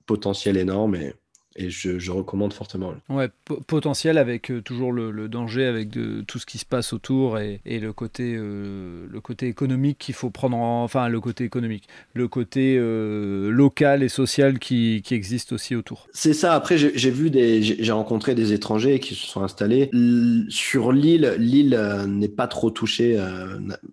potentiel 0.07 0.57
énorme 0.57 0.95
et, 0.95 1.13
et 1.57 1.71
je, 1.71 2.11
recommande 2.11 2.53
fortement. 2.53 2.95
Ouais, 3.09 3.29
potentiel 3.67 4.19
avec 4.19 4.51
euh, 4.51 4.61
toujours 4.61 4.93
le, 4.93 5.29
danger 5.29 5.65
avec 5.65 5.89
de, 5.89 6.23
tout 6.23 6.39
ce 6.39 6.47
qui 6.47 6.59
se 6.59 6.65
passe 6.65 6.93
autour 6.93 7.39
et, 7.39 7.61
le 7.67 7.93
côté 7.93 8.35
euh, 8.37 9.07
le 9.11 9.21
côté 9.21 9.49
économique 9.49 9.99
qu'il 9.99 10.15
faut 10.15 10.31
prendre 10.31 10.57
en, 10.57 10.85
enfin 10.85 11.09
le 11.09 11.21
côté 11.21 11.45
économique, 11.45 11.89
le 12.15 12.29
côté 12.29 12.77
euh, 12.79 13.51
local 13.51 14.03
et 14.03 14.09
social 14.09 14.59
qui, 14.59 15.03
qui, 15.05 15.15
existe 15.15 15.53
aussi 15.53 15.75
autour. 15.75 16.09
C'est 16.13 16.35
ça. 16.35 16.55
Après, 16.55 16.77
j'ai 16.77 17.11
vu 17.11 17.31
des, 17.31 17.63
j'ai 17.63 17.93
rencontré 17.93 18.35
des 18.35 18.53
étrangers 18.53 19.01
qui 19.01 19.15
se 19.15 19.27
sont 19.27 19.43
installés 19.43 19.91
sur 20.49 20.93
l'île. 20.93 21.35
L'île 21.39 21.79
n'est 22.07 22.29
pas 22.29 22.47
trop 22.47 22.71
touchée, 22.71 23.19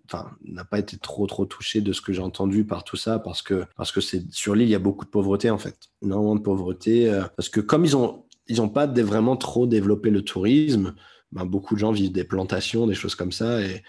enfin 0.06 0.30
n'a 0.44 0.64
pas 0.64 0.78
été 0.78 0.98
trop 0.98 1.26
trop 1.26 1.46
touchée 1.46 1.80
de 1.80 1.92
ce 1.92 2.00
que 2.00 2.12
j'ai 2.12 2.20
entendu 2.20 2.64
par 2.64 2.84
tout 2.84 2.96
ça 2.96 3.18
parce 3.18 3.42
que 3.42 3.64
parce 3.76 3.92
que 3.92 4.00
c'est 4.00 4.30
sur 4.32 4.54
l'île 4.54 4.68
il 4.68 4.72
y 4.72 4.74
a 4.74 4.80
beaucoup 4.80 5.04
de 5.04 5.10
pauvreté 5.10 5.50
en 5.50 5.58
fait, 5.58 5.76
énormément 6.02 6.36
de 6.36 6.40
pauvreté 6.40 7.10
parce 7.36 7.48
que 7.48 7.53
comme 7.60 7.84
ils 7.84 7.96
ont 7.96 8.24
ils 8.46 8.60
ont 8.60 8.68
pas 8.68 8.86
vraiment 8.86 9.36
trop 9.36 9.66
développé 9.66 10.10
le 10.10 10.22
tourisme, 10.22 10.94
ben, 11.32 11.44
beaucoup 11.46 11.74
de 11.74 11.80
gens 11.80 11.92
vivent 11.92 12.12
des 12.12 12.24
plantations, 12.24 12.86
des 12.86 12.94
choses 12.94 13.14
comme 13.14 13.32
ça, 13.32 13.60
et, 13.62 13.82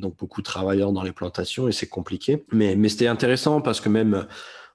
donc 0.00 0.16
beaucoup 0.16 0.40
de 0.40 0.44
travailleurs 0.44 0.92
dans 0.92 1.02
les 1.02 1.12
plantations, 1.12 1.68
et 1.68 1.72
c'est 1.72 1.88
compliqué. 1.88 2.44
Mais, 2.52 2.76
mais 2.76 2.88
c'était 2.88 3.06
intéressant 3.06 3.60
parce 3.60 3.80
que 3.80 3.88
même 3.88 4.26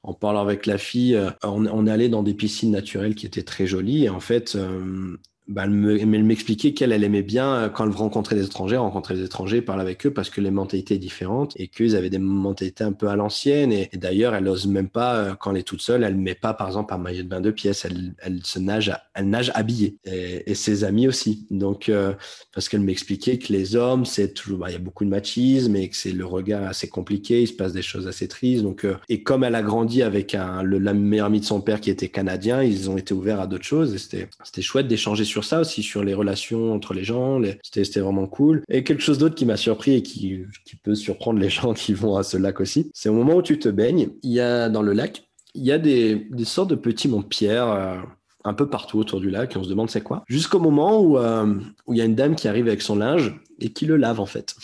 en 0.03 0.13
parlant 0.13 0.41
avec 0.41 0.65
la 0.65 0.77
fille, 0.77 1.19
on, 1.43 1.65
on, 1.65 1.87
est 1.87 1.91
allé 1.91 2.09
dans 2.09 2.23
des 2.23 2.33
piscines 2.33 2.71
naturelles 2.71 3.15
qui 3.15 3.25
étaient 3.25 3.43
très 3.43 3.67
jolies, 3.67 4.05
et 4.05 4.09
en 4.09 4.19
fait, 4.19 4.55
euh, 4.55 5.17
bah, 5.47 5.63
elle 5.65 6.23
m'expliquait 6.23 6.73
qu'elle 6.73 6.93
elle 6.93 7.03
aimait 7.03 7.21
bien 7.21 7.53
euh, 7.53 7.69
quand 7.69 7.85
elle 7.85 7.91
rencontrait 7.91 8.35
des 8.35 8.45
étrangers, 8.45 8.77
rencontrer 8.77 9.15
des 9.15 9.25
étrangers, 9.25 9.61
parler 9.61 9.81
avec 9.81 10.05
eux 10.05 10.11
parce 10.11 10.29
que 10.29 10.39
les 10.39 10.51
mentalités 10.51 10.97
différentes 10.97 11.53
et 11.57 11.67
qu'ils 11.67 11.97
avaient 11.97 12.09
des 12.09 12.17
mentalités 12.17 12.85
un 12.85 12.93
peu 12.93 13.07
à 13.07 13.17
l'ancienne. 13.17 13.73
Et, 13.73 13.89
d'ailleurs, 13.93 14.35
elle 14.35 14.45
n'ose 14.45 14.67
même 14.67 14.87
pas, 14.87 15.15
euh, 15.15 15.35
quand 15.35 15.51
elle 15.51 15.57
est 15.57 15.63
toute 15.63 15.81
seule, 15.81 16.03
elle 16.03 16.15
met 16.15 16.35
pas, 16.35 16.53
par 16.53 16.67
exemple, 16.67 16.93
un 16.93 16.97
maillot 16.97 17.23
de 17.23 17.27
bain 17.27 17.41
de 17.41 17.51
pièces. 17.51 17.85
Elle, 17.85 18.41
nage, 18.61 19.51
habillée 19.53 19.97
et, 20.05 20.55
ses 20.55 20.85
amis 20.85 21.07
aussi. 21.09 21.45
Donc, 21.51 21.89
euh, 21.89 22.13
parce 22.53 22.69
qu'elle 22.69 22.81
m'expliquait 22.81 23.37
que 23.37 23.51
les 23.51 23.75
hommes, 23.75 24.03
bah, 24.03 24.69
il 24.69 24.73
y 24.73 24.75
a 24.75 24.79
beaucoup 24.79 25.03
de 25.03 25.09
machisme 25.09 25.75
et 25.75 25.89
que 25.89 25.95
c'est 25.97 26.11
le 26.13 26.25
regard 26.25 26.63
assez 26.63 26.87
compliqué. 26.87 27.41
Il 27.41 27.47
se 27.47 27.53
passe 27.53 27.73
des 27.73 27.81
choses 27.81 28.07
assez 28.07 28.29
tristes. 28.29 28.63
Donc, 28.63 28.87
et 29.09 29.23
comme 29.23 29.43
elle 29.43 29.55
a 29.55 29.61
grandi 29.61 30.03
avec 30.03 30.31
la 30.33 30.63
meilleure 30.93 31.27
amie 31.27 31.41
de 31.41 31.45
son 31.45 31.59
père 31.59 31.81
qui 31.81 31.89
était 31.89 32.07
canadien, 32.07 32.63
ils 32.63 32.89
ont 32.89 32.97
été 32.97 33.13
ouverts 33.13 33.41
à 33.41 33.47
d'autres 33.47 33.65
choses 33.65 33.93
et 33.93 33.97
c'était, 33.97 34.61
chouette 34.61 34.87
d'échanger 34.87 35.25
ça 35.41 35.61
aussi, 35.61 35.83
sur 35.83 36.03
les 36.03 36.13
relations 36.13 36.73
entre 36.73 36.93
les 36.93 37.03
gens. 37.03 37.41
C'était 37.63 37.99
vraiment 37.99 38.27
cool. 38.27 38.61
Et 38.69 38.83
quelque 38.83 39.01
chose 39.01 39.17
d'autre 39.17 39.35
qui 39.35 39.45
m'a 39.45 39.57
surpris 39.57 39.95
et 39.95 40.03
qui, 40.03 40.41
qui 40.65 40.75
peut 40.75 40.95
surprendre 40.95 41.39
les 41.39 41.49
gens 41.49 41.73
qui 41.73 41.93
vont 41.93 42.17
à 42.17 42.23
ce 42.23 42.37
lac 42.37 42.59
aussi, 42.59 42.91
c'est 42.93 43.09
au 43.09 43.13
moment 43.13 43.35
où 43.35 43.41
tu 43.41 43.57
te 43.59 43.69
baignes, 43.69 44.09
il 44.21 44.31
y 44.31 44.39
a 44.39 44.69
dans 44.69 44.81
le 44.81 44.93
lac, 44.93 45.23
il 45.55 45.63
y 45.63 45.71
a 45.71 45.77
des, 45.77 46.27
des 46.31 46.45
sortes 46.45 46.69
de 46.69 46.75
petits 46.75 47.07
monts 47.07 47.21
de 47.21 47.27
pierre. 47.27 47.67
Euh, 47.69 47.97
un 48.45 48.53
peu 48.53 48.69
partout 48.69 48.99
autour 48.99 49.19
du 49.19 49.29
lac 49.29 49.55
et 49.55 49.57
on 49.57 49.63
se 49.63 49.69
demande 49.69 49.89
c'est 49.89 50.01
quoi. 50.01 50.23
Jusqu'au 50.27 50.59
moment 50.59 50.99
où, 50.99 51.17
euh, 51.17 51.55
où 51.87 51.93
il 51.93 51.97
y 51.97 52.01
a 52.01 52.05
une 52.05 52.15
dame 52.15 52.35
qui 52.35 52.47
arrive 52.47 52.67
avec 52.67 52.81
son 52.81 52.97
linge 52.97 53.33
et 53.59 53.69
qui 53.69 53.85
le 53.85 53.95
lave 53.95 54.19
en 54.19 54.25
fait. 54.25 54.55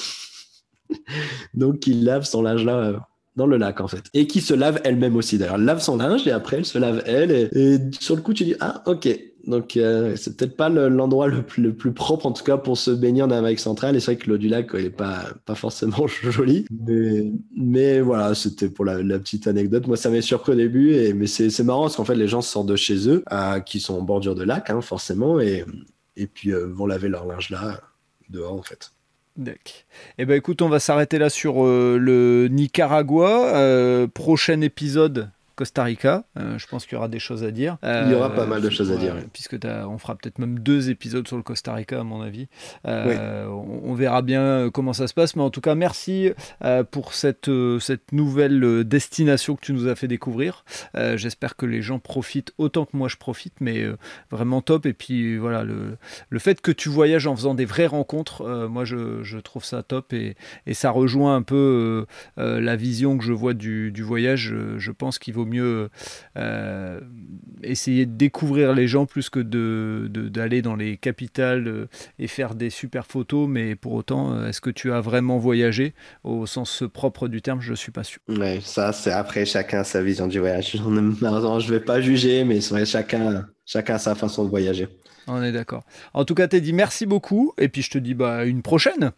Donc 1.53 1.87
il 1.87 2.03
lave 2.03 2.25
son 2.25 2.41
linge 2.41 2.65
là 2.65 2.75
euh, 2.75 2.97
dans 3.35 3.45
le 3.45 3.57
lac 3.57 3.79
en 3.79 3.87
fait. 3.87 4.03
Et 4.13 4.27
qui 4.27 4.41
se 4.41 4.53
lave 4.53 4.81
elle-même 4.83 5.15
aussi 5.15 5.37
d'ailleurs. 5.37 5.55
Elle 5.55 5.63
lave 5.63 5.81
son 5.81 5.97
linge 5.97 6.27
et 6.27 6.31
après 6.31 6.57
elle 6.57 6.65
se 6.65 6.77
lave 6.77 7.01
elle. 7.05 7.31
Et, 7.31 7.49
et 7.53 7.79
sur 7.99 8.15
le 8.15 8.21
coup 8.21 8.33
tu 8.33 8.43
dis 8.43 8.55
ah 8.59 8.83
ok 8.85 9.07
donc, 9.49 9.77
euh, 9.77 10.15
c'est 10.15 10.37
peut-être 10.37 10.55
pas 10.55 10.69
l'endroit 10.69 11.27
le, 11.27 11.41
plus 11.73 11.91
propre, 11.91 12.27
en 12.27 12.31
tout 12.31 12.43
cas, 12.43 12.57
pour 12.57 12.77
se 12.77 12.91
baigner 12.91 13.23
en 13.23 13.31
Amérique 13.31 13.59
centrale. 13.59 13.95
Et 13.95 13.99
c'est 13.99 14.13
vrai 14.13 14.23
que 14.23 14.29
l'eau 14.29 14.37
du 14.37 14.47
lac, 14.47 14.69
elle 14.73 14.85
est 14.85 14.89
pas, 14.91 15.25
pas 15.45 15.55
forcément 15.55 16.05
jolie. 16.07 16.65
Mais, 16.69 17.31
mais 17.55 17.99
voilà, 17.99 18.35
c'était 18.35 18.69
pour 18.69 18.85
la, 18.85 18.97
petite 19.19 19.47
anecdote. 19.47 19.87
Moi, 19.87 19.97
ça 19.97 20.11
m'a 20.11 20.21
surpris 20.21 20.51
au 20.51 20.55
début. 20.55 21.13
Mais 21.15 21.25
c'est 21.25 21.63
marrant 21.63 21.81
parce 21.81 21.95
qu'en 21.95 22.05
fait, 22.05 22.15
les 22.15 22.27
gens 22.27 22.41
sortent 22.41 22.67
de 22.67 22.75
chez 22.75 23.09
eux, 23.09 23.23
euh, 23.31 23.59
qui 23.59 23.79
sont 23.79 23.95
en 23.95 24.01
bordure 24.03 24.35
de 24.35 24.43
lac, 24.43 24.69
hein, 24.69 24.81
forcément, 24.81 25.39
et, 25.39 25.65
et 26.15 26.27
puis 26.27 26.51
euh, 26.51 26.67
vont 26.67 26.85
laver 26.85 27.09
leur 27.09 27.25
linge 27.25 27.49
là, 27.49 27.81
dehors, 28.29 28.53
en 28.53 28.61
fait. 28.61 28.91
D'accord. 29.35 29.73
Eh 30.17 30.25
ben 30.25 30.35
écoute, 30.35 30.61
on 30.61 30.69
va 30.69 30.79
s'arrêter 30.79 31.17
là 31.17 31.29
sur 31.29 31.63
le 31.63 32.47
Nicaragua. 32.51 34.07
prochain 34.13 34.61
épisode, 34.61 35.31
Costa 35.59 35.83
Rica. 35.83 36.23
Euh, 36.39 36.57
je 36.57 36.67
pense 36.67 36.85
qu'il 36.85 36.93
y 36.93 36.95
aura 36.95 37.09
des 37.09 37.19
choses 37.19 37.43
à 37.43 37.51
dire. 37.51 37.77
Il 37.83 38.09
y 38.09 38.15
aura 38.15 38.33
pas 38.33 38.45
mal 38.45 38.61
de 38.61 38.69
choses 38.69 38.93
à 38.93 38.95
dire. 38.95 39.13
Puisque 39.33 39.57
on 39.65 39.97
fera 39.97 40.15
peut-être 40.15 40.39
même 40.39 40.57
deux 40.59 40.89
épisodes 40.89 41.27
sur 41.27 41.35
le 41.35 41.43
Costa 41.43 41.73
Rica, 41.73 41.99
à 41.99 42.03
mon 42.03 42.21
avis. 42.21 42.47
Euh, 42.87 43.45
on, 43.45 43.93
verra 43.93 44.21
bien 44.21 44.41
euh, 44.41 44.69
comment 44.69 44.93
ça 44.93 45.07
se 45.07 45.13
passe. 45.13 45.35
Mais 45.35 45.41
en 45.41 45.49
tout 45.49 45.59
cas, 45.59 45.75
merci 45.75 46.31
pour 46.91 47.13
cette, 47.13 47.51
cette 47.81 48.13
nouvelle 48.13 48.85
destination 48.85 49.57
que 49.57 49.61
tu 49.61 49.73
nous 49.73 49.89
as 49.89 49.95
fait 49.95 50.07
découvrir. 50.07 50.63
J'espère 50.95 51.57
que 51.57 51.65
les 51.65 51.81
gens 51.81 51.99
profitent 51.99 52.53
autant 52.57 52.85
que 52.85 52.95
moi 52.95 53.09
je 53.09 53.17
profite, 53.17 53.55
mais 53.59 53.85
vraiment 54.31 54.61
top. 54.61 54.85
Et 54.85 54.93
puis 54.93 55.37
voilà, 55.37 55.65
le, 55.65 55.97
le 56.29 56.39
fait 56.39 56.61
que 56.61 56.71
tu 56.71 56.87
voyages 56.87 57.27
en 57.27 57.35
faisant 57.35 57.53
des 57.53 57.65
vraies 57.65 57.87
rencontres, 57.87 58.67
moi 58.69 58.85
je, 58.85 59.23
je, 59.23 59.39
trouve 59.39 59.65
ça 59.65 59.83
top 59.83 60.13
et, 60.13 60.37
et 60.65 60.73
ça 60.73 60.91
rejoint 60.91 61.35
un 61.35 61.41
peu 61.41 62.05
la 62.37 62.75
vision 62.77 63.17
que 63.17 63.25
je 63.25 63.33
vois 63.33 63.53
du, 63.53 63.91
du 63.91 64.03
voyage. 64.03 64.55
Je 64.77 64.91
pense 64.91 65.19
qu'il 65.19 65.33
vaut 65.33 65.48
mieux 65.49 65.89
euh, 66.37 66.99
essayer 67.63 68.05
de 68.05 68.15
découvrir 68.15 68.73
les 68.73 68.87
gens 68.87 69.05
plus 69.05 69.29
que 69.29 69.39
d'aller 69.39 70.61
de, 70.61 70.69
dans 70.69 70.75
les 70.75 70.97
capitales 70.97 71.67
euh, 71.67 71.87
et 72.17 72.27
faire 72.27 72.55
des 72.55 72.69
super 72.69 73.05
photos. 73.05 73.47
Mais 73.49 73.75
pour 73.75 73.93
autant, 73.93 74.33
euh, 74.33 74.47
est-ce 74.47 74.61
que 74.61 74.69
tu 74.69 74.91
as 74.91 75.01
vraiment 75.01 75.37
voyagé 75.37 75.93
au 76.23 76.45
sens 76.45 76.83
propre 76.93 77.27
du 77.27 77.41
terme? 77.41 77.61
Je 77.61 77.71
ne 77.71 77.75
suis 77.75 77.91
pas 77.91 78.03
sûr. 78.03 78.19
Ouais, 78.27 78.59
ça, 78.63 78.93
c'est 78.93 79.11
après 79.11 79.45
chacun 79.45 79.83
sa 79.83 80.01
vision 80.01 80.27
du 80.27 80.39
voyage. 80.39 80.71
Je 80.73 80.77
ne 80.77 81.71
vais 81.71 81.79
pas 81.79 82.01
juger, 82.01 82.43
mais 82.43 82.61
c'est 82.61 82.85
chacun, 82.85 83.45
chacun 83.65 83.95
a 83.95 83.99
sa 83.99 84.15
façon 84.15 84.45
de 84.45 84.49
voyager. 84.49 84.87
On 85.27 85.43
est 85.43 85.51
d'accord. 85.51 85.83
En 86.13 86.25
tout 86.25 86.35
cas, 86.35 86.47
Teddy, 86.47 86.73
merci 86.73 87.05
beaucoup. 87.05 87.53
Et 87.57 87.69
puis 87.69 87.81
je 87.81 87.91
te 87.91 87.97
dis 87.97 88.13
bah, 88.13 88.45
une 88.45 88.61
prochaine. 88.61 89.11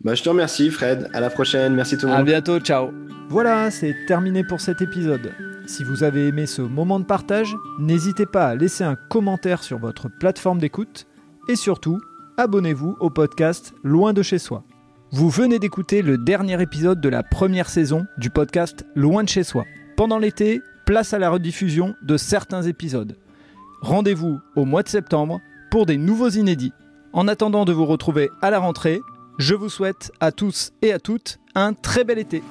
Bah, 0.00 0.14
je 0.14 0.22
te 0.22 0.28
remercie, 0.28 0.70
Fred. 0.70 1.10
À 1.12 1.20
la 1.20 1.28
prochaine. 1.28 1.74
Merci 1.74 1.98
tout 1.98 2.06
le 2.06 2.12
monde. 2.12 2.20
À 2.20 2.24
bientôt. 2.24 2.60
Ciao. 2.60 2.90
Voilà, 3.28 3.70
c'est 3.70 3.94
terminé 4.06 4.44
pour 4.44 4.60
cet 4.60 4.80
épisode. 4.80 5.32
Si 5.66 5.84
vous 5.84 6.02
avez 6.02 6.28
aimé 6.28 6.46
ce 6.46 6.62
moment 6.62 7.00
de 7.00 7.04
partage, 7.04 7.54
n'hésitez 7.78 8.24
pas 8.24 8.46
à 8.46 8.54
laisser 8.54 8.84
un 8.84 8.94
commentaire 8.94 9.62
sur 9.62 9.78
votre 9.78 10.08
plateforme 10.08 10.60
d'écoute 10.60 11.06
et 11.48 11.56
surtout, 11.56 12.00
abonnez-vous 12.36 12.96
au 13.00 13.10
podcast 13.10 13.74
Loin 13.82 14.12
de 14.12 14.22
chez 14.22 14.38
soi. 14.38 14.62
Vous 15.10 15.28
venez 15.28 15.58
d'écouter 15.58 16.00
le 16.02 16.16
dernier 16.16 16.62
épisode 16.62 17.00
de 17.00 17.08
la 17.08 17.22
première 17.22 17.68
saison 17.68 18.06
du 18.18 18.30
podcast 18.30 18.86
Loin 18.94 19.24
de 19.24 19.28
chez 19.28 19.42
soi. 19.42 19.64
Pendant 19.96 20.18
l'été, 20.18 20.62
place 20.86 21.12
à 21.12 21.18
la 21.18 21.28
rediffusion 21.28 21.96
de 22.02 22.16
certains 22.16 22.62
épisodes. 22.62 23.16
Rendez-vous 23.82 24.38
au 24.56 24.64
mois 24.64 24.82
de 24.82 24.88
septembre 24.88 25.40
pour 25.70 25.86
des 25.86 25.98
nouveaux 25.98 26.30
inédits. 26.30 26.72
En 27.12 27.26
attendant 27.28 27.64
de 27.64 27.72
vous 27.72 27.86
retrouver 27.86 28.30
à 28.40 28.50
la 28.50 28.58
rentrée, 28.58 29.00
je 29.38 29.54
vous 29.54 29.68
souhaite 29.68 30.12
à 30.20 30.32
tous 30.32 30.72
et 30.82 30.92
à 30.92 30.98
toutes 30.98 31.38
un 31.54 31.72
très 31.72 32.04
bel 32.04 32.18
été. 32.18 32.42